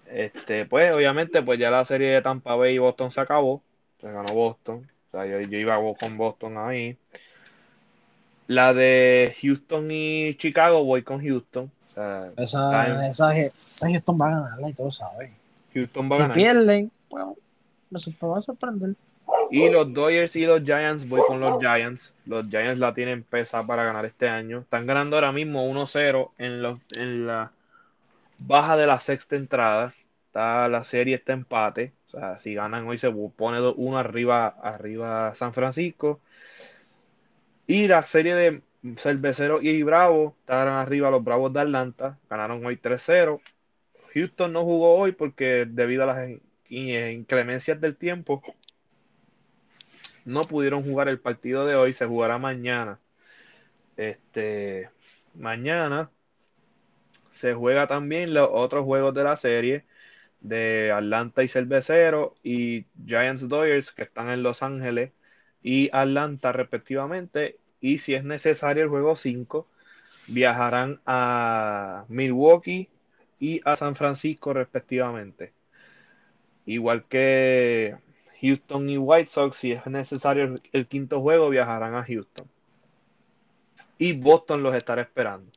Este, 0.07 0.65
pues 0.65 0.93
obviamente, 0.93 1.43
pues 1.43 1.59
ya 1.59 1.70
la 1.70 1.86
serie 1.86 2.09
de 2.09 2.22
Tampa 2.22 2.55
Bay 2.55 2.76
y 2.76 2.80
Boston 2.80 3.11
se 3.11 3.22
acabó. 3.22 3.61
Se 4.01 4.11
ganó 4.11 4.34
Boston. 4.34 4.89
O 5.07 5.11
sea, 5.11 5.26
yo, 5.26 5.39
yo 5.41 5.57
iba 5.57 5.78
con 5.99 6.17
Boston 6.17 6.57
ahí. 6.57 6.97
La 8.47 8.74
de 8.74 9.36
Houston 9.41 9.88
y 9.91 10.36
Chicago, 10.36 10.84
voy 10.84 11.03
con 11.03 11.24
Houston. 11.24 11.72
O 11.89 11.93
sea, 11.93 12.32
Esa, 12.38 13.07
esa, 13.07 13.38
esa 13.38 13.89
Houston 13.89 14.17
va 14.20 14.28
a 14.28 14.32
ganarla 14.32 14.70
y 14.70 14.74
tú 14.74 14.86
lo 14.86 14.91
sabes. 14.91 15.30
Houston 15.74 16.09
va 16.11 16.15
a 16.15 16.20
Si 16.20 16.22
ganar. 16.22 16.36
pierden, 16.36 16.91
bueno, 17.09 17.36
me 17.89 17.99
va 18.28 18.38
a 18.38 18.41
sorprender. 18.41 18.95
Y 19.51 19.70
los 19.70 19.93
Dodgers 19.93 20.36
y 20.36 20.45
los 20.45 20.63
Giants, 20.63 21.07
voy 21.07 21.22
con 21.28 21.39
los 21.39 21.59
Giants. 21.59 22.13
Los 22.26 22.47
Giants 22.49 22.80
la 22.80 22.93
tienen 22.93 23.24
pesa 23.24 23.65
para 23.65 23.84
ganar 23.84 24.05
este 24.05 24.30
año. 24.30 24.59
Están 24.59 24.86
ganando 24.86 25.15
ahora 25.17 25.32
mismo 25.32 25.67
1-0 25.70 26.32
en, 26.38 26.61
los, 26.61 26.80
en 26.95 27.26
la 27.28 27.51
baja 28.38 28.78
de 28.78 28.88
la 28.88 28.99
sexta 28.99 29.36
entrada. 29.36 29.93
Está, 30.28 30.67
la 30.67 30.84
serie 30.84 31.15
está 31.15 31.34
empate. 31.34 31.93
O 32.07 32.11
sea, 32.11 32.38
si 32.38 32.53
ganan 32.53 32.88
hoy 32.88 32.97
se 32.97 33.11
pone 33.11 33.59
1 33.59 33.97
arriba, 33.97 34.47
arriba 34.47 35.34
San 35.34 35.53
Francisco. 35.53 36.20
Y 37.65 37.88
la 37.88 38.03
serie 38.05 38.36
de 38.36 38.61
Cervecero 38.97 39.61
y 39.61 39.84
Bravo 39.84 40.36
están 40.39 40.67
arriba 40.67 41.11
los 41.11 41.24
Bravos 41.24 41.53
de 41.53 41.61
Atlanta. 41.61 42.17
Ganaron 42.30 42.65
hoy 42.65 42.78
3-0. 42.78 43.39
Houston 44.14 44.53
no 44.53 44.64
jugó 44.64 44.95
hoy 44.95 45.12
porque 45.12 45.66
debido 45.68 46.03
a 46.03 46.07
las 46.07 46.30
in- 46.30 46.41
inclemencias 46.70 47.80
del 47.82 47.95
tiempo 47.95 48.41
no 50.26 50.43
pudieron 50.43 50.84
jugar 50.84 51.07
el 51.10 51.20
partido 51.20 51.66
de 51.66 51.76
hoy, 51.76 51.93
se 51.93 52.05
jugará 52.05 52.38
mañana. 52.38 52.99
Este, 53.97 54.89
mañana 55.34 56.12
se 57.32 57.53
juega 57.53 57.88
también 57.88 58.34
los 58.34 58.49
otros 58.51 58.86
juegos 58.86 59.14
de 59.14 59.24
la 59.24 59.38
serie 59.38 59.86
de 60.41 60.91
Atlanta 60.91 61.43
y 61.43 61.47
Cervecero 61.47 62.36
y 62.43 62.86
Giants 63.05 63.47
Dodgers 63.49 63.91
que 63.91 64.03
están 64.03 64.30
en 64.30 64.43
Los 64.43 64.64
Ángeles 64.64 65.12
y 65.62 65.89
Atlanta 65.93 66.51
respectivamente. 66.51 67.57
Y 67.82 67.99
si 67.99 68.14
es 68.14 68.24
necesario 68.24 68.84
el 68.84 68.89
juego 68.89 69.16
5, 69.16 69.68
viajarán 70.28 71.01
a 71.05 72.05
Milwaukee 72.10 72.89
y 73.40 73.62
a 73.66 73.76
San 73.76 73.96
Francisco 73.96 74.54
respectivamente. 74.54 75.54
Igual 76.66 77.06
que 77.06 77.98
Houston 78.42 78.90
y 78.90 78.98
White 78.98 79.30
Sox, 79.32 79.58
si 79.58 79.72
es 79.72 79.86
necesario 79.88 80.60
el, 80.72 80.88
quinto 80.88 81.22
juego, 81.22 81.50
viajarán 81.50 81.96
a 81.96 82.04
Houston. 82.04 82.48
Y 83.98 84.14
Boston 84.14 84.64
los 84.64 84.76
estará 84.76 85.02
esperando. 85.02 85.52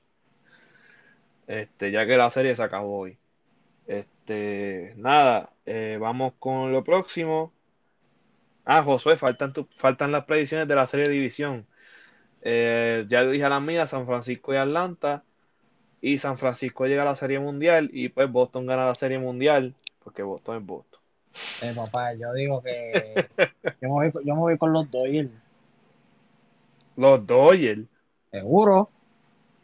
Este, 1.47 1.91
ya 1.91 2.07
que 2.07 2.16
la 2.16 2.30
serie 2.30 2.57
se 2.57 2.62
acabó 2.62 3.01
hoy. 3.01 3.18
Este, 3.87 4.95
nada, 4.97 5.53
eh, 5.66 5.99
vamos 6.01 6.35
con 6.39 6.72
lo 6.72 6.85
próximo. 6.85 7.53
Ah, 8.64 8.83
Josué, 8.83 9.16
faltan, 9.16 9.53
tu- 9.53 9.68
faltan 9.76 10.12
las 10.12 10.24
predicciones 10.24 10.68
de 10.68 10.74
la 10.76 10.87
serie 10.87 11.07
de 11.09 11.12
división. 11.14 11.66
Eh, 12.43 13.07
ya 13.09 13.24
dije 13.24 13.45
a 13.45 13.49
las 13.51 13.62
mías, 13.62 13.91
San 13.91 14.07
Francisco 14.07 14.55
y 14.55 14.57
Atlanta. 14.57 15.24
Y 16.03 16.18
San 16.18 16.36
Francisco 16.36 16.84
llega 16.86 17.03
a 17.03 17.07
la 17.07 17.16
serie 17.16 17.38
mundial. 17.40 17.88
Y 17.92 18.11
pues 18.11 18.30
Boston 18.30 18.66
gana 18.66 18.86
la 18.86 18.94
serie 18.94 19.18
mundial. 19.18 19.74
Porque 20.05 20.22
Boston 20.22 20.59
es 20.59 20.66
Boston. 20.66 21.00
Eh, 21.62 21.72
papá, 21.74 22.12
yo 22.12 22.30
digo 22.34 22.61
que 22.62 23.26
yo 23.80 23.88
me 23.88 23.88
voy, 23.88 24.12
yo 24.24 24.34
me 24.34 24.40
voy 24.40 24.59
con 24.59 24.72
los 24.72 24.90
Dodgers. 24.90 25.30
Los 26.96 27.26
Dodgers. 27.26 27.86
Seguro. 28.30 28.90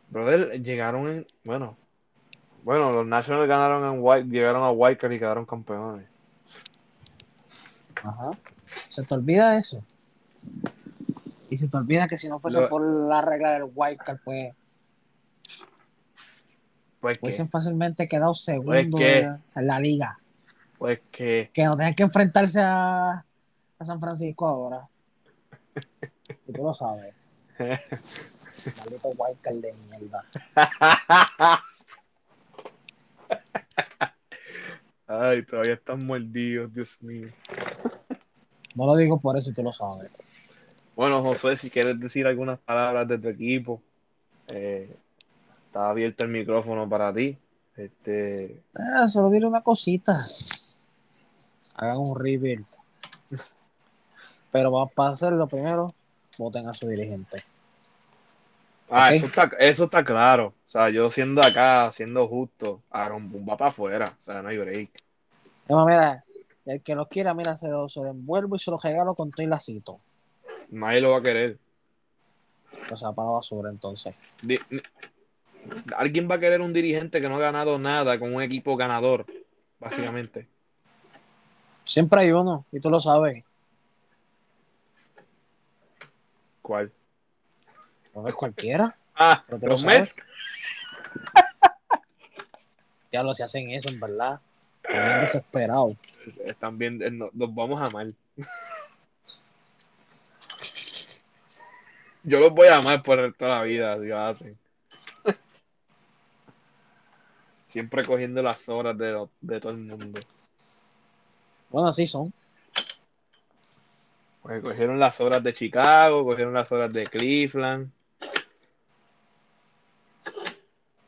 Brother, 0.08 0.62
llegaron 0.62 1.08
en. 1.08 1.26
Bueno. 1.44 1.76
Bueno, 2.62 2.92
los 2.92 3.06
Nationals 3.06 3.48
ganaron 3.48 3.94
en 3.94 4.00
White, 4.02 4.28
llegaron 4.28 4.62
a 4.62 4.70
Wildcard 4.70 5.12
y 5.12 5.18
quedaron 5.18 5.44
campeones. 5.46 6.06
Ajá. 8.02 8.30
¿Se 8.90 9.02
te 9.02 9.14
olvida 9.14 9.58
eso? 9.58 9.82
Y 11.50 11.56
se 11.58 11.66
te 11.68 11.76
olvida 11.76 12.06
que 12.08 12.18
si 12.18 12.28
no 12.28 12.38
fuese 12.38 12.60
Lo- 12.60 12.68
por 12.68 12.82
la 12.94 13.22
regla 13.22 13.52
del 13.52 13.70
wildcard, 13.74 14.18
pues 14.24 14.54
Pues 17.00 17.18
que, 17.18 17.26
hubiesen 17.26 17.48
fácilmente 17.48 18.08
quedado 18.08 18.34
segundo 18.34 18.98
que- 18.98 19.28
en 19.54 19.66
la 19.66 19.78
liga. 19.80 20.18
pues 20.78 21.00
que, 21.10 21.50
Que 21.52 21.64
no 21.64 21.76
tengan 21.76 21.94
que 21.94 22.02
enfrentarse 22.02 22.60
a, 22.60 23.24
a 23.78 23.84
San 23.84 24.00
Francisco 24.00 24.46
ahora. 24.46 24.88
Y 26.46 26.52
tú 26.52 26.62
lo 26.62 26.74
sabes. 26.74 27.40
Maldito 27.58 29.08
wildcard 29.16 29.56
de 29.56 29.72
mierda. 29.88 30.24
Ay, 35.06 35.42
todavía 35.44 35.74
están 35.74 36.04
mordidos, 36.04 36.72
Dios 36.72 37.02
mío. 37.02 37.28
No 38.74 38.86
lo 38.86 38.96
digo 38.96 39.18
por 39.20 39.38
eso 39.38 39.52
tú 39.54 39.62
lo 39.62 39.72
sabes. 39.72 40.22
Bueno, 40.94 41.22
Josué, 41.22 41.56
si 41.56 41.70
quieres 41.70 41.98
decir 41.98 42.26
algunas 42.26 42.58
palabras 42.58 43.08
de 43.08 43.18
tu 43.18 43.28
equipo, 43.28 43.80
eh, 44.48 44.94
está 45.78 45.90
abierto 45.90 46.24
el 46.24 46.30
micrófono 46.30 46.88
para 46.88 47.14
ti. 47.14 47.38
Este, 47.76 48.60
Ah, 48.74 49.06
solo 49.06 49.30
diré 49.30 49.46
una 49.46 49.62
cosita. 49.62 50.12
Hagan 51.76 51.98
un 51.98 52.18
rebuild. 52.18 52.66
Pero 54.50 54.72
va- 54.72 54.86
para 54.86 55.10
hacerlo 55.10 55.46
primero, 55.46 55.94
voten 56.36 56.68
a 56.68 56.74
su 56.74 56.88
dirigente. 56.88 57.44
ah, 58.90 59.14
eso 59.14 59.26
está, 59.26 59.50
eso 59.60 59.84
está 59.84 60.04
claro. 60.04 60.52
O 60.66 60.70
sea, 60.70 60.90
yo 60.90 61.10
siendo 61.12 61.42
acá, 61.42 61.92
siendo 61.92 62.26
justo, 62.26 62.82
Aaron 62.90 63.30
Boone 63.30 63.46
va 63.46 63.56
para 63.56 63.70
afuera. 63.70 64.16
O 64.20 64.24
sea, 64.24 64.42
no 64.42 64.48
hay 64.48 64.58
break. 64.58 64.90
No, 65.68 65.86
mira, 65.86 66.24
el 66.66 66.80
que 66.80 66.94
lo 66.96 67.06
quiera, 67.06 67.34
mira, 67.34 67.54
se 67.54 67.68
lo, 67.68 67.88
se 67.88 68.00
lo 68.00 68.08
envuelvo 68.10 68.56
y 68.56 68.58
se 68.58 68.70
lo 68.72 68.78
regalo 68.78 69.14
con 69.14 69.30
todo 69.30 69.46
y 69.46 69.48
lacito. 69.48 70.00
Nadie 70.70 71.00
lo 71.00 71.10
va 71.12 71.18
a 71.18 71.22
querer. 71.22 71.56
O 72.90 72.96
sea, 72.96 73.12
para 73.12 73.28
la 73.28 73.34
basura, 73.34 73.70
entonces. 73.70 74.14
Di- 74.42 74.58
Alguien 75.96 76.28
va 76.30 76.36
a 76.36 76.40
querer 76.40 76.60
un 76.60 76.72
dirigente 76.72 77.20
que 77.20 77.28
no 77.28 77.36
ha 77.36 77.40
ganado 77.40 77.78
nada 77.78 78.18
con 78.18 78.34
un 78.34 78.42
equipo 78.42 78.76
ganador, 78.76 79.26
básicamente. 79.78 80.46
Siempre 81.84 82.20
hay 82.20 82.32
uno, 82.32 82.64
y 82.72 82.80
tú 82.80 82.90
lo 82.90 83.00
sabes. 83.00 83.44
¿Cuál? 86.62 86.92
No 88.14 88.28
es 88.28 88.34
cualquiera. 88.34 88.94
Ah, 89.20 89.42
Pero 89.48 89.58
tú 89.58 89.66
lo 89.66 89.70
los 89.72 89.80
sabes. 89.80 90.00
Mets. 90.00 90.14
Diablo, 93.10 93.34
si 93.34 93.42
hacen 93.42 93.70
eso, 93.70 93.88
en 93.88 93.98
verdad. 93.98 94.38
Están 94.84 95.04
bien 95.08 95.20
desesperados. 95.20 95.96
Están 96.44 96.78
bien, 96.78 97.02
eh, 97.02 97.10
no- 97.10 97.30
los 97.36 97.52
vamos 97.52 97.82
a 97.82 97.86
amar. 97.86 98.06
Yo 102.22 102.38
los 102.38 102.52
voy 102.52 102.68
a 102.68 102.76
amar 102.76 103.02
por 103.02 103.34
toda 103.34 103.56
la 103.56 103.62
vida, 103.64 103.98
si 103.98 104.06
lo 104.06 104.18
hacen. 104.20 104.56
Siempre 107.68 108.04
cogiendo 108.04 108.42
las 108.42 108.68
horas 108.68 108.98
de, 108.98 109.28
de 109.40 109.60
todo 109.60 109.72
el 109.72 109.78
mundo. 109.78 110.20
Bueno, 111.70 111.88
así 111.88 112.06
son. 112.06 112.32
Porque 114.42 114.62
cogieron 114.62 114.98
las 114.98 115.20
horas 115.20 115.42
de 115.42 115.52
Chicago, 115.52 116.24
cogieron 116.24 116.54
las 116.54 116.72
horas 116.72 116.92
de 116.92 117.06
Cleveland. 117.06 117.90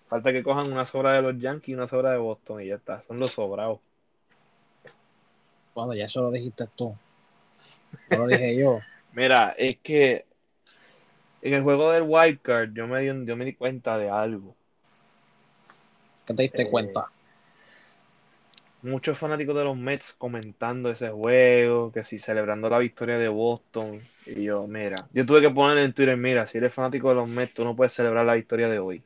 Falta 0.09 0.33
que 0.33 0.43
cojan 0.43 0.71
unas 0.71 0.95
horas 0.95 1.15
de 1.15 1.23
los 1.23 1.41
Yankees 1.41 1.69
y 1.69 1.75
unas 1.75 1.93
horas 1.93 2.13
de 2.13 2.19
Boston 2.19 2.63
y 2.63 2.67
ya 2.67 2.75
está. 2.75 3.03
Son 3.03 3.19
los 3.19 3.33
sobrados. 3.33 3.79
Bueno, 5.75 5.95
ya 5.95 6.05
eso 6.05 6.21
lo 6.21 6.31
dijiste 6.31 6.67
tú. 6.77 6.95
No 8.11 8.19
lo 8.19 8.27
dije 8.27 8.57
yo. 8.57 8.81
Mira, 9.13 9.55
es 9.57 9.79
que 9.79 10.27
en 11.43 11.55
el 11.55 11.63
juego 11.63 11.91
del 11.93 12.03
Wildcard 12.07 12.73
yo 12.75 12.87
me 12.87 13.01
di, 13.01 13.25
yo 13.25 13.37
me 13.37 13.45
di 13.45 13.55
cuenta 13.55 13.97
de 13.97 14.11
algo. 14.11 14.55
¿Qué 16.31 16.35
te 16.35 16.43
diste 16.45 16.62
Eh, 16.62 16.70
cuenta? 16.70 17.11
Muchos 18.83 19.18
fanáticos 19.18 19.57
de 19.57 19.64
los 19.64 19.76
Mets 19.76 20.12
comentando 20.12 20.89
ese 20.89 21.11
juego, 21.11 21.91
que 21.91 22.05
si 22.05 22.20
celebrando 22.20 22.70
la 22.70 22.78
victoria 22.78 23.18
de 23.18 23.26
Boston. 23.26 24.01
Y 24.26 24.45
yo, 24.45 24.68
mira, 24.68 25.09
yo 25.12 25.26
tuve 25.26 25.41
que 25.41 25.51
poner 25.51 25.78
en 25.78 25.93
Twitter, 25.93 26.16
mira, 26.16 26.47
si 26.47 26.59
eres 26.59 26.72
fanático 26.72 27.09
de 27.09 27.16
los 27.16 27.28
Mets, 27.28 27.53
tú 27.55 27.64
no 27.64 27.74
puedes 27.74 27.93
celebrar 27.95 28.24
la 28.24 28.35
victoria 28.35 28.68
de 28.68 28.78
hoy. 28.78 29.03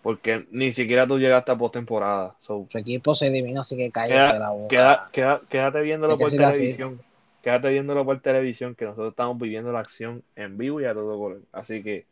Porque 0.00 0.46
ni 0.50 0.72
siquiera 0.72 1.06
tú 1.06 1.18
llegaste 1.18 1.52
a 1.52 1.58
postemporada. 1.58 2.34
So, 2.40 2.66
Su 2.70 2.78
equipo 2.78 3.14
se 3.14 3.26
elimina, 3.26 3.60
así 3.60 3.76
que 3.76 3.90
cállate 3.90 4.14
Queda- 4.32 4.38
la 4.38 4.50
boca. 4.50 4.68
Queda- 4.74 5.08
queda- 5.12 5.42
quédate 5.50 5.82
viéndolo 5.82 6.16
por 6.16 6.28
decirlo 6.28 6.46
así. 6.46 6.58
televisión. 6.60 7.00
Quédate 7.42 7.68
viéndolo 7.68 8.02
por 8.06 8.18
televisión, 8.20 8.74
que 8.74 8.86
nosotros 8.86 9.10
estamos 9.10 9.38
viviendo 9.38 9.72
la 9.72 9.80
acción 9.80 10.22
en 10.36 10.56
vivo 10.56 10.80
y 10.80 10.86
a 10.86 10.94
todo 10.94 11.18
color. 11.18 11.42
Así 11.52 11.82
que 11.82 12.06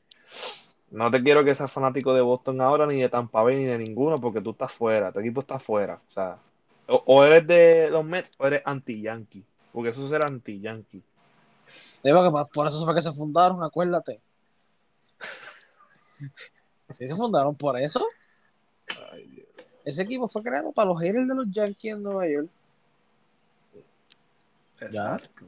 no 0.91 1.11
te 1.11 1.23
quiero 1.23 1.45
que 1.45 1.55
seas 1.55 1.71
fanático 1.71 2.15
de 2.15 2.21
Boston 2.23 2.61
ahora, 2.61 2.87
ni 2.87 3.01
de 3.01 3.09
Tampa 3.09 3.43
Bay, 3.43 3.57
ni 3.57 3.65
de 3.65 3.79
ninguno, 3.79 4.21
porque 4.21 4.41
tú 4.41 4.51
estás 4.51 4.73
fuera, 4.73 5.13
tu 5.13 5.21
equipo 5.21 5.41
está 5.41 5.59
fuera. 5.59 6.01
O 6.09 6.13
sea, 6.13 6.39
o, 6.87 7.03
o 7.07 7.25
eres 7.25 7.47
de 7.47 7.91
los 7.91 8.05
Mets 8.05 8.31
o 8.39 8.47
eres 8.47 8.63
anti-Yankee, 8.65 9.45
porque 9.73 9.91
eso 9.91 10.09
será 10.09 10.27
anti-Yankee. 10.27 11.03
Digo 12.03 12.23
que 12.23 12.47
por- 12.53 12.69
eso 12.69 12.85
fue 12.85 12.95
que 12.95 13.01
se 13.01 13.13
fundaron, 13.13 13.63
acuérdate. 13.65 14.21
Sí, 16.95 17.07
se 17.09 17.15
fundaron 17.15 17.55
por 17.57 17.79
eso. 17.81 18.07
Ay, 19.13 19.27
Dios. 19.27 19.47
Ese 19.85 20.03
equipo 20.03 20.29
fue 20.29 20.43
creado 20.43 20.73
para 20.73 20.89
los 20.89 21.01
haters 21.01 21.29
de 21.29 21.35
los 21.35 21.51
Yankees 21.51 21.95
en 21.95 22.03
Nueva 22.03 22.29
York. 22.29 22.49
Ya. 24.81 24.87
Exacto. 25.17 25.47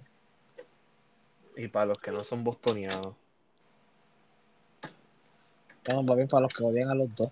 Y 1.56 1.68
para 1.68 1.86
los 1.86 1.98
que 1.98 2.10
no 2.10 2.24
son 2.24 2.44
bostonianos. 2.44 3.14
Bueno, 5.88 6.14
bien 6.14 6.28
para 6.28 6.42
los 6.42 6.52
que 6.52 6.62
odian 6.62 6.90
a 6.90 6.94
los 6.94 7.14
dos. 7.16 7.30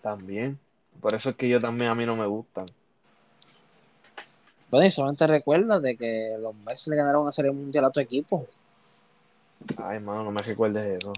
También. 0.00 0.58
Por 0.98 1.14
eso 1.14 1.30
es 1.30 1.36
que 1.36 1.46
yo 1.46 1.60
también 1.60 1.90
a 1.90 1.94
mí 1.94 2.06
no 2.06 2.16
me 2.16 2.26
gustan. 2.26 2.64
Bueno, 4.70 4.86
y 4.86 4.90
solamente 4.90 5.26
recuerda 5.26 5.78
de 5.78 5.96
que 5.96 6.36
los 6.40 6.54
Mets 6.54 6.88
le 6.88 6.96
ganaron 6.96 7.22
una 7.22 7.32
serie 7.32 7.50
mundial 7.50 7.84
a 7.84 7.90
tu 7.90 8.00
equipo. 8.00 8.46
Ay, 9.76 9.96
hermano, 9.96 10.24
no 10.24 10.30
me 10.30 10.40
recuerdes 10.40 10.98
eso. 10.98 11.12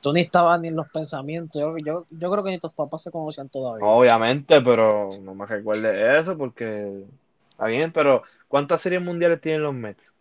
Tú 0.00 0.12
ni 0.12 0.20
estabas 0.20 0.60
ni 0.60 0.68
en 0.68 0.76
los 0.76 0.88
pensamientos. 0.88 1.60
Yo, 1.60 1.76
yo, 1.78 2.06
yo 2.08 2.30
creo 2.30 2.44
que 2.44 2.52
ni 2.52 2.58
tus 2.58 2.72
papás 2.72 3.02
se 3.02 3.10
conocían 3.10 3.48
todavía. 3.48 3.84
Obviamente, 3.84 4.60
pero 4.60 5.08
no 5.22 5.34
me 5.34 5.44
recuerdes 5.44 6.22
eso 6.22 6.38
porque 6.38 7.04
está 7.50 7.66
bien, 7.66 7.92
pero 7.92 8.22
¿cuántas 8.46 8.80
series 8.80 9.02
mundiales 9.02 9.40
tienen 9.40 9.64
los 9.64 9.74
Mets? 9.74 10.12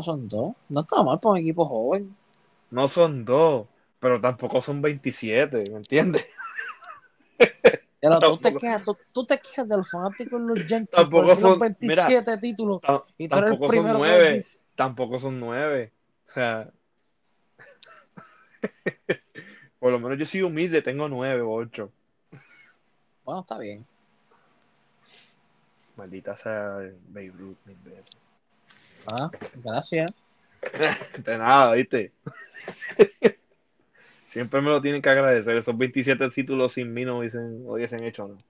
No 0.00 0.04
son 0.04 0.28
dos. 0.28 0.54
No 0.70 0.80
está 0.80 1.02
mal 1.02 1.20
para 1.20 1.32
un 1.32 1.38
equipo 1.40 1.66
joven. 1.66 2.16
No 2.70 2.88
son 2.88 3.26
dos, 3.26 3.66
pero 3.98 4.18
tampoco 4.18 4.62
son 4.62 4.80
27, 4.80 5.64
¿me 5.70 5.76
entiendes? 5.76 6.24
Pero 8.00 8.18
tú 8.20 8.38
te, 8.38 8.56
quejas, 8.56 8.82
tú, 8.82 8.96
tú 9.12 9.26
te 9.26 9.38
quejas 9.38 9.68
de 9.68 9.76
los 9.76 9.90
fanáticos 9.90 10.40
los 10.40 10.66
Yankees 10.66 10.88
Tampoco 10.90 11.36
son- 11.36 11.58
27 11.58 12.38
títulos. 12.38 12.80
Ta- 12.80 13.04
Y 13.18 13.28
tú 13.28 13.34
eres 13.36 13.50
el 13.50 13.58
Tampoco 13.58 13.66
son 13.66 13.74
primero 13.74 14.00
que 14.00 14.42
tampoco 14.74 15.18
son 15.18 15.38
nueve. 15.38 15.92
O 16.30 16.32
sea, 16.32 16.70
por 19.78 19.92
lo 19.92 19.98
menos 20.00 20.18
yo 20.18 20.24
soy 20.24 20.40
humilde, 20.40 20.80
tengo 20.80 21.10
nueve 21.10 21.42
o 21.42 21.52
ocho. 21.52 21.92
Bueno, 23.22 23.42
está 23.42 23.58
bien. 23.58 23.84
Maldita 25.96 26.38
sea 26.38 26.76
Babe 27.08 27.32
Ruth 27.36 27.58
mil 27.66 27.76
veces. 27.84 28.08
Ah, 29.06 29.30
gracias. 29.54 30.12
De 31.24 31.38
nada, 31.38 31.74
¿viste? 31.74 32.12
Siempre 34.28 34.60
me 34.60 34.70
lo 34.70 34.80
tienen 34.80 35.02
que 35.02 35.10
agradecer. 35.10 35.56
Esos 35.56 35.76
27 35.76 36.28
títulos 36.30 36.74
sin 36.74 36.92
mí 36.94 37.04
no 37.04 37.18
hubiesen, 37.18 37.64
no 37.64 37.72
hubiesen 37.72 38.04
hecho 38.04 38.28
nada. 38.28 38.40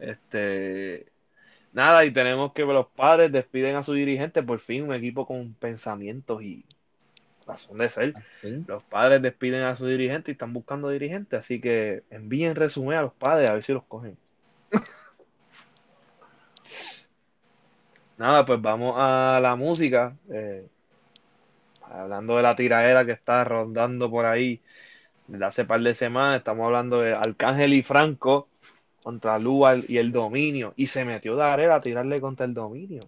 Este. 0.00 1.06
Nada, 1.72 2.04
y 2.04 2.10
tenemos 2.10 2.52
que 2.52 2.64
los 2.64 2.86
padres 2.86 3.30
despiden 3.30 3.76
a 3.76 3.82
su 3.82 3.92
dirigente, 3.92 4.42
por 4.42 4.60
fin, 4.60 4.84
un 4.84 4.94
equipo 4.94 5.26
con 5.26 5.52
pensamientos 5.54 6.42
y 6.42 6.64
razón 7.46 7.78
de 7.78 7.90
ser. 7.90 8.14
Los 8.66 8.82
padres 8.84 9.22
despiden 9.22 9.62
a 9.62 9.76
su 9.76 9.86
dirigente 9.86 10.30
y 10.30 10.32
están 10.32 10.52
buscando 10.52 10.88
dirigente, 10.88 11.36
así 11.36 11.60
que 11.60 12.02
envíen 12.10 12.54
resumen 12.54 12.98
a 12.98 13.02
los 13.02 13.12
padres 13.12 13.50
a 13.50 13.54
ver 13.54 13.62
si 13.62 13.72
los 13.72 13.84
cogen. 13.84 14.16
Nada, 18.18 18.44
pues 18.46 18.60
vamos 18.60 18.94
a 18.96 19.38
la 19.42 19.56
música. 19.56 20.16
eh, 20.30 20.66
hablando 21.82 22.36
de 22.36 22.42
la 22.42 22.56
tiraera 22.56 23.04
que 23.04 23.12
está 23.12 23.44
rondando 23.44 24.10
por 24.10 24.26
ahí 24.26 24.60
desde 25.26 25.44
hace 25.44 25.64
par 25.64 25.80
de 25.80 25.94
semanas, 25.94 26.36
estamos 26.36 26.66
hablando 26.66 27.00
de 27.00 27.14
Arcángel 27.14 27.74
y 27.74 27.82
Franco 27.82 28.48
contra 29.02 29.38
Lual 29.38 29.84
y 29.88 29.98
el 29.98 30.12
dominio. 30.12 30.72
Y 30.76 30.86
se 30.86 31.04
metió 31.04 31.36
Darel 31.36 31.72
a 31.72 31.80
tirarle 31.80 32.20
contra 32.20 32.46
el 32.46 32.54
dominio. 32.54 33.02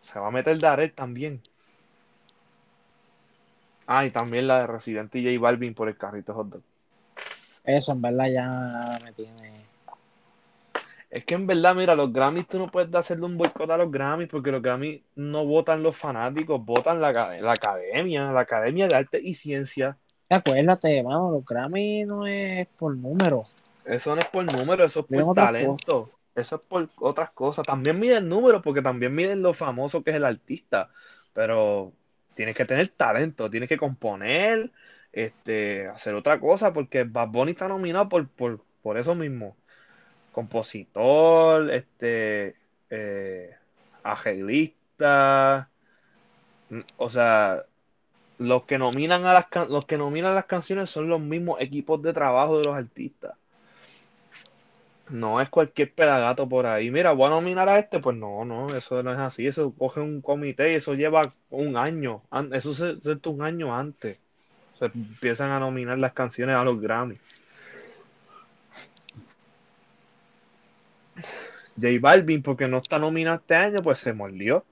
Se 0.00 0.18
va 0.18 0.28
a 0.28 0.30
meter 0.30 0.58
Darel 0.58 0.92
también. 0.92 1.40
Ah, 3.86 4.06
y 4.06 4.10
también 4.10 4.46
la 4.46 4.60
de 4.60 4.66
Resident 4.68 5.14
y 5.16 5.24
J 5.24 5.40
Balvin 5.40 5.74
por 5.74 5.88
el 5.88 5.96
carrito 5.96 6.32
hot 6.34 6.48
dog. 6.48 6.62
Eso 7.64 7.92
en 7.92 8.02
verdad 8.02 8.26
ya 8.32 8.98
me 9.04 9.12
tiene. 9.12 9.69
Es 11.10 11.24
que 11.24 11.34
en 11.34 11.46
verdad, 11.46 11.74
mira, 11.74 11.96
los 11.96 12.12
Grammys 12.12 12.46
tú 12.46 12.58
no 12.58 12.70
puedes 12.70 12.94
hacerle 12.94 13.26
un 13.26 13.36
boicot 13.36 13.68
a 13.68 13.76
los 13.76 13.90
Grammys 13.90 14.28
porque 14.28 14.52
los 14.52 14.62
Grammys 14.62 15.02
no 15.16 15.44
votan 15.44 15.82
los 15.82 15.96
fanáticos, 15.96 16.64
votan 16.64 17.00
la, 17.00 17.12
la 17.12 17.52
academia, 17.52 18.30
la 18.30 18.40
Academia 18.40 18.86
de 18.86 18.94
Arte 18.94 19.20
y 19.22 19.34
Ciencia. 19.34 19.98
Acuérdate, 20.28 21.02
mano, 21.02 21.32
los 21.32 21.44
Grammy 21.44 22.04
no 22.04 22.24
es 22.24 22.68
por 22.78 22.96
número. 22.96 23.42
Eso 23.84 24.14
no 24.14 24.20
es 24.20 24.28
por 24.28 24.44
número, 24.44 24.84
eso 24.84 25.00
es 25.00 25.10
Miren 25.10 25.26
por 25.26 25.34
talento. 25.34 26.10
Eso 26.36 26.56
es 26.56 26.62
por 26.62 26.88
otras 27.00 27.30
cosas. 27.30 27.66
También 27.66 27.98
miden 27.98 28.28
números 28.28 28.62
porque 28.62 28.80
también 28.80 29.12
miden 29.12 29.42
lo 29.42 29.52
famoso 29.52 30.04
que 30.04 30.10
es 30.10 30.16
el 30.16 30.24
artista. 30.24 30.90
Pero 31.32 31.92
tienes 32.34 32.54
que 32.54 32.64
tener 32.64 32.86
talento, 32.88 33.50
tienes 33.50 33.68
que 33.68 33.76
componer, 33.76 34.70
este, 35.12 35.88
hacer 35.88 36.14
otra 36.14 36.38
cosa 36.38 36.72
porque 36.72 37.02
Bad 37.02 37.28
Bunny 37.28 37.50
está 37.50 37.66
nominado 37.66 38.08
por, 38.08 38.28
por, 38.28 38.60
por 38.82 38.98
eso 38.98 39.16
mismo. 39.16 39.56
Compositor, 40.32 41.70
este, 41.72 42.56
eh, 42.90 43.56
arreglista, 44.02 45.70
mm, 46.70 46.80
o 46.96 47.10
sea, 47.10 47.64
los 48.38 48.64
que 48.64 48.78
nominan 48.78 49.26
a 49.26 49.34
las 49.34 49.70
los 49.70 49.86
que 49.86 49.98
nominan 49.98 50.34
las 50.36 50.46
canciones 50.46 50.90
son 50.90 51.08
los 51.08 51.20
mismos 51.20 51.60
equipos 51.60 52.02
de 52.02 52.12
trabajo 52.14 52.58
de 52.58 52.64
los 52.64 52.76
artistas. 52.76 53.34
No 55.10 55.40
es 55.40 55.48
cualquier 55.50 55.92
pedagato 55.94 56.48
por 56.48 56.66
ahí. 56.66 56.90
Mira, 56.90 57.12
voy 57.12 57.26
a 57.26 57.30
nominar 57.30 57.68
a 57.68 57.78
este. 57.80 57.98
Pues 58.00 58.16
no, 58.16 58.44
no, 58.44 58.74
eso 58.74 59.02
no 59.02 59.12
es 59.12 59.18
así. 59.18 59.46
Eso 59.46 59.74
coge 59.76 60.00
un 60.00 60.20
comité 60.22 60.72
y 60.72 60.76
eso 60.76 60.94
lleva 60.94 61.32
un 61.50 61.76
año. 61.76 62.22
Eso 62.52 62.72
se 62.74 63.00
se- 63.00 63.28
un 63.28 63.42
año 63.42 63.74
antes. 63.74 64.18
Se 64.78 64.86
empiezan 64.86 65.50
a 65.52 65.60
nominar 65.60 65.98
las 65.98 66.12
canciones 66.14 66.56
a 66.56 66.64
los 66.64 66.80
Grammy. 66.80 67.18
J 71.80 71.88
Balvin, 72.00 72.42
porque 72.42 72.68
no 72.68 72.78
está 72.78 72.98
nominado 72.98 73.36
este 73.36 73.54
año, 73.54 73.82
pues 73.82 73.98
se 73.98 74.12
mordió. 74.12 74.64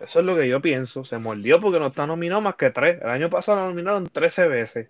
Eso 0.00 0.20
es 0.20 0.24
lo 0.24 0.36
que 0.36 0.48
yo 0.48 0.60
pienso. 0.60 1.04
Se 1.04 1.18
mordió 1.18 1.60
porque 1.60 1.78
no 1.78 1.86
está 1.86 2.06
nominado 2.06 2.40
más 2.40 2.56
que 2.56 2.70
tres. 2.70 3.00
El 3.02 3.08
año 3.08 3.30
pasado 3.30 3.58
lo 3.58 3.68
nominaron 3.68 4.06
13 4.06 4.48
veces. 4.48 4.88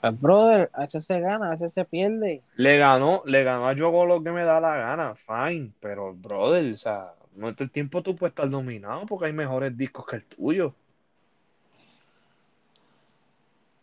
Pues, 0.00 0.20
brother, 0.20 0.70
a 0.72 0.80
veces 0.82 1.04
se 1.04 1.20
gana, 1.20 1.48
a 1.48 1.50
veces 1.50 1.72
se 1.72 1.84
pierde. 1.84 2.42
Le 2.54 2.78
ganó, 2.78 3.22
le 3.26 3.42
ganó 3.42 3.66
a 3.66 3.72
yo 3.72 3.90
lo 4.06 4.22
que 4.22 4.30
me 4.30 4.44
da 4.44 4.60
la 4.60 4.76
gana, 4.76 5.14
fine, 5.16 5.72
pero 5.80 6.14
brother, 6.14 6.72
o 6.72 6.76
sea, 6.76 7.14
no 7.34 7.48
el 7.48 7.70
tiempo 7.70 8.02
tú 8.02 8.14
puedes 8.14 8.32
estar 8.32 8.48
nominado 8.48 9.06
porque 9.06 9.26
hay 9.26 9.32
mejores 9.32 9.76
discos 9.76 10.06
que 10.06 10.16
el 10.16 10.24
tuyo. 10.24 10.74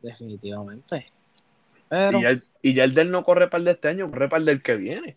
Definitivamente. 0.01 1.11
Pero, 1.95 2.19
Y 2.19 2.23
ya, 2.23 2.29
el, 2.29 2.43
y 2.61 2.73
ya 2.73 2.83
el 2.83 2.93
del 2.93 3.09
no 3.09 3.23
corre 3.23 3.47
para 3.47 3.59
el 3.59 3.65
de 3.65 3.71
este 3.71 3.87
año, 3.87 4.09
corre 4.09 4.27
para 4.27 4.39
el 4.39 4.45
del 4.45 4.61
que 4.61 4.75
viene. 4.75 5.15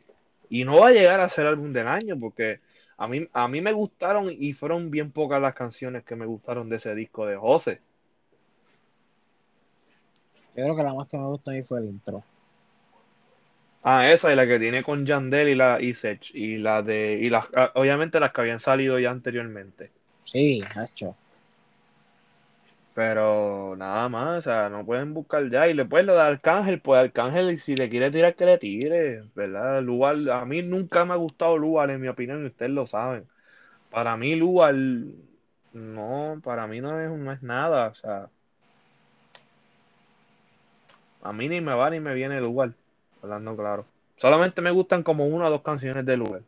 Y 0.48 0.64
no 0.64 0.78
va 0.78 0.88
a 0.88 0.92
llegar 0.92 1.20
a 1.20 1.28
ser 1.28 1.46
álbum 1.46 1.72
del 1.72 1.88
año 1.88 2.16
porque 2.18 2.60
a 2.96 3.08
mí, 3.08 3.28
a 3.32 3.48
mí 3.48 3.60
me 3.60 3.72
gustaron 3.72 4.30
y 4.30 4.52
fueron 4.52 4.90
bien 4.90 5.10
pocas 5.10 5.42
las 5.42 5.54
canciones 5.54 6.04
que 6.04 6.14
me 6.14 6.24
gustaron 6.24 6.68
de 6.68 6.76
ese 6.76 6.94
disco 6.94 7.26
de 7.26 7.36
José. 7.36 7.80
yo 10.56 10.64
creo 10.64 10.76
que 10.76 10.82
la 10.82 10.94
más 10.94 11.08
que 11.08 11.18
me 11.18 11.26
gustó 11.26 11.50
a 11.50 11.54
mí 11.54 11.62
fue 11.62 11.80
el 11.80 11.86
intro. 11.86 12.22
Ah, 13.82 14.08
esa 14.10 14.32
y 14.32 14.36
la 14.36 14.46
que 14.46 14.58
tiene 14.58 14.82
con 14.82 15.06
Yandel 15.06 15.48
y 15.48 15.54
la 15.54 15.80
y 15.80 15.94
Sech, 15.94 16.34
y 16.34 16.58
la 16.58 16.82
de 16.82 17.18
y 17.20 17.30
las 17.30 17.48
ah, 17.54 17.72
obviamente 17.74 18.20
las 18.20 18.32
que 18.32 18.40
habían 18.40 18.60
salido 18.60 18.98
ya 18.98 19.10
anteriormente. 19.10 19.90
Sí, 20.24 20.60
hecho. 20.84 21.16
Pero 22.98 23.76
nada 23.76 24.08
más, 24.08 24.38
o 24.38 24.42
sea, 24.42 24.68
no 24.68 24.84
pueden 24.84 25.14
buscar 25.14 25.48
ya. 25.48 25.68
Y 25.68 25.74
le 25.74 25.84
pueden 25.84 26.08
dar 26.08 26.18
Arcángel, 26.18 26.80
pues 26.80 26.98
Arcángel, 26.98 27.60
si 27.60 27.76
le 27.76 27.88
quiere 27.88 28.10
tirar, 28.10 28.34
que 28.34 28.44
le 28.44 28.58
tire, 28.58 29.22
¿verdad? 29.36 29.80
Lugar, 29.82 30.16
a 30.32 30.44
mí 30.44 30.62
nunca 30.62 31.04
me 31.04 31.12
ha 31.12 31.16
gustado 31.16 31.56
Lugar, 31.56 31.90
en 31.90 32.00
mi 32.00 32.08
opinión, 32.08 32.42
y 32.42 32.48
ustedes 32.48 32.72
lo 32.72 32.88
saben. 32.88 33.24
Para 33.88 34.16
mí, 34.16 34.34
Lugar, 34.34 34.74
no, 35.72 36.40
para 36.42 36.66
mí 36.66 36.80
no 36.80 37.00
es, 37.00 37.08
no 37.08 37.30
es 37.30 37.40
nada, 37.40 37.86
o 37.86 37.94
sea. 37.94 38.30
A 41.22 41.32
mí 41.32 41.48
ni 41.48 41.60
me 41.60 41.74
va 41.74 41.90
ni 41.90 42.00
me 42.00 42.14
viene 42.14 42.40
Lugar, 42.40 42.72
hablando 43.22 43.56
claro. 43.56 43.86
Solamente 44.16 44.60
me 44.60 44.72
gustan 44.72 45.04
como 45.04 45.24
una 45.24 45.46
o 45.46 45.50
dos 45.50 45.62
canciones 45.62 46.04
de 46.04 46.16
Lugar. 46.16 46.42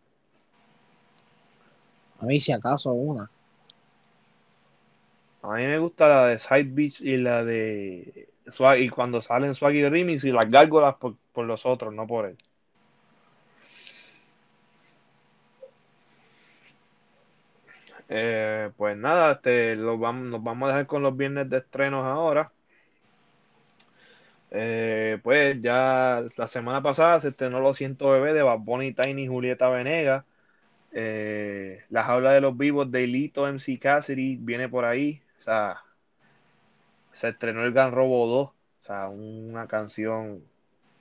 A 2.20 2.24
mí, 2.24 2.40
si 2.40 2.50
acaso, 2.50 2.92
una. 2.92 3.30
A 5.42 5.54
mí 5.54 5.66
me 5.66 5.78
gusta 5.78 6.08
la 6.08 6.26
de 6.26 6.38
Side 6.38 6.64
Beach 6.70 7.00
y 7.00 7.16
la 7.16 7.44
de 7.44 8.28
Swag, 8.50 8.78
y 8.80 8.88
cuando 8.90 9.20
salen 9.20 9.54
Swaggy 9.54 9.88
Remix 9.88 10.24
y 10.24 10.32
las 10.32 10.50
gárgolas 10.50 10.96
por, 10.96 11.16
los 11.44 11.64
otros, 11.66 11.94
no 11.94 12.06
por 12.06 12.26
él. 12.26 12.36
Eh, 18.08 18.70
pues 18.76 18.96
nada, 18.96 19.32
este, 19.32 19.76
lo 19.76 19.96
vamos, 19.98 20.26
nos 20.28 20.42
vamos 20.42 20.66
a 20.66 20.72
dejar 20.72 20.86
con 20.86 21.02
los 21.02 21.16
viernes 21.16 21.48
de 21.48 21.58
estrenos 21.58 22.04
ahora. 22.04 22.52
Eh, 24.52 25.18
pues 25.22 25.60
ya 25.62 26.24
la 26.36 26.46
semana 26.48 26.82
pasada 26.82 27.20
se 27.20 27.28
estrenó 27.28 27.60
Los 27.60 27.76
Siento 27.76 28.10
Bebé 28.10 28.32
de 28.34 28.42
Bad 28.42 28.58
Bunny, 28.58 28.92
Tiny 28.92 29.24
y 29.24 29.28
Julieta 29.28 29.68
Venegas. 29.68 30.24
Eh, 30.92 31.84
la 31.90 32.04
jaula 32.04 32.32
de 32.32 32.40
los 32.40 32.56
vivos 32.56 32.90
de 32.90 33.06
Lito 33.06 33.46
MC 33.46 33.78
Cassidy 33.78 34.36
viene 34.36 34.68
por 34.68 34.84
ahí. 34.84 35.22
O 35.40 35.42
sea, 35.42 35.82
se 37.12 37.28
estrenó 37.28 37.64
el 37.64 37.72
Gran 37.72 37.92
Robo 37.92 38.26
2, 38.26 38.48
o 38.48 38.84
sea, 38.86 39.08
una 39.08 39.66
canción 39.66 40.42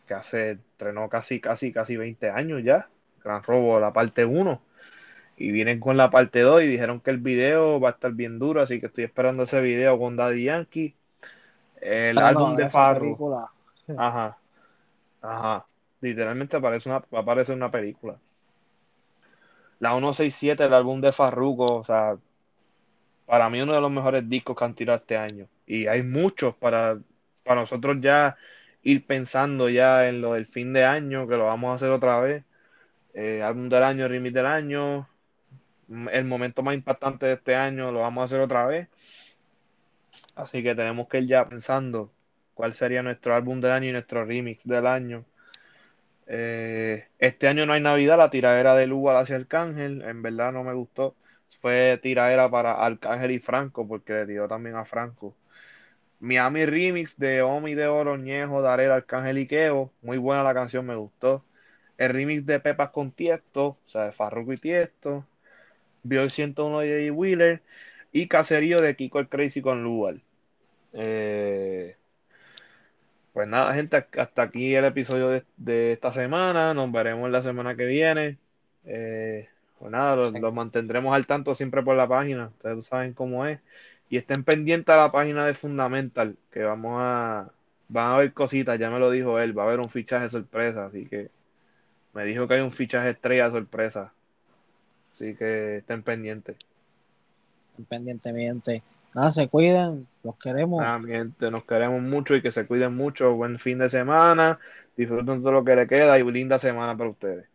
que 0.07 0.13
hace, 0.13 0.51
estrenó 0.51 1.09
casi, 1.09 1.39
casi, 1.39 1.71
casi 1.71 1.97
20 1.97 2.29
años 2.29 2.63
ya. 2.63 2.87
Gran 3.23 3.43
Robo, 3.43 3.79
la 3.79 3.93
parte 3.93 4.25
1. 4.25 4.61
Y 5.37 5.51
vienen 5.51 5.79
con 5.79 5.97
la 5.97 6.09
parte 6.09 6.41
2 6.41 6.63
y 6.63 6.67
dijeron 6.67 6.99
que 6.99 7.11
el 7.11 7.19
video 7.19 7.79
va 7.79 7.89
a 7.89 7.91
estar 7.93 8.11
bien 8.11 8.39
duro, 8.39 8.61
así 8.61 8.79
que 8.79 8.87
estoy 8.87 9.05
esperando 9.05 9.43
ese 9.43 9.61
video 9.61 9.97
con 9.99 10.15
Daddy 10.17 10.45
Yankee. 10.45 10.95
El 11.81 12.17
Ah, 12.17 12.29
álbum 12.29 12.51
no, 12.51 12.57
de 12.57 12.69
película. 12.69 13.49
Ajá. 13.97 14.37
Ajá. 15.21 15.65
Literalmente 16.01 16.57
aparece 16.57 16.89
una, 16.89 16.99
va 16.99 17.19
a 17.19 17.21
aparecer 17.21 17.55
una 17.55 17.71
película. 17.71 18.17
La 19.79 19.91
167, 19.91 20.65
el 20.65 20.73
álbum 20.73 20.99
de 20.99 21.13
Farruko, 21.13 21.77
o 21.77 21.83
sea, 21.85 22.17
para 23.29 23.47
mí 23.51 23.61
uno 23.61 23.75
de 23.75 23.81
los 23.81 23.91
mejores 23.91 24.27
discos 24.27 24.57
que 24.57 24.65
han 24.65 24.73
tirado 24.73 24.97
este 24.97 25.15
año. 25.15 25.47
Y 25.67 25.85
hay 25.85 26.01
muchos 26.01 26.55
para, 26.55 26.97
para 27.43 27.61
nosotros 27.61 27.97
ya 28.01 28.37
ir 28.81 29.05
pensando 29.05 29.69
ya 29.69 30.09
en 30.09 30.19
lo 30.19 30.33
del 30.33 30.47
fin 30.47 30.73
de 30.73 30.83
año, 30.83 31.27
que 31.27 31.37
lo 31.37 31.45
vamos 31.45 31.71
a 31.71 31.75
hacer 31.75 31.91
otra 31.91 32.19
vez. 32.21 32.43
Eh, 33.13 33.43
álbum 33.43 33.69
del 33.69 33.83
año, 33.83 34.07
remix 34.07 34.33
del 34.33 34.47
año. 34.47 35.07
El 36.11 36.25
momento 36.25 36.63
más 36.63 36.73
impactante 36.73 37.27
de 37.27 37.33
este 37.33 37.55
año 37.55 37.91
lo 37.91 37.99
vamos 37.99 38.23
a 38.23 38.25
hacer 38.25 38.39
otra 38.39 38.65
vez. 38.65 38.87
Así 40.33 40.63
que 40.63 40.73
tenemos 40.73 41.07
que 41.07 41.19
ir 41.19 41.27
ya 41.27 41.47
pensando 41.47 42.11
cuál 42.55 42.73
sería 42.73 43.03
nuestro 43.03 43.35
álbum 43.35 43.61
del 43.61 43.71
año 43.73 43.89
y 43.89 43.91
nuestro 43.91 44.25
remix 44.25 44.63
del 44.65 44.87
año. 44.87 45.23
Eh, 46.25 47.05
este 47.19 47.47
año 47.47 47.67
no 47.67 47.73
hay 47.73 47.81
Navidad, 47.81 48.17
la 48.17 48.31
tiradera 48.31 48.73
de 48.73 48.87
Lugar 48.87 49.17
hacia 49.17 49.35
Arcángel, 49.35 50.01
en 50.01 50.23
verdad 50.23 50.51
no 50.51 50.63
me 50.63 50.73
gustó. 50.73 51.13
Fue 51.61 51.99
tiradera 52.01 52.49
para 52.49 52.73
Arcángel 52.73 53.31
y 53.31 53.39
Franco, 53.39 53.87
porque 53.87 54.13
le 54.13 54.25
tiró 54.27 54.47
también 54.47 54.75
a 54.75 54.85
Franco. 54.85 55.35
Miami 56.19 56.65
Remix 56.65 57.17
de 57.17 57.41
Omi 57.41 57.75
de 57.75 57.87
Oroñejo, 57.87 58.61
Darel, 58.61 58.91
Arcángel 58.91 59.37
y 59.39 59.47
Keo, 59.47 59.91
muy 60.01 60.17
buena 60.17 60.43
la 60.43 60.53
canción, 60.53 60.85
me 60.85 60.95
gustó. 60.95 61.45
El 61.97 62.11
remix 62.13 62.45
de 62.45 62.59
Pepas 62.59 62.91
con 62.91 63.11
Tiesto, 63.11 63.67
o 63.67 63.79
sea, 63.87 64.05
de 64.05 64.11
Farruko 64.13 64.53
y 64.53 64.57
Tiesto. 64.57 65.25
Vio 66.03 66.21
el 66.21 66.31
101 66.31 66.79
de 66.81 67.07
J. 67.09 67.13
Wheeler. 67.13 67.61
Y 68.11 68.27
Caserío 68.27 68.81
de 68.81 68.95
Kiko 68.95 69.19
el 69.19 69.29
Crazy 69.29 69.61
con 69.61 69.83
Lugar. 69.83 70.15
Eh, 70.93 71.97
pues 73.33 73.47
nada, 73.47 73.73
gente, 73.73 74.05
hasta 74.17 74.41
aquí 74.41 74.75
el 74.75 74.85
episodio 74.85 75.29
de, 75.29 75.43
de, 75.57 75.93
esta 75.93 76.11
semana. 76.13 76.73
Nos 76.73 76.91
veremos 76.91 77.29
la 77.31 77.43
semana 77.43 77.75
que 77.75 77.85
viene. 77.85 78.37
Eh, 78.85 79.49
pues 79.79 79.91
nada, 79.91 80.15
los, 80.15 80.29
Sí. 80.31 80.39
los 80.39 80.53
mantendremos 80.53 81.15
al 81.15 81.25
tanto 81.27 81.55
siempre 81.55 81.81
por 81.83 81.95
la 81.95 82.07
página. 82.07 82.47
Ustedes 82.47 82.85
saben 82.85 83.13
cómo 83.13 83.45
es. 83.45 83.59
Y 84.09 84.17
estén 84.17 84.43
pendientes 84.43 84.93
a 84.93 84.97
la 84.97 85.11
página 85.11 85.45
de 85.45 85.53
Fundamental, 85.53 86.35
que 86.51 86.63
vamos 86.63 86.97
a. 86.99 87.49
Van 87.87 88.05
a 88.05 88.15
haber 88.15 88.33
cositas, 88.33 88.77
ya 88.77 88.89
me 88.91 88.99
lo 88.99 89.09
dijo 89.11 89.39
él. 89.39 89.57
Va 89.57 89.63
a 89.63 89.67
haber 89.67 89.79
un 89.79 89.89
fichaje 89.89 90.29
sorpresa, 90.29 90.85
así 90.85 91.05
que. 91.05 91.29
Me 92.13 92.25
dijo 92.25 92.47
que 92.47 92.55
hay 92.55 92.61
un 92.61 92.71
fichaje 92.71 93.11
estrella 93.11 93.51
sorpresa. 93.51 94.13
Así 95.13 95.35
que 95.35 95.77
estén 95.77 96.03
pendientes. 96.03 96.57
Independientemente. 97.77 98.83
Nada, 99.13 99.31
se 99.31 99.47
cuiden, 99.47 100.07
los 100.23 100.35
queremos. 100.37 100.81
Nada, 100.81 100.99
mi 100.99 101.11
gente, 101.11 101.49
nos 101.49 101.63
queremos 101.65 102.01
mucho 102.01 102.35
y 102.35 102.41
que 102.41 102.51
se 102.51 102.67
cuiden 102.67 102.95
mucho. 102.95 103.33
Buen 103.33 103.57
fin 103.59 103.79
de 103.79 103.89
semana. 103.89 104.59
Disfruten 104.97 105.41
todo 105.41 105.51
lo 105.51 105.63
que 105.63 105.75
le 105.75 105.87
queda 105.87 106.19
y 106.19 106.31
linda 106.31 106.59
semana 106.59 106.95
para 106.95 107.09
ustedes. 107.09 107.45